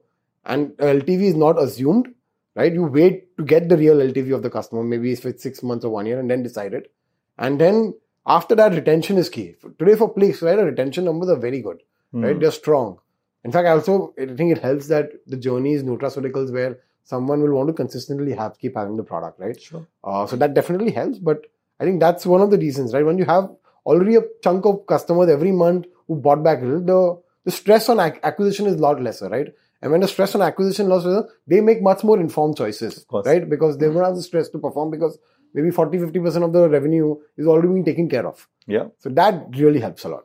and 0.46 0.72
LTV 0.72 1.22
is 1.22 1.36
not 1.36 1.62
assumed, 1.62 2.08
right? 2.56 2.74
You 2.74 2.84
wait 2.84 3.38
to 3.38 3.44
get 3.44 3.70
the 3.70 3.78
real 3.78 3.98
LTV 3.98 4.34
of 4.34 4.42
the 4.42 4.50
customer, 4.50 4.84
maybe 4.84 5.12
if 5.12 5.26
it's 5.26 5.44
six 5.44 5.64
months 5.64 5.86
or 5.86 5.92
one 5.92 6.08
year 6.08 6.20
and 6.20 6.30
then 6.30 6.44
decide 6.44 6.74
it. 6.74 6.92
And 7.38 7.62
then 7.62 7.94
after 8.26 8.56
that, 8.56 8.74
retention 8.74 9.18
is 9.18 9.30
key. 9.30 9.56
Today 9.80 9.96
for 9.96 10.14
Plix, 10.14 10.42
right, 10.42 10.58
the 10.58 10.66
retention 10.66 11.06
numbers 11.06 11.30
are 11.30 11.40
very 11.40 11.62
good, 11.62 11.84
right? 12.12 12.34
Hmm. 12.34 12.40
They're 12.40 12.52
strong. 12.52 13.00
In 13.44 13.52
fact, 13.52 13.68
I 13.68 13.72
also 13.72 14.14
I 14.20 14.26
think 14.26 14.56
it 14.58 14.62
helps 14.62 14.88
that 14.88 15.12
the 15.28 15.38
journey 15.38 15.74
is 15.74 15.84
nutraceuticals 15.84 16.52
where 16.52 16.80
someone 17.04 17.42
will 17.42 17.54
want 17.54 17.68
to 17.68 17.74
consistently 17.74 18.34
have 18.34 18.58
keep 18.58 18.76
having 18.76 18.96
the 18.96 19.04
product, 19.04 19.40
right? 19.40 19.60
Sure. 19.62 19.86
Uh, 20.04 20.26
so 20.26 20.36
that 20.38 20.54
definitely 20.54 20.92
helps. 20.92 21.20
But 21.20 21.46
I 21.84 21.86
think 21.86 22.00
that's 22.00 22.26
one 22.26 22.40
of 22.40 22.50
the 22.50 22.58
reasons, 22.58 22.94
right? 22.94 23.06
When 23.06 23.18
you 23.18 23.26
have 23.26 23.50
already 23.86 24.16
a 24.16 24.22
chunk 24.42 24.66
of 24.66 24.88
customers 24.88 25.30
every 25.30 25.52
month 25.52 25.86
who 26.08 26.16
bought 26.16 26.42
back 26.42 26.62
little, 26.62 26.80
the, 26.80 27.22
the 27.44 27.52
stress 27.52 27.90
on 27.90 28.00
ac- 28.00 28.22
acquisition 28.24 28.68
is 28.68 28.76
a 28.76 28.78
lot 28.78 29.02
lesser, 29.02 29.28
right? 29.28 29.48
And 29.82 29.92
when 29.92 30.00
the 30.00 30.08
stress 30.08 30.34
on 30.34 30.42
acquisition 30.42 30.86
is 30.86 31.04
lesser, 31.04 31.28
they 31.46 31.60
make 31.60 31.82
much 31.82 32.06
more 32.06 32.18
informed 32.22 32.56
choices, 32.56 33.06
right? 33.26 33.50
Because 33.50 33.78
they 33.78 33.88
don't 33.88 34.02
have 34.02 34.16
the 34.16 34.24
stress 34.24 34.48
to 34.52 34.60
perform 34.60 34.92
because 34.92 35.20
maybe 35.54 35.72
40, 35.72 35.98
50% 35.98 36.46
of 36.46 36.54
the 36.54 36.70
revenue 36.70 37.18
is 37.36 37.48
already 37.48 37.68
being 37.68 37.84
taken 37.84 38.08
care 38.08 38.26
of. 38.26 38.48
Yeah. 38.66 38.86
So 39.00 39.10
that 39.10 39.48
really 39.58 39.82
helps 39.82 40.06
a 40.06 40.08
lot. 40.08 40.24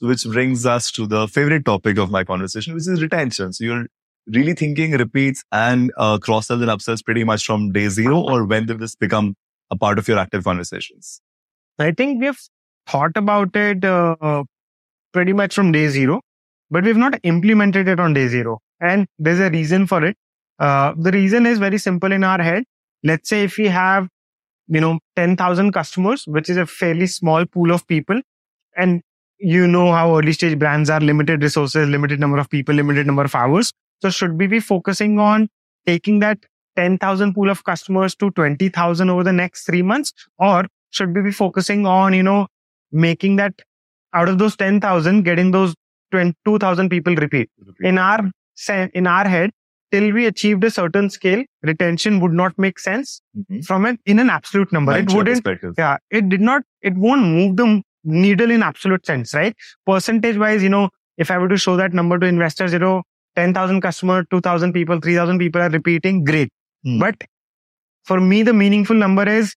which 0.00 0.24
brings 0.26 0.64
us 0.64 0.92
to 0.92 1.08
the 1.08 1.26
favorite 1.26 1.64
topic 1.64 1.98
of 1.98 2.12
my 2.12 2.22
conversation, 2.22 2.74
which 2.74 2.86
is 2.86 3.02
retention. 3.02 3.52
So 3.52 3.64
you're 3.64 3.86
really 4.28 4.54
thinking 4.54 4.92
repeats 4.92 5.42
and 5.50 5.92
uh, 5.96 6.18
cross 6.18 6.46
sells 6.46 6.60
and 6.62 6.70
upsells 6.70 7.04
pretty 7.04 7.24
much 7.24 7.44
from 7.44 7.72
day 7.72 7.88
zero, 7.88 8.20
or 8.20 8.44
when 8.44 8.66
did 8.66 8.78
this 8.78 8.94
become 8.94 9.34
a 9.70 9.76
part 9.76 9.98
of 9.98 10.08
your 10.08 10.18
active 10.18 10.44
conversations? 10.44 11.20
I 11.78 11.92
think 11.92 12.20
we've 12.20 12.40
thought 12.86 13.16
about 13.16 13.54
it 13.54 13.84
uh, 13.84 14.44
pretty 15.12 15.32
much 15.32 15.54
from 15.54 15.72
day 15.72 15.88
zero, 15.88 16.20
but 16.70 16.84
we've 16.84 16.96
not 16.96 17.18
implemented 17.22 17.88
it 17.88 18.00
on 18.00 18.14
day 18.14 18.28
zero. 18.28 18.60
And 18.80 19.06
there's 19.18 19.40
a 19.40 19.50
reason 19.50 19.86
for 19.86 20.04
it. 20.04 20.16
Uh, 20.58 20.94
the 20.96 21.12
reason 21.12 21.46
is 21.46 21.58
very 21.58 21.78
simple 21.78 22.12
in 22.12 22.24
our 22.24 22.42
head. 22.42 22.64
Let's 23.04 23.28
say 23.28 23.44
if 23.44 23.58
we 23.58 23.66
have, 23.66 24.08
you 24.66 24.80
know, 24.80 24.98
10,000 25.16 25.72
customers, 25.72 26.24
which 26.26 26.50
is 26.50 26.56
a 26.56 26.66
fairly 26.66 27.06
small 27.06 27.46
pool 27.46 27.70
of 27.72 27.86
people, 27.86 28.20
and 28.76 29.02
you 29.38 29.66
know 29.68 29.92
how 29.92 30.16
early 30.16 30.32
stage 30.32 30.58
brands 30.58 30.90
are 30.90 31.00
limited 31.00 31.42
resources, 31.42 31.88
limited 31.88 32.18
number 32.18 32.38
of 32.38 32.50
people, 32.50 32.74
limited 32.74 33.06
number 33.06 33.24
of 33.24 33.34
hours. 33.34 33.72
So 34.02 34.10
should 34.10 34.38
we 34.38 34.46
be 34.46 34.60
focusing 34.60 35.18
on 35.18 35.48
taking 35.86 36.18
that 36.20 36.38
10,000 36.78 37.34
pool 37.34 37.50
of 37.54 37.62
customers 37.64 38.14
to 38.22 38.30
20,000 38.30 39.10
over 39.10 39.24
the 39.24 39.32
next 39.32 39.64
three 39.66 39.82
months? 39.82 40.12
Or 40.38 40.66
should 40.90 41.14
we 41.14 41.22
be 41.22 41.32
focusing 41.32 41.86
on, 41.86 42.14
you 42.14 42.22
know, 42.22 42.46
making 42.92 43.36
that 43.36 43.54
out 44.14 44.28
of 44.28 44.38
those 44.38 44.56
10,000, 44.56 45.22
getting 45.22 45.50
those 45.50 45.74
22,000 46.12 46.88
people 46.88 47.14
repeat? 47.16 47.50
In 47.80 47.98
our, 47.98 48.30
in 49.00 49.06
our 49.06 49.26
head, 49.28 49.50
till 49.90 50.12
we 50.12 50.26
achieved 50.26 50.64
a 50.64 50.70
certain 50.70 51.10
scale, 51.10 51.42
retention 51.62 52.20
would 52.20 52.32
not 52.32 52.56
make 52.58 52.78
sense 52.78 53.20
Mhm. 53.36 53.64
from 53.68 53.86
an, 53.90 53.98
in 54.14 54.18
an 54.18 54.30
absolute 54.30 54.72
number. 54.72 54.92
It 54.96 55.10
wouldn't, 55.18 55.44
yeah, 55.78 55.96
it 56.10 56.28
did 56.28 56.42
not, 56.48 56.62
it 56.82 56.94
won't 56.94 57.22
move 57.22 57.56
the 57.56 57.68
needle 58.04 58.50
in 58.56 58.62
absolute 58.62 59.06
sense, 59.06 59.34
right? 59.34 59.54
Percentage 59.86 60.36
wise, 60.36 60.62
you 60.62 60.68
know, 60.68 60.90
if 61.16 61.30
I 61.30 61.38
were 61.38 61.48
to 61.48 61.56
show 61.56 61.76
that 61.76 61.92
number 61.92 62.18
to 62.18 62.26
investors, 62.26 62.72
you 62.72 62.78
know, 62.78 63.02
10,000 63.36 63.80
customer, 63.80 64.24
2,000 64.30 64.72
people, 64.72 65.00
3,000 65.00 65.38
people 65.38 65.60
are 65.62 65.70
repeating, 65.70 66.22
great. 66.24 66.50
Hmm. 66.84 66.98
But 66.98 67.24
for 68.04 68.20
me, 68.20 68.42
the 68.42 68.52
meaningful 68.52 68.96
number 68.96 69.28
is 69.28 69.54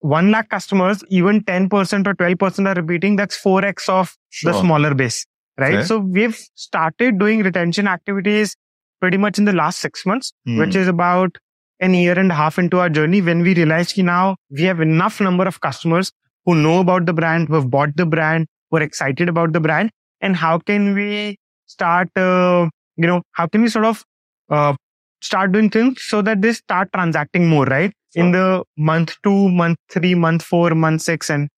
1 0.00 0.30
lakh 0.30 0.48
customers, 0.48 1.02
even 1.08 1.42
10% 1.44 2.06
or 2.06 2.14
12% 2.14 2.66
are 2.66 2.74
repeating. 2.80 3.16
That's 3.16 3.36
4x 3.36 3.88
of 3.88 4.16
Sure. 4.30 4.52
the 4.52 4.60
smaller 4.60 4.94
base, 4.94 5.26
right? 5.58 5.74
Okay. 5.74 5.84
So 5.84 5.98
we've 5.98 6.38
started 6.54 7.18
doing 7.18 7.40
retention 7.42 7.86
activities 7.88 8.56
pretty 9.00 9.16
much 9.18 9.38
in 9.38 9.44
the 9.44 9.52
last 9.52 9.80
six 9.80 10.06
months, 10.06 10.32
Hmm. 10.46 10.58
which 10.58 10.74
is 10.76 10.88
about 10.88 11.36
an 11.80 11.94
year 11.94 12.18
and 12.18 12.30
a 12.30 12.34
half 12.34 12.58
into 12.58 12.78
our 12.78 12.88
journey 12.90 13.20
when 13.22 13.40
we 13.42 13.54
realized 13.54 13.96
that 13.96 14.02
now 14.02 14.36
we 14.50 14.62
have 14.62 14.80
enough 14.80 15.20
number 15.20 15.46
of 15.46 15.60
customers 15.60 16.12
who 16.44 16.54
know 16.54 16.80
about 16.80 17.06
the 17.06 17.12
brand, 17.12 17.48
who 17.48 17.54
have 17.54 17.70
bought 17.70 17.96
the 17.96 18.06
brand, 18.06 18.46
who 18.70 18.76
are 18.78 18.82
excited 18.82 19.28
about 19.28 19.52
the 19.54 19.60
brand. 19.60 19.90
And 20.20 20.36
how 20.36 20.58
can 20.58 20.94
we 20.94 21.36
start, 21.66 22.08
uh, 22.16 22.68
you 22.96 23.06
know, 23.06 23.22
how 23.32 23.46
can 23.46 23.62
we 23.62 23.68
sort 23.68 23.86
of 23.86 24.04
uh, 24.50 24.74
start 25.22 25.52
doing 25.52 25.70
things 25.70 26.02
so 26.02 26.22
that 26.22 26.42
they 26.42 26.52
start 26.52 26.90
transacting 26.92 27.48
more, 27.48 27.64
right? 27.66 27.92
In 28.14 28.32
the 28.32 28.64
month 28.76 29.16
two, 29.22 29.48
month 29.50 29.78
three, 29.90 30.14
month 30.14 30.42
four, 30.42 30.70
month 30.74 31.02
six, 31.02 31.30
and 31.30 31.48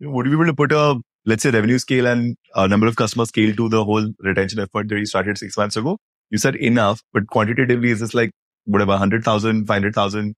Would 0.00 0.26
you 0.26 0.32
be 0.32 0.36
able 0.36 0.46
to 0.46 0.54
put 0.54 0.72
a, 0.72 1.00
let's 1.26 1.42
say, 1.42 1.50
revenue 1.50 1.78
scale 1.78 2.06
and 2.06 2.36
a 2.54 2.68
number 2.68 2.86
of 2.86 2.96
customers 2.96 3.28
scale 3.28 3.54
to 3.54 3.68
the 3.68 3.84
whole 3.84 4.12
retention 4.20 4.60
effort 4.60 4.88
that 4.88 4.98
you 4.98 5.06
started 5.06 5.38
six 5.38 5.56
months 5.56 5.76
ago? 5.76 5.98
You 6.30 6.38
said 6.38 6.56
enough, 6.56 7.02
but 7.12 7.26
quantitatively, 7.28 7.90
is 7.90 8.00
this 8.00 8.14
like 8.14 8.30
whatever, 8.64 8.90
100,000, 8.90 9.66
500,000? 9.66 10.34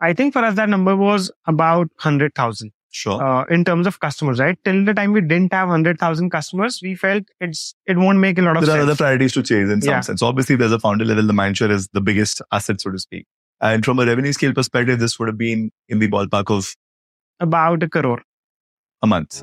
I 0.00 0.12
think 0.14 0.32
for 0.32 0.44
us 0.44 0.56
that 0.56 0.68
number 0.68 0.96
was 0.96 1.30
about 1.46 1.88
100,000 2.02 2.72
Sure. 2.94 3.22
uh, 3.22 3.44
in 3.44 3.64
terms 3.64 3.86
of 3.86 3.98
customers, 4.00 4.38
right? 4.38 4.58
Till 4.64 4.84
the 4.84 4.92
time 4.94 5.12
we 5.12 5.22
didn't 5.22 5.52
have 5.52 5.68
100,000 5.68 6.30
customers, 6.30 6.80
we 6.82 6.94
felt 6.94 7.24
it's 7.40 7.74
it 7.86 7.96
won't 7.96 8.18
make 8.18 8.38
a 8.38 8.42
lot 8.42 8.56
of 8.56 8.66
there 8.66 8.76
are 8.78 8.82
other 8.82 8.94
priorities 8.96 9.32
to 9.32 9.42
chase 9.42 9.70
in 9.70 9.80
some 9.80 9.90
Yeah. 9.90 10.00
sense. 10.00 10.22
Obviously, 10.22 10.56
there's 10.56 10.72
a 10.72 10.78
founder 10.78 11.04
level, 11.04 11.26
the 11.26 11.32
mindshare 11.32 11.70
is 11.70 11.88
the 11.92 12.00
biggest 12.02 12.42
asset, 12.52 12.80
so 12.82 12.90
to 12.90 12.98
speak. 12.98 13.26
And 13.60 13.84
from 13.84 13.98
a 13.98 14.04
revenue 14.06 14.32
scale 14.32 14.52
perspective, 14.52 14.98
this 14.98 15.18
would 15.18 15.28
have 15.28 15.38
been 15.38 15.70
in 15.88 16.00
the 16.00 16.08
ballpark 16.08 16.50
of 16.50 16.74
about 17.40 17.82
a 17.82 17.88
crore. 17.88 18.22
a 19.02 19.06
month. 19.06 19.42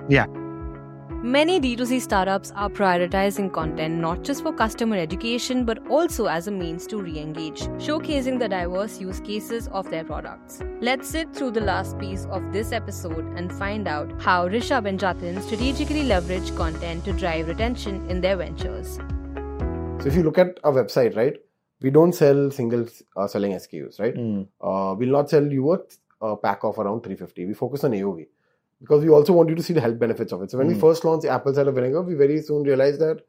Many 1.22 1.60
D2C 1.60 2.00
startups 2.00 2.54
are 2.56 2.70
prioritizing 2.70 3.52
content 3.52 3.96
not 3.96 4.24
just 4.24 4.42
for 4.42 4.54
customer 4.54 4.96
education 4.96 5.66
but 5.66 5.86
also 5.90 6.28
as 6.28 6.48
a 6.48 6.52
means 6.52 6.88
to 6.88 7.02
re 7.02 7.20
engage, 7.20 7.64
showcasing 7.78 8.40
the 8.40 8.48
diverse 8.48 9.02
use 9.02 9.20
cases 9.20 9.68
of 9.74 9.90
their 9.90 10.06
products. 10.06 10.64
Let's 10.80 11.10
sit 11.10 11.36
through 11.36 11.52
the 11.52 11.60
last 11.60 12.00
piece 12.00 12.26
of 12.28 12.54
this 12.54 12.72
episode 12.72 13.26
and 13.36 13.52
find 13.52 13.86
out 13.86 14.10
how 14.22 14.48
Rishubh 14.48 14.88
and 14.88 14.98
Jatan 14.98 15.42
strategically 15.42 16.04
leverage 16.04 16.56
content 16.56 17.04
to 17.04 17.12
drive 17.12 17.50
retention 17.50 18.10
in 18.10 18.22
their 18.22 18.38
ventures. 18.38 18.96
So 20.02 20.08
if 20.08 20.16
you 20.16 20.24
look 20.24 20.38
at 20.38 20.58
our 20.64 20.72
website, 20.72 21.18
right, 21.18 21.36
we 21.82 21.90
don't 21.90 22.14
sell 22.14 22.50
single 22.50 22.88
uh, 23.18 23.28
selling 23.28 23.52
SKUs, 23.52 24.00
right? 24.00 24.16
Hmm. 24.16 24.44
Uh, 24.62 24.96
we'll 24.96 25.12
not 25.12 25.30
sell 25.30 25.46
you 25.46 25.74
a, 25.74 25.80
a 26.26 26.38
pack 26.38 26.64
of 26.64 26.80
around 26.80 27.02
350. 27.02 27.46
We 27.46 27.54
focus 27.54 27.84
on 27.84 27.92
AOV 27.92 28.28
because 28.82 29.04
we 29.04 29.10
also 29.10 29.34
want 29.34 29.50
you 29.50 29.56
to 29.56 29.64
see 29.64 29.74
the 29.74 29.82
health 29.82 30.00
benefits 30.00 30.32
of 30.32 30.42
it. 30.42 30.52
So 30.52 30.58
when 30.58 30.68
we 30.68 30.74
Mm. 30.76 30.80
first 30.82 31.04
launched 31.06 31.24
the 31.24 31.30
apple 31.30 31.54
cider 31.54 31.72
vinegar, 31.72 32.02
we 32.02 32.14
very 32.14 32.42
soon 32.42 32.64
realized 32.64 33.00
that 33.02 33.22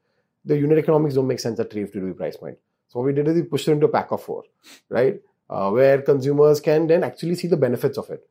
the 0.45 0.57
unit 0.57 0.79
economics 0.79 1.15
don't 1.15 1.27
make 1.27 1.41
sense 1.41 1.59
at 1.61 1.71
350 1.71 1.99
rupee 2.01 2.17
price 2.19 2.37
point. 2.37 2.59
So 2.89 2.99
what 3.01 3.07
we 3.07 3.13
did 3.13 3.29
is 3.29 3.35
we 3.35 3.43
pushed 3.43 3.69
it 3.69 3.73
into 3.73 3.87
a 3.87 3.91
pack 3.91 4.11
of 4.13 4.23
four, 4.23 4.45
right? 4.89 5.21
Uh, 5.49 5.71
where 5.71 6.01
consumers 6.03 6.61
can 6.61 6.87
then 6.87 7.03
actually 7.05 7.35
see 7.35 7.49
the 7.49 7.57
benefits 7.57 7.99
of 7.99 8.11
it. 8.11 8.27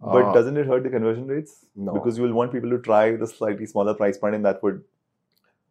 But 0.00 0.24
Uh, 0.26 0.32
doesn't 0.32 0.56
it 0.56 0.66
hurt 0.66 0.82
the 0.84 0.90
conversion 0.90 1.26
rates? 1.26 1.66
No. 1.76 1.92
Because 1.92 2.16
you 2.18 2.24
will 2.24 2.32
want 2.32 2.52
people 2.52 2.70
to 2.70 2.78
try 2.78 3.16
the 3.16 3.26
slightly 3.26 3.66
smaller 3.66 3.94
price 3.94 4.16
point, 4.16 4.34
and 4.34 4.44
that 4.44 4.62
would. 4.62 4.82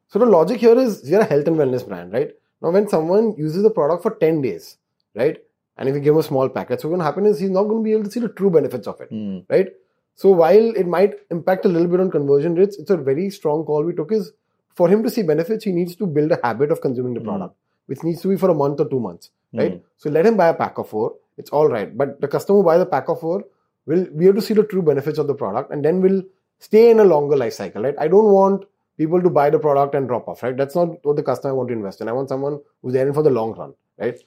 So 0.09 0.19
the 0.19 0.25
logic 0.25 0.59
here 0.59 0.77
is 0.77 1.03
we 1.03 1.15
are 1.15 1.21
a 1.21 1.25
health 1.25 1.47
and 1.47 1.57
wellness 1.57 1.87
brand, 1.87 2.13
right? 2.13 2.33
Now, 2.61 2.71
when 2.71 2.87
someone 2.87 3.35
uses 3.37 3.63
the 3.63 3.69
product 3.69 4.03
for 4.03 4.11
10 4.15 4.41
days, 4.41 4.77
right? 5.15 5.43
And 5.77 5.87
if 5.89 5.95
you 5.95 6.01
give 6.01 6.13
him 6.15 6.19
a 6.19 6.23
small 6.23 6.49
packet, 6.49 6.81
so 6.81 6.87
what's 6.87 6.91
going 6.97 6.99
to 6.99 7.05
happen 7.05 7.25
is 7.25 7.39
he's 7.39 7.49
not 7.51 7.63
going 7.63 7.81
to 7.81 7.83
be 7.83 7.93
able 7.93 8.03
to 8.05 8.11
see 8.11 8.19
the 8.19 8.29
true 8.29 8.49
benefits 8.49 8.87
of 8.87 8.99
it, 9.01 9.09
Hmm. 9.09 9.39
right? 9.49 9.73
So 10.23 10.31
while 10.31 10.67
it 10.81 10.87
might 10.87 11.13
impact 11.35 11.65
a 11.65 11.69
little 11.69 11.87
bit 11.87 11.99
on 12.03 12.09
conversion 12.11 12.55
rates, 12.55 12.77
it's 12.77 12.89
a 12.89 12.97
very 12.97 13.29
strong 13.29 13.63
call 13.65 13.83
we 13.83 13.93
took 13.93 14.11
is 14.11 14.31
for 14.79 14.89
him 14.89 15.03
to 15.03 15.09
see 15.15 15.23
benefits, 15.23 15.63
he 15.63 15.71
needs 15.71 15.95
to 15.95 16.07
build 16.07 16.31
a 16.31 16.39
habit 16.43 16.71
of 16.71 16.81
consuming 16.85 17.13
the 17.17 17.19
Mm. 17.19 17.29
product, 17.29 17.55
which 17.91 18.03
needs 18.07 18.21
to 18.23 18.27
be 18.31 18.37
for 18.43 18.49
a 18.49 18.55
month 18.61 18.79
or 18.83 18.87
two 18.93 18.99
months, 18.99 19.29
right? 19.53 19.75
Mm. 19.75 19.81
So 19.97 20.09
let 20.17 20.25
him 20.29 20.35
buy 20.41 20.47
a 20.53 20.55
pack 20.63 20.79
of 20.83 20.89
four. 20.93 21.13
It's 21.37 21.51
all 21.51 21.67
right. 21.75 21.95
But 22.01 22.19
the 22.25 22.27
customer 22.35 22.59
who 22.59 22.65
buys 22.69 22.81
a 22.81 22.89
pack 22.95 23.09
of 23.09 23.19
four 23.19 23.43
will 23.85 24.05
be 24.21 24.25
able 24.27 24.39
to 24.41 24.45
see 24.47 24.55
the 24.61 24.63
true 24.63 24.81
benefits 24.81 25.19
of 25.19 25.27
the 25.27 25.35
product 25.43 25.71
and 25.71 25.85
then 25.85 26.01
we'll 26.01 26.23
stay 26.69 26.89
in 26.89 26.99
a 26.99 27.03
longer 27.13 27.37
life 27.43 27.53
cycle, 27.53 27.83
right? 27.83 27.95
I 27.99 28.07
don't 28.07 28.31
want 28.39 28.65
people 28.97 29.21
to 29.21 29.29
buy 29.29 29.49
the 29.51 29.59
product 29.59 29.93
and 29.93 30.07
drop 30.07 30.27
off, 30.27 30.41
right? 30.41 30.57
That's 30.57 30.75
not 30.75 31.05
what 31.05 31.15
the 31.15 31.23
customer 31.23 31.51
I 31.53 31.57
want 31.57 31.69
to 31.69 31.73
invest 31.73 32.01
in. 32.01 32.09
I 32.09 32.13
want 32.19 32.29
someone 32.29 32.59
who's 32.81 32.93
there 32.93 33.07
in 33.07 33.13
for 33.13 33.21
the 33.29 33.29
long 33.29 33.53
run, 33.53 33.73
right? 33.99 34.19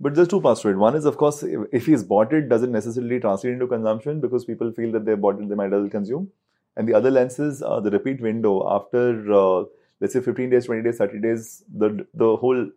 But 0.00 0.14
there's 0.14 0.28
two 0.28 0.40
parts 0.40 0.62
to 0.62 0.68
it. 0.68 0.76
One 0.76 0.96
is, 0.96 1.04
of 1.04 1.16
course, 1.18 1.42
if, 1.42 1.86
he's 1.86 2.02
bought 2.02 2.32
it, 2.32 2.48
doesn't 2.48 2.72
necessarily 2.72 3.20
translate 3.20 3.52
into 3.52 3.66
consumption 3.66 4.20
because 4.20 4.44
people 4.46 4.72
feel 4.72 4.90
that 4.92 5.04
they 5.04 5.14
bought 5.14 5.40
it, 5.40 5.48
they 5.48 5.54
might 5.54 5.66
as 5.66 5.82
well 5.82 5.90
consume. 5.90 6.30
And 6.76 6.88
the 6.88 6.94
other 6.94 7.10
lens 7.10 7.38
is 7.38 7.62
uh, 7.62 7.80
the 7.80 7.90
repeat 7.90 8.20
window. 8.20 8.66
After, 8.74 9.32
uh, 9.32 9.64
let's 10.00 10.14
say, 10.14 10.20
15 10.20 10.50
days, 10.50 10.64
20 10.66 10.82
days, 10.82 10.96
30 10.96 11.20
days, 11.20 11.64
the 11.76 12.06
the 12.14 12.36
whole 12.36 12.70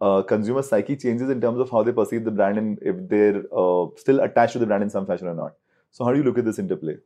uh, 0.00 0.22
consumer 0.22 0.62
psyche 0.62 0.96
changes 0.96 1.30
in 1.30 1.40
terms 1.40 1.58
of 1.58 1.70
how 1.70 1.82
they 1.82 1.92
perceive 1.92 2.24
the 2.24 2.30
brand 2.30 2.58
and 2.58 2.78
if 2.82 2.96
they're 3.08 3.42
uh, 3.56 3.86
still 3.96 4.20
attached 4.20 4.52
to 4.52 4.58
the 4.58 4.66
brand 4.66 4.82
in 4.82 4.90
some 4.90 5.06
fashion 5.06 5.26
or 5.26 5.34
not. 5.34 5.54
So, 5.90 6.04
how 6.04 6.12
do 6.12 6.18
you 6.18 6.24
look 6.24 6.38
at 6.38 6.44
this 6.44 6.58
interplay? 6.58 6.96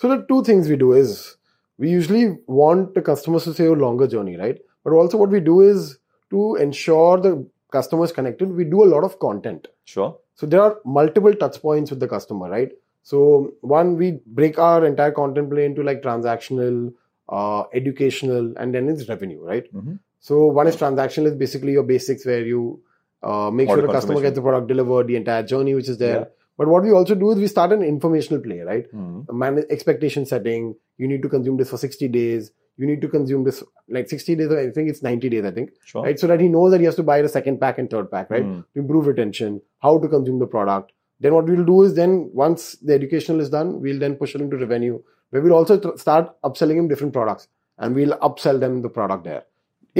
So 0.00 0.08
the 0.08 0.24
two 0.26 0.42
things 0.42 0.66
we 0.66 0.76
do 0.76 0.94
is 0.94 1.36
we 1.76 1.90
usually 1.90 2.38
want 2.46 2.94
the 2.94 3.02
customers 3.02 3.44
to 3.44 3.52
stay 3.52 3.66
a 3.66 3.72
longer 3.72 4.06
journey, 4.06 4.38
right? 4.38 4.58
But 4.82 4.94
also 4.94 5.18
what 5.18 5.28
we 5.28 5.40
do 5.40 5.60
is 5.60 5.98
to 6.30 6.54
ensure 6.54 7.18
the 7.20 7.46
customer 7.70 8.04
is 8.04 8.12
connected, 8.12 8.50
we 8.50 8.64
do 8.64 8.82
a 8.84 8.88
lot 8.92 9.04
of 9.04 9.18
content. 9.18 9.68
Sure. 9.84 10.16
So 10.34 10.46
there 10.46 10.60
are 10.62 10.78
multiple 10.84 11.34
touch 11.34 11.60
points 11.60 11.90
with 11.90 12.00
the 12.00 12.08
customer, 12.08 12.48
right? 12.48 12.72
So 13.02 13.52
one, 13.60 13.96
we 13.96 14.20
break 14.26 14.58
our 14.58 14.84
entire 14.84 15.12
content 15.12 15.50
play 15.50 15.64
into 15.64 15.82
like 15.82 16.02
transactional, 16.02 16.92
uh, 17.28 17.64
educational, 17.72 18.54
and 18.56 18.74
then 18.74 18.88
it's 18.88 19.08
revenue, 19.08 19.40
right? 19.42 19.72
Mhm. 19.74 19.98
So 20.18 20.46
one 20.46 20.66
is 20.66 20.76
transactional 20.76 21.26
is 21.26 21.34
basically 21.34 21.72
your 21.72 21.82
basics 21.82 22.26
where 22.26 22.44
you 22.44 22.80
uh, 23.22 23.50
make 23.50 23.68
Order 23.68 23.82
sure 23.82 23.86
the 23.86 23.92
customer 23.92 24.20
gets 24.22 24.36
the 24.36 24.42
product 24.42 24.66
delivered, 24.66 25.06
the 25.06 25.16
entire 25.16 25.42
journey 25.42 25.74
which 25.74 25.88
is 25.88 25.98
there. 25.98 26.20
Yeah. 26.20 26.24
But 26.56 26.68
what 26.68 26.82
we 26.82 26.90
also 26.90 27.14
do 27.14 27.30
is 27.32 27.38
we 27.38 27.46
start 27.46 27.72
an 27.72 27.82
informational 27.82 28.40
play, 28.40 28.60
right? 28.60 28.86
Hmm. 28.90 29.20
man 29.32 29.64
expectation 29.70 30.26
setting 30.26 30.74
you 30.98 31.08
need 31.08 31.22
to 31.22 31.28
consume 31.28 31.56
this 31.56 31.70
for 31.70 31.78
60 31.78 32.08
days 32.08 32.50
you 32.80 32.86
need 32.90 33.00
to 33.04 33.08
consume 33.14 33.42
this 33.48 33.58
like 33.96 34.08
60 34.12 34.34
days 34.40 34.52
i 34.60 34.64
think 34.76 34.90
it's 34.92 35.02
90 35.06 35.28
days 35.34 35.44
i 35.50 35.50
think 35.58 35.70
Sure. 35.92 36.02
right 36.06 36.18
so 36.24 36.28
that 36.32 36.40
he 36.44 36.48
knows 36.54 36.70
that 36.74 36.80
he 36.84 36.88
has 36.90 36.98
to 37.00 37.04
buy 37.10 37.16
the 37.26 37.32
second 37.36 37.60
pack 37.64 37.78
and 37.82 37.90
third 37.94 38.10
pack 38.14 38.30
right 38.36 38.44
Hmm. 38.48 38.60
to 38.74 38.82
improve 38.84 39.10
retention 39.12 39.60
how 39.86 39.92
to 40.04 40.10
consume 40.16 40.38
the 40.44 40.50
product 40.56 40.92
then 41.26 41.34
what 41.38 41.50
we'll 41.52 41.66
do 41.70 41.78
is 41.86 41.94
then 42.00 42.14
once 42.44 42.66
the 42.90 42.94
educational 43.00 43.40
is 43.46 43.50
done 43.56 43.72
we'll 43.86 43.98
then 44.04 44.16
push 44.24 44.34
it 44.38 44.44
into 44.46 44.62
revenue 44.64 44.98
where 45.30 45.42
we'll 45.46 45.58
also 45.60 45.78
tr- 45.86 45.96
start 46.06 46.30
upselling 46.50 46.78
him 46.82 46.88
different 46.94 47.12
products 47.20 47.48
and 47.78 47.94
we'll 48.00 48.16
upsell 48.30 48.58
them 48.66 48.80
the 48.86 48.92
product 49.00 49.24
there 49.32 49.42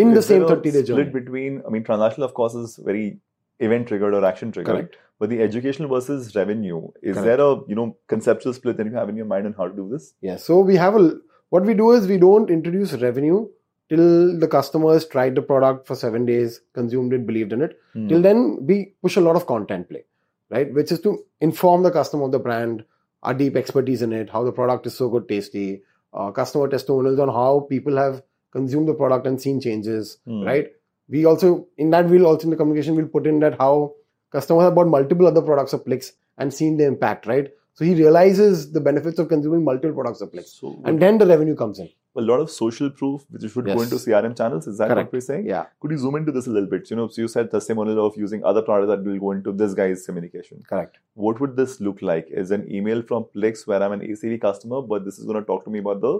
in 0.05 0.13
the 0.15 0.21
Is 0.23 0.29
there 0.29 0.39
same 0.41 0.49
30 0.49 0.63
day 0.63 0.71
split 0.71 0.87
journey 0.89 1.11
between, 1.19 1.63
I 1.67 1.71
mean, 1.75 1.83
transactional, 1.87 2.25
of 2.27 2.35
course, 2.35 2.55
is 2.55 2.75
very 2.89 3.19
event 3.59 3.89
triggered 3.89 4.15
or 4.19 4.25
action 4.25 4.53
triggered. 4.57 4.75
correct 4.75 4.97
But 5.23 5.31
the 5.31 5.39
educational 5.47 5.89
versus 5.93 6.35
revenue, 6.37 6.77
is 7.03 7.17
Correct. 7.17 7.25
there 7.27 7.41
a 7.47 7.49
you 7.71 7.75
know 7.79 7.87
conceptual 8.13 8.53
split 8.59 8.77
that 8.81 8.87
you 8.91 8.95
have 8.99 9.09
in 9.15 9.17
your 9.23 9.27
mind 9.33 9.49
on 9.51 9.55
how 9.59 9.67
to 9.71 9.75
do 9.81 9.87
this? 9.95 10.07
Yeah. 10.29 10.37
So 10.45 10.61
we 10.71 10.77
have 10.83 10.95
a 11.01 11.03
what 11.51 11.65
we 11.65 11.75
do 11.75 11.93
is 11.93 12.07
we 12.07 12.19
don't 12.19 12.51
introduce 12.51 12.93
revenue 12.95 13.47
till 13.89 14.39
the 14.39 14.47
customers 14.49 15.07
tried 15.07 15.35
the 15.35 15.43
product 15.43 15.87
for 15.87 15.97
seven 15.97 16.25
days, 16.25 16.61
consumed 16.75 17.13
it, 17.13 17.27
believed 17.27 17.53
in 17.53 17.63
it. 17.63 17.79
Hmm. 17.93 18.09
Till 18.09 18.23
then, 18.23 18.65
we 18.65 18.95
push 19.03 19.17
a 19.17 19.21
lot 19.21 19.37
of 19.37 19.47
content 19.47 19.89
play, 19.89 20.05
right? 20.49 20.73
Which 20.73 20.93
is 20.93 21.01
to 21.01 21.25
inform 21.41 21.83
the 21.83 21.91
customer 21.91 22.25
of 22.25 22.33
the 22.33 22.39
brand, 22.39 22.85
our 23.23 23.35
deep 23.35 23.57
expertise 23.57 24.03
in 24.03 24.13
it, 24.13 24.31
how 24.31 24.45
the 24.45 24.53
product 24.53 24.87
is 24.87 24.97
so 24.97 25.09
good, 25.09 25.29
tasty, 25.29 25.83
uh, 26.15 26.31
customer 26.31 26.69
testimonials 26.69 27.19
on 27.19 27.29
how 27.29 27.67
people 27.69 27.97
have 27.97 28.23
consumed 28.53 28.89
the 28.89 28.95
product 28.95 29.27
and 29.27 29.41
seen 29.41 29.61
changes, 29.61 30.19
Hmm. 30.25 30.43
right? 30.43 30.73
We 31.09 31.25
also 31.25 31.67
in 31.77 31.91
that 31.91 32.09
we'll 32.09 32.27
also 32.27 32.45
in 32.45 32.51
the 32.51 32.57
communication 32.57 32.95
we'll 32.95 33.09
put 33.09 33.27
in 33.27 33.41
that 33.41 33.57
how 33.59 33.95
customers 34.31 34.63
have 34.63 34.77
bought 34.77 34.87
multiple 34.87 35.27
other 35.27 35.43
products 35.43 35.73
of 35.73 35.85
Plix 35.85 36.13
and 36.39 36.55
seen 36.55 36.77
the 36.77 36.85
impact, 36.87 37.27
right? 37.27 37.53
So 37.75 37.85
he 37.85 37.95
realizes 37.95 38.73
the 38.73 38.81
benefits 38.81 39.19
of 39.19 39.29
consuming 39.29 39.65
multiple 39.65 39.93
products 39.93 40.21
of 40.21 40.31
Plix 40.33 40.49
So 40.61 40.81
and 40.85 41.01
then 41.01 41.19
the 41.19 41.27
revenue 41.27 41.55
comes 41.57 41.79
in. 41.79 41.89
a 42.21 42.23
lot 42.29 42.41
of 42.45 42.51
social 42.51 42.91
proof 42.91 43.23
which 43.31 43.45
should 43.53 43.65
go 43.67 43.81
into 43.83 43.97
CRM 44.05 44.37
channels. 44.37 44.67
Is 44.67 44.79
that 44.79 44.89
Correct. 44.89 45.07
what 45.07 45.13
we're 45.13 45.21
saying? 45.27 45.47
Yeah, 45.47 45.67
Could 45.81 45.93
you 45.93 45.99
zoom 45.99 46.17
into 46.17 46.33
this 46.33 46.47
a 46.49 46.51
little 46.51 46.69
bit? 46.69 46.91
You 46.91 46.97
know, 46.97 47.07
so 47.09 47.23
you 47.23 47.29
said 47.35 47.51
testimonial 47.53 48.05
of 48.07 48.17
using 48.17 48.45
other 48.45 48.63
products 48.63 48.91
that 48.93 49.05
will 49.09 49.19
go 49.19 49.31
into 49.37 49.53
this 49.53 49.75
guy's 49.75 50.05
communication. 50.05 50.63
correct. 50.69 50.99
What 51.15 51.41
would 51.41 51.55
this 51.57 51.81
look 51.81 52.03
like? 52.03 52.27
Is 52.43 52.51
an 52.51 52.67
email 52.81 53.03
from 53.13 53.25
Plix 53.37 53.67
where 53.67 53.83
I'm 53.83 53.93
an 53.99 54.01
ACV 54.01 54.41
customer, 54.41 54.83
but 54.83 55.05
this 55.05 55.19
is 55.21 55.25
going 55.25 55.39
to 55.41 55.47
talk 55.53 55.65
to 55.65 55.71
me 55.71 55.79
about 55.79 56.01
the 56.01 56.15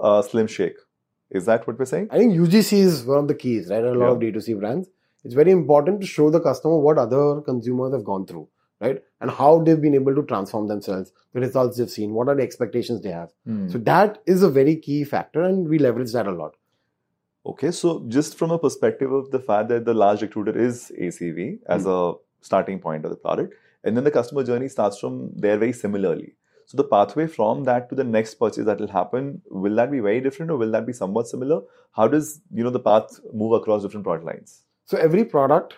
uh, 0.00 0.22
Slim 0.22 0.46
Shake. 0.46 0.76
Is 1.30 1.46
that 1.46 1.66
what 1.66 1.78
we're 1.78 1.86
saying? 1.86 2.08
I 2.10 2.18
think 2.18 2.34
UGC 2.34 2.72
is 2.92 3.04
one 3.04 3.18
of 3.18 3.28
the 3.28 3.34
keys, 3.34 3.70
right? 3.70 3.82
A 3.82 3.92
lot 3.92 4.10
of 4.10 4.18
D2C 4.18 4.58
brands. 4.60 4.88
It's 5.24 5.34
very 5.34 5.50
important 5.50 6.00
to 6.02 6.06
show 6.06 6.28
the 6.30 6.40
customer 6.40 6.76
what 6.78 6.98
other 6.98 7.40
consumers 7.40 7.92
have 7.94 8.04
gone 8.04 8.26
through, 8.26 8.48
right? 8.82 9.02
And 9.20 9.30
how 9.30 9.62
they've 9.62 9.80
been 9.80 9.94
able 9.94 10.14
to 10.16 10.22
transform 10.22 10.66
themselves, 10.66 11.12
the 11.32 11.40
results 11.40 11.78
they've 11.78 11.88
seen, 11.90 12.12
what 12.12 12.28
are 12.28 12.34
the 12.34 12.42
expectations 12.42 13.00
they 13.02 13.12
have. 13.12 13.30
Hmm. 13.46 13.68
So 13.68 13.78
that 13.78 14.20
is 14.26 14.42
a 14.42 14.50
very 14.50 14.76
key 14.76 15.04
factor, 15.04 15.42
and 15.42 15.68
we 15.68 15.78
leverage 15.78 16.12
that 16.12 16.26
a 16.26 16.32
lot. 16.32 16.56
Okay, 17.46 17.70
so 17.70 18.04
just 18.08 18.36
from 18.38 18.50
a 18.50 18.58
perspective 18.58 19.12
of 19.12 19.30
the 19.30 19.40
fact 19.40 19.68
that 19.68 19.84
the 19.84 19.94
large 19.94 20.22
recruiter 20.22 20.56
is 20.56 20.92
ACV 21.00 21.58
as 21.68 21.86
a 21.86 22.14
starting 22.40 22.80
point 22.80 23.04
of 23.04 23.10
the 23.10 23.16
product, 23.16 23.54
and 23.84 23.96
then 23.96 24.04
the 24.04 24.10
customer 24.10 24.44
journey 24.44 24.68
starts 24.68 24.98
from 24.98 25.30
there 25.34 25.56
very 25.56 25.72
similarly. 25.72 26.34
So 26.66 26.76
the 26.76 26.84
pathway 26.84 27.26
from 27.26 27.64
that 27.64 27.88
to 27.90 27.94
the 27.94 28.04
next 28.04 28.34
purchase 28.34 28.64
that 28.66 28.78
will 28.78 28.88
happen, 28.88 29.42
will 29.50 29.74
that 29.76 29.90
be 29.90 30.00
very 30.00 30.20
different 30.20 30.50
or 30.50 30.56
will 30.56 30.70
that 30.70 30.86
be 30.86 30.92
somewhat 30.92 31.28
similar? 31.28 31.60
How 31.92 32.08
does 32.08 32.40
you 32.52 32.64
know 32.64 32.70
the 32.70 32.80
path 32.80 33.18
move 33.32 33.52
across 33.52 33.82
different 33.82 34.04
product 34.04 34.26
lines? 34.26 34.62
So 34.84 34.96
every 34.96 35.24
product 35.24 35.74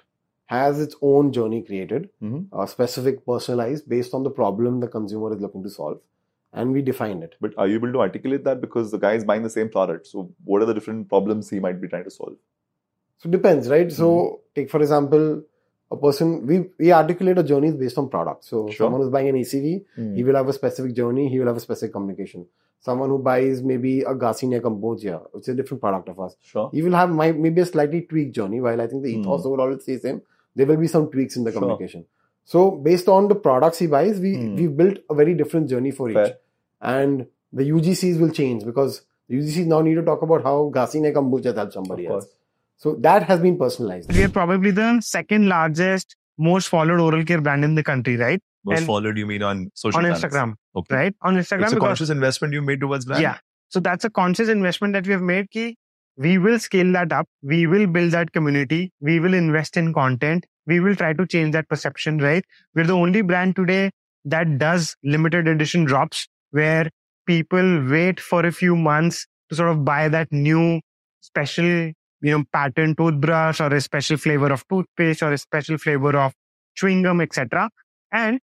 has 0.47 0.81
its 0.81 0.95
own 1.01 1.33
journey 1.33 1.63
created, 1.63 2.09
Mhm. 2.23 2.47
uh, 2.53 2.67
specific, 2.67 3.25
personalized, 3.27 3.89
based 3.89 4.15
on 4.15 4.23
the 4.23 4.31
problem 4.31 4.81
the 4.81 4.89
consumer 4.89 5.33
is 5.35 5.41
looking 5.41 5.63
to 5.63 5.71
solve, 5.71 6.01
and 6.53 6.73
we 6.73 6.83
define 6.83 7.23
it. 7.23 7.35
But 7.41 7.57
are 7.57 7.67
you 7.67 7.77
able 7.77 7.93
to 7.93 8.01
articulate 8.01 8.45
that? 8.45 8.61
Because 8.61 8.91
the 8.91 8.99
guy 8.99 9.15
is 9.15 9.25
buying 9.25 9.43
the 9.43 9.51
same 9.51 9.69
product. 9.71 10.07
So 10.07 10.31
what 10.45 10.63
are 10.63 10.67
the 10.67 10.75
different 10.75 11.09
problems 11.09 11.49
he 11.51 11.61
might 11.61 11.81
be 11.81 11.89
trying 11.89 12.05
to 12.05 12.11
solve? 12.11 12.37
So 13.19 13.29
it 13.29 13.33
depends, 13.33 13.69
right? 13.71 13.91
So 13.91 14.41
take 14.55 14.71
for 14.71 14.81
example, 14.81 15.43
a 15.91 15.97
person 15.97 16.47
we 16.47 16.67
we 16.79 16.93
articulate 16.93 17.39
a 17.39 17.43
journey 17.43 17.71
based 17.73 17.97
on 17.99 18.09
product. 18.09 18.45
So 18.45 18.67
Sure. 18.69 18.87
someone 18.87 19.01
who's 19.01 19.11
buying 19.11 19.29
an 19.29 19.37
ACV, 19.37 19.85
Hmm. 19.97 20.15
he 20.15 20.25
will 20.25 20.35
have 20.35 20.49
a 20.49 20.53
specific 20.53 20.93
journey, 21.01 21.29
he 21.29 21.39
will 21.39 21.47
have 21.47 21.57
a 21.57 21.61
specific 21.61 21.93
communication. 21.97 22.47
Someone 22.81 23.09
who 23.09 23.19
buys 23.19 23.63
maybe 23.63 23.93
a 24.03 24.15
Garcinia 24.15 24.61
Cambogia, 24.61 25.19
which 25.33 25.45
is 25.45 25.49
a 25.49 25.55
different 25.55 25.81
product 25.81 26.09
of 26.11 26.21
us, 26.21 26.37
Sure. 26.43 26.69
he 26.73 26.83
will 26.83 26.93
have 26.93 27.11
my, 27.11 27.33
maybe 27.33 27.61
a 27.63 27.67
slightly 27.67 28.03
tweaked 28.03 28.35
journey. 28.35 28.61
While 28.61 28.81
I 28.81 28.87
think 28.87 29.03
the 29.05 29.15
Hmm. 29.15 29.21
ethos 29.21 29.45
will 29.45 29.61
always 29.67 29.83
stay 29.83 29.95
the 29.97 30.01
same, 30.09 30.23
there 30.57 30.67
will 30.67 30.77
be 30.77 30.87
some 30.89 31.11
tweaks 31.11 31.37
in 31.37 31.45
the 31.45 31.53
Sure. 31.53 31.61
communication. 31.61 32.05
So 32.45 32.71
based 32.71 33.09
on 33.09 33.29
the 33.29 33.35
products 33.35 33.79
he 33.79 33.87
buys, 33.87 34.21
we 34.21 34.37
Hmm. 34.37 34.57
we've 34.57 34.77
built 34.77 34.99
a 35.11 35.15
very 35.15 35.35
different 35.35 35.69
journey 35.71 35.91
for 35.91 36.11
each, 36.11 36.33
and 36.81 37.27
the 37.53 37.65
UGCs 37.71 38.19
will 38.21 38.31
change 38.31 38.65
because 38.65 39.03
the 39.29 39.37
UGCs 39.37 39.67
now 39.67 39.81
need 39.81 39.95
to 39.95 40.03
talk 40.03 40.23
about 40.23 40.43
how 40.43 40.71
Garcinia 40.75 41.13
Cambogia 41.15 41.55
helps 41.57 41.75
somebody 41.75 42.07
else. 42.07 42.27
So 42.77 42.95
that 43.07 43.23
has 43.25 43.41
been 43.41 43.57
personalized. 43.59 44.13
We 44.13 44.25
are 44.25 44.29
probably 44.29 44.71
the 44.73 45.01
second 45.01 45.49
largest, 45.49 46.17
most 46.37 46.69
followed 46.69 47.01
oral 47.01 47.25
care 47.25 47.41
brand 47.41 47.65
in 47.65 47.75
the 47.77 47.83
country, 47.83 48.17
right? 48.17 48.43
Most 48.65 48.79
And- 48.79 48.87
followed, 48.87 49.17
you 49.17 49.27
mean 49.27 49.43
on 49.43 49.71
social 49.75 49.99
On 49.99 50.05
channels? 50.05 50.23
Instagram, 50.23 50.55
Okay. 50.77 50.95
right? 50.97 51.15
On 51.23 51.35
Instagram, 51.37 51.63
It's 51.63 51.73
a 51.73 51.77
because- 51.77 51.89
conscious 51.89 52.11
investment 52.11 52.53
you 52.53 52.63
made 52.63 52.81
towards 52.81 53.05
brand. 53.05 53.23
Yeah. 53.23 53.39
So 53.69 53.81
that's 53.81 54.05
a 54.05 54.11
conscious 54.11 54.49
investment 54.49 54.93
that 54.95 55.07
we 55.07 55.13
have 55.13 55.23
made. 55.23 55.51
Ki 55.51 55.77
we 56.17 56.39
will 56.39 56.59
scale 56.59 56.93
that 56.93 57.13
up. 57.13 57.29
We 57.43 57.67
will 57.67 57.87
build 57.87 58.13
that 58.13 58.33
community. 58.33 58.93
We 59.01 59.21
will 59.21 59.35
invest 59.35 59.77
in 59.77 59.93
content. 59.93 60.47
We 60.67 60.81
will 60.81 60.95
try 60.97 61.13
to 61.13 61.27
change 61.27 61.53
that 61.53 61.69
perception, 61.69 62.19
right? 62.19 62.45
We're 62.75 62.87
the 62.87 62.95
only 62.95 63.23
brand 63.23 63.57
today 63.57 63.91
that 64.25 64.59
does 64.59 64.97
limited 65.03 65.49
edition 65.49 65.85
drops 65.85 66.27
where 66.51 66.89
people 67.27 67.85
wait 67.89 68.21
for 68.21 68.47
a 68.47 68.53
few 68.53 68.77
months 68.77 69.27
to 69.51 69.57
sort 69.57 69.71
of 69.71 69.85
buy 69.85 70.09
that 70.09 70.33
new 70.33 70.81
special, 71.21 71.65
you 71.65 71.93
know, 72.23 72.45
pattern 72.53 72.95
toothbrush 72.97 73.61
or 73.61 73.75
a 73.75 73.81
special 73.81 74.17
flavor 74.17 74.53
of 74.53 74.67
toothpaste 74.69 75.23
or 75.23 75.33
a 75.33 75.39
special 75.39 75.77
flavor 75.79 76.17
of 76.17 76.33
chewing 76.77 77.03
gum, 77.03 77.21
etc. 77.21 77.69
And 78.13 78.41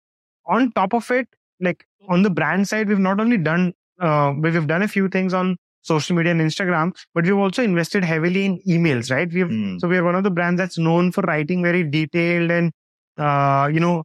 on 0.45 0.71
top 0.71 0.93
of 0.93 1.09
it, 1.11 1.27
like 1.59 1.85
on 2.07 2.21
the 2.21 2.29
brand 2.29 2.67
side, 2.67 2.87
we've 2.87 2.99
not 2.99 3.19
only 3.19 3.37
done 3.37 3.73
uh, 3.99 4.33
we've 4.37 4.67
done 4.67 4.81
a 4.81 4.87
few 4.87 5.07
things 5.07 5.33
on 5.33 5.57
social 5.91 6.15
media 6.17 6.31
and 6.31 6.41
Instagram, 6.41 6.91
but 7.13 7.25
we've 7.25 7.37
also 7.45 7.63
invested 7.63 8.03
heavily 8.03 8.45
in 8.49 8.59
emails, 8.75 9.11
right? 9.15 9.31
We've 9.37 9.49
Hmm. 9.55 9.77
so 9.79 9.87
we 9.93 9.97
are 9.97 10.03
one 10.09 10.15
of 10.21 10.23
the 10.27 10.31
brands 10.39 10.59
that's 10.63 10.77
known 10.87 11.11
for 11.17 11.21
writing 11.31 11.63
very 11.69 11.83
detailed 11.97 12.51
and 12.59 12.71
uh, 13.17 13.69
you 13.75 13.79
know 13.79 14.03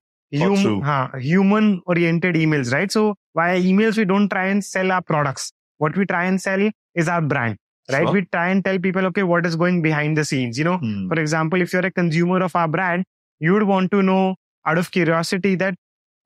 through. 0.64 0.82
human 1.28 1.70
oriented 1.86 2.36
emails, 2.36 2.72
right? 2.72 2.92
So 2.98 3.14
via 3.34 3.60
emails, 3.60 3.96
we 3.96 4.04
don't 4.04 4.28
try 4.28 4.46
and 4.46 4.64
sell 4.64 4.92
our 4.92 5.02
products. 5.02 5.52
What 5.78 5.96
we 5.96 6.06
try 6.06 6.24
and 6.26 6.40
sell 6.40 6.70
is 6.94 7.08
our 7.08 7.22
brand, 7.32 7.56
right? 7.90 8.04
Sure. 8.04 8.12
We 8.12 8.24
try 8.36 8.48
and 8.50 8.64
tell 8.64 8.78
people, 8.78 9.06
okay, 9.06 9.22
what 9.22 9.46
is 9.46 9.56
going 9.56 9.80
behind 9.82 10.16
the 10.16 10.24
scenes, 10.24 10.58
you 10.58 10.64
know? 10.64 10.76
Hmm. 10.78 11.08
For 11.08 11.18
example, 11.24 11.60
if 11.62 11.72
you're 11.72 11.86
a 11.86 11.90
consumer 11.90 12.42
of 12.48 12.54
our 12.54 12.68
brand, 12.68 13.04
you 13.40 13.54
would 13.54 13.62
want 13.72 13.90
to 13.92 14.02
know 14.02 14.36
out 14.66 14.78
of 14.78 14.90
curiosity 14.90 15.54
that 15.56 15.74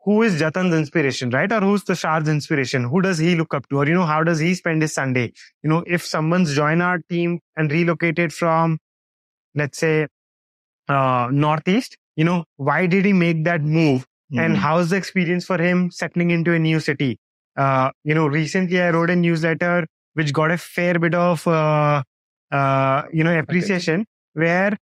who 0.04 0.22
is 0.22 0.40
Jatan's 0.40 0.74
inspiration, 0.74 1.30
right? 1.30 1.50
Or 1.50 1.60
who's 1.60 1.82
Tushar's 1.84 2.28
inspiration? 2.28 2.84
Who 2.84 3.00
does 3.00 3.18
he 3.18 3.34
look 3.36 3.54
up 3.54 3.68
to? 3.70 3.78
Or, 3.78 3.86
you 3.86 3.94
know, 3.94 4.06
how 4.06 4.22
does 4.22 4.38
he 4.38 4.54
spend 4.54 4.82
his 4.82 4.92
Sunday? 4.94 5.32
You 5.62 5.70
know, 5.70 5.84
if 5.86 6.04
someone's 6.04 6.54
joined 6.54 6.82
our 6.82 6.98
team 7.08 7.40
and 7.56 7.70
relocated 7.72 8.32
from, 8.32 8.78
let's 9.54 9.78
say, 9.78 10.06
uh, 10.88 11.28
Northeast, 11.32 11.96
you 12.16 12.24
know, 12.24 12.44
why 12.56 12.86
did 12.86 13.04
he 13.04 13.12
make 13.12 13.44
that 13.44 13.62
move? 13.62 14.06
And 14.36 14.56
Hmm. 14.56 14.62
how's 14.62 14.90
the 14.90 14.96
experience 14.96 15.44
for 15.46 15.58
him 15.58 15.90
settling 15.90 16.30
into 16.30 16.52
a 16.52 16.58
new 16.58 16.80
city? 16.80 17.18
Uh, 17.56 17.90
you 18.02 18.14
know, 18.14 18.26
recently 18.26 18.80
I 18.80 18.90
wrote 18.90 19.10
a 19.10 19.16
newsletter 19.16 19.86
which 20.14 20.32
got 20.32 20.50
a 20.50 20.58
fair 20.58 20.98
bit 20.98 21.14
of, 21.14 21.46
uh, 21.46 22.02
uh, 22.50 23.02
you 23.12 23.24
know, 23.24 23.36
appreciation 23.38 24.06
where 24.34 24.76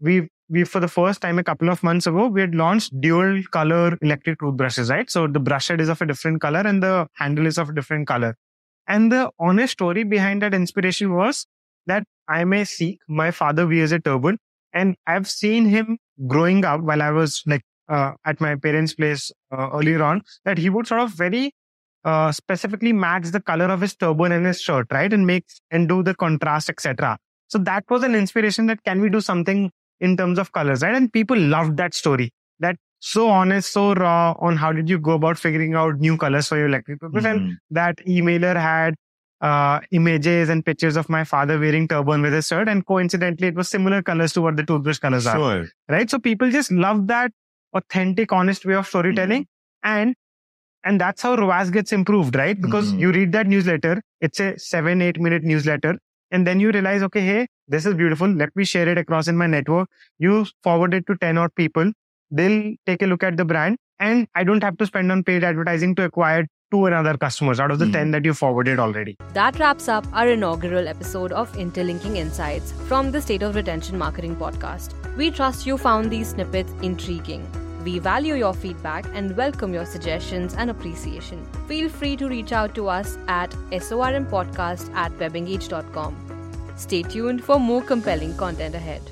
we 0.00 0.28
we 0.54 0.64
for 0.64 0.80
the 0.80 0.88
first 0.88 1.20
time 1.20 1.38
a 1.38 1.44
couple 1.44 1.68
of 1.74 1.82
months 1.88 2.06
ago 2.06 2.26
we 2.28 2.40
had 2.40 2.54
launched 2.54 2.98
dual 3.00 3.42
color 3.50 3.98
electric 4.02 4.38
toothbrushes 4.38 4.90
right? 4.90 5.10
So 5.10 5.26
the 5.26 5.40
brush 5.40 5.68
head 5.68 5.80
is 5.80 5.88
of 5.88 6.00
a 6.00 6.06
different 6.06 6.40
color 6.40 6.60
and 6.60 6.82
the 6.82 7.08
handle 7.14 7.46
is 7.46 7.58
of 7.58 7.70
a 7.70 7.74
different 7.74 8.06
color. 8.06 8.36
And 8.86 9.10
the 9.10 9.30
honest 9.38 9.72
story 9.72 10.04
behind 10.04 10.42
that 10.42 10.54
inspiration 10.54 11.14
was 11.14 11.46
that 11.86 12.04
i 12.28 12.44
may 12.44 12.64
seek 12.64 12.98
my 13.08 13.30
father 13.30 13.66
wears 13.66 13.92
a 13.92 13.98
turban 13.98 14.38
and 14.72 14.96
i've 15.06 15.28
seen 15.28 15.66
him 15.66 15.98
growing 16.26 16.64
up 16.64 16.80
while 16.80 17.02
i 17.02 17.10
was 17.10 17.42
like 17.46 17.62
uh, 17.88 18.12
at 18.24 18.40
my 18.40 18.54
parents 18.56 18.94
place 18.94 19.30
uh, 19.52 19.68
earlier 19.74 20.02
on 20.02 20.22
that 20.46 20.56
he 20.56 20.70
would 20.70 20.86
sort 20.86 21.02
of 21.02 21.10
very 21.10 21.52
uh, 22.04 22.32
specifically 22.32 22.92
match 22.92 23.26
the 23.36 23.40
color 23.40 23.66
of 23.66 23.80
his 23.80 23.94
turban 23.94 24.32
and 24.32 24.46
his 24.46 24.60
shirt 24.60 24.86
right? 24.90 25.12
And 25.12 25.26
make 25.26 25.44
and 25.70 25.88
do 25.88 26.02
the 26.02 26.14
contrast 26.14 26.70
etc 26.70 27.18
so 27.48 27.58
that 27.58 27.84
was 27.90 28.02
an 28.02 28.14
inspiration 28.14 28.66
that 28.66 28.82
can 28.84 29.00
we 29.00 29.10
do 29.10 29.20
something 29.20 29.70
in 30.04 30.16
terms 30.16 30.38
of 30.38 30.52
colors, 30.52 30.82
right? 30.82 30.94
And 30.94 31.12
people 31.12 31.38
loved 31.54 31.76
that 31.82 31.94
story. 31.94 32.30
That 32.60 32.76
so 33.00 33.28
honest, 33.28 33.72
so 33.72 33.94
raw 33.94 34.34
on 34.48 34.56
how 34.56 34.72
did 34.72 34.88
you 34.88 34.98
go 34.98 35.12
about 35.20 35.38
figuring 35.38 35.74
out 35.74 35.98
new 35.98 36.16
colors 36.16 36.48
for 36.48 36.56
your 36.56 36.68
electric 36.68 37.00
toothbrush. 37.00 37.24
And 37.32 37.42
Hmm. 37.42 37.52
that 37.80 37.96
emailer 38.18 38.54
had 38.66 38.94
uh, 39.40 39.80
images 39.90 40.48
and 40.48 40.64
pictures 40.64 40.96
of 40.96 41.08
my 41.10 41.22
father 41.24 41.58
wearing 41.58 41.86
turban 41.88 42.22
with 42.22 42.32
his 42.32 42.46
shirt. 42.46 42.68
And 42.68 42.86
coincidentally, 42.86 43.48
it 43.48 43.54
was 43.54 43.68
similar 43.68 44.02
colors 44.02 44.32
to 44.34 44.40
what 44.42 44.56
the 44.56 44.62
toothbrush 44.64 44.98
colors 44.98 45.26
are, 45.26 45.38
right? 45.88 46.08
So 46.08 46.18
people 46.18 46.50
just 46.50 46.70
love 46.72 47.06
that 47.08 47.30
authentic, 47.74 48.32
honest 48.32 48.64
way 48.64 48.74
of 48.74 48.86
storytelling. 48.86 49.46
And 49.82 50.14
and 50.84 51.00
that's 51.00 51.22
how 51.22 51.34
ROAS 51.34 51.70
gets 51.70 51.92
improved, 51.92 52.36
right? 52.36 52.60
Because 52.60 52.92
Mhm. 52.92 52.98
you 53.00 53.12
read 53.12 53.32
that 53.32 53.46
newsletter, 53.46 54.02
it's 54.20 54.40
a 54.40 54.58
seven, 54.58 55.02
eight 55.02 55.18
minute 55.20 55.42
newsletter. 55.42 55.98
And 56.34 56.46
then 56.50 56.60
you 56.60 56.70
realize, 56.76 57.02
okay, 57.08 57.20
hey, 57.20 57.46
this 57.74 57.86
is 57.86 57.94
beautiful. 57.94 58.28
Let 58.28 58.54
me 58.56 58.64
share 58.64 58.88
it 58.88 58.98
across 58.98 59.28
in 59.28 59.36
my 59.36 59.46
network. 59.46 59.88
You 60.18 60.46
forward 60.64 60.92
it 60.98 61.06
to 61.06 61.16
10 61.16 61.38
odd 61.38 61.54
people. 61.54 61.92
They'll 62.30 62.74
take 62.86 63.02
a 63.02 63.06
look 63.06 63.22
at 63.22 63.36
the 63.36 63.44
brand. 63.44 63.76
And 64.00 64.26
I 64.34 64.42
don't 64.42 64.62
have 64.68 64.76
to 64.78 64.86
spend 64.86 65.12
on 65.12 65.22
paid 65.22 65.44
advertising 65.44 65.94
to 65.94 66.04
acquire 66.04 66.46
two 66.72 66.86
another 66.86 67.16
customers 67.16 67.60
out 67.60 67.70
of 67.70 67.78
the 67.78 67.86
Hmm. 67.86 67.92
10 67.92 68.10
that 68.10 68.24
you 68.24 68.34
forwarded 68.34 68.80
already. 68.80 69.16
That 69.40 69.58
wraps 69.60 69.88
up 69.88 70.06
our 70.12 70.28
inaugural 70.28 70.88
episode 70.88 71.30
of 71.30 71.56
Interlinking 71.56 72.16
Insights 72.16 72.72
from 72.88 73.12
the 73.12 73.22
State 73.26 73.42
of 73.42 73.54
Retention 73.54 73.96
Marketing 73.96 74.34
podcast. 74.34 74.96
We 75.16 75.30
trust 75.30 75.68
you 75.68 75.78
found 75.78 76.10
these 76.10 76.30
snippets 76.30 76.72
intriguing. 76.82 77.46
We 77.84 77.98
value 77.98 78.34
your 78.34 78.54
feedback 78.54 79.04
and 79.14 79.36
welcome 79.36 79.74
your 79.74 79.84
suggestions 79.84 80.54
and 80.54 80.70
appreciation. 80.70 81.46
Feel 81.68 81.88
free 81.90 82.16
to 82.16 82.28
reach 82.28 82.52
out 82.52 82.74
to 82.76 82.88
us 82.88 83.18
at 83.28 83.50
sormpodcast 83.70 84.92
at 84.94 85.12
webengage.com. 85.24 86.16
Stay 86.76 87.02
tuned 87.02 87.42
for 87.44 87.58
more 87.58 87.82
compelling 87.82 88.36
content 88.36 88.74
ahead. 88.74 89.02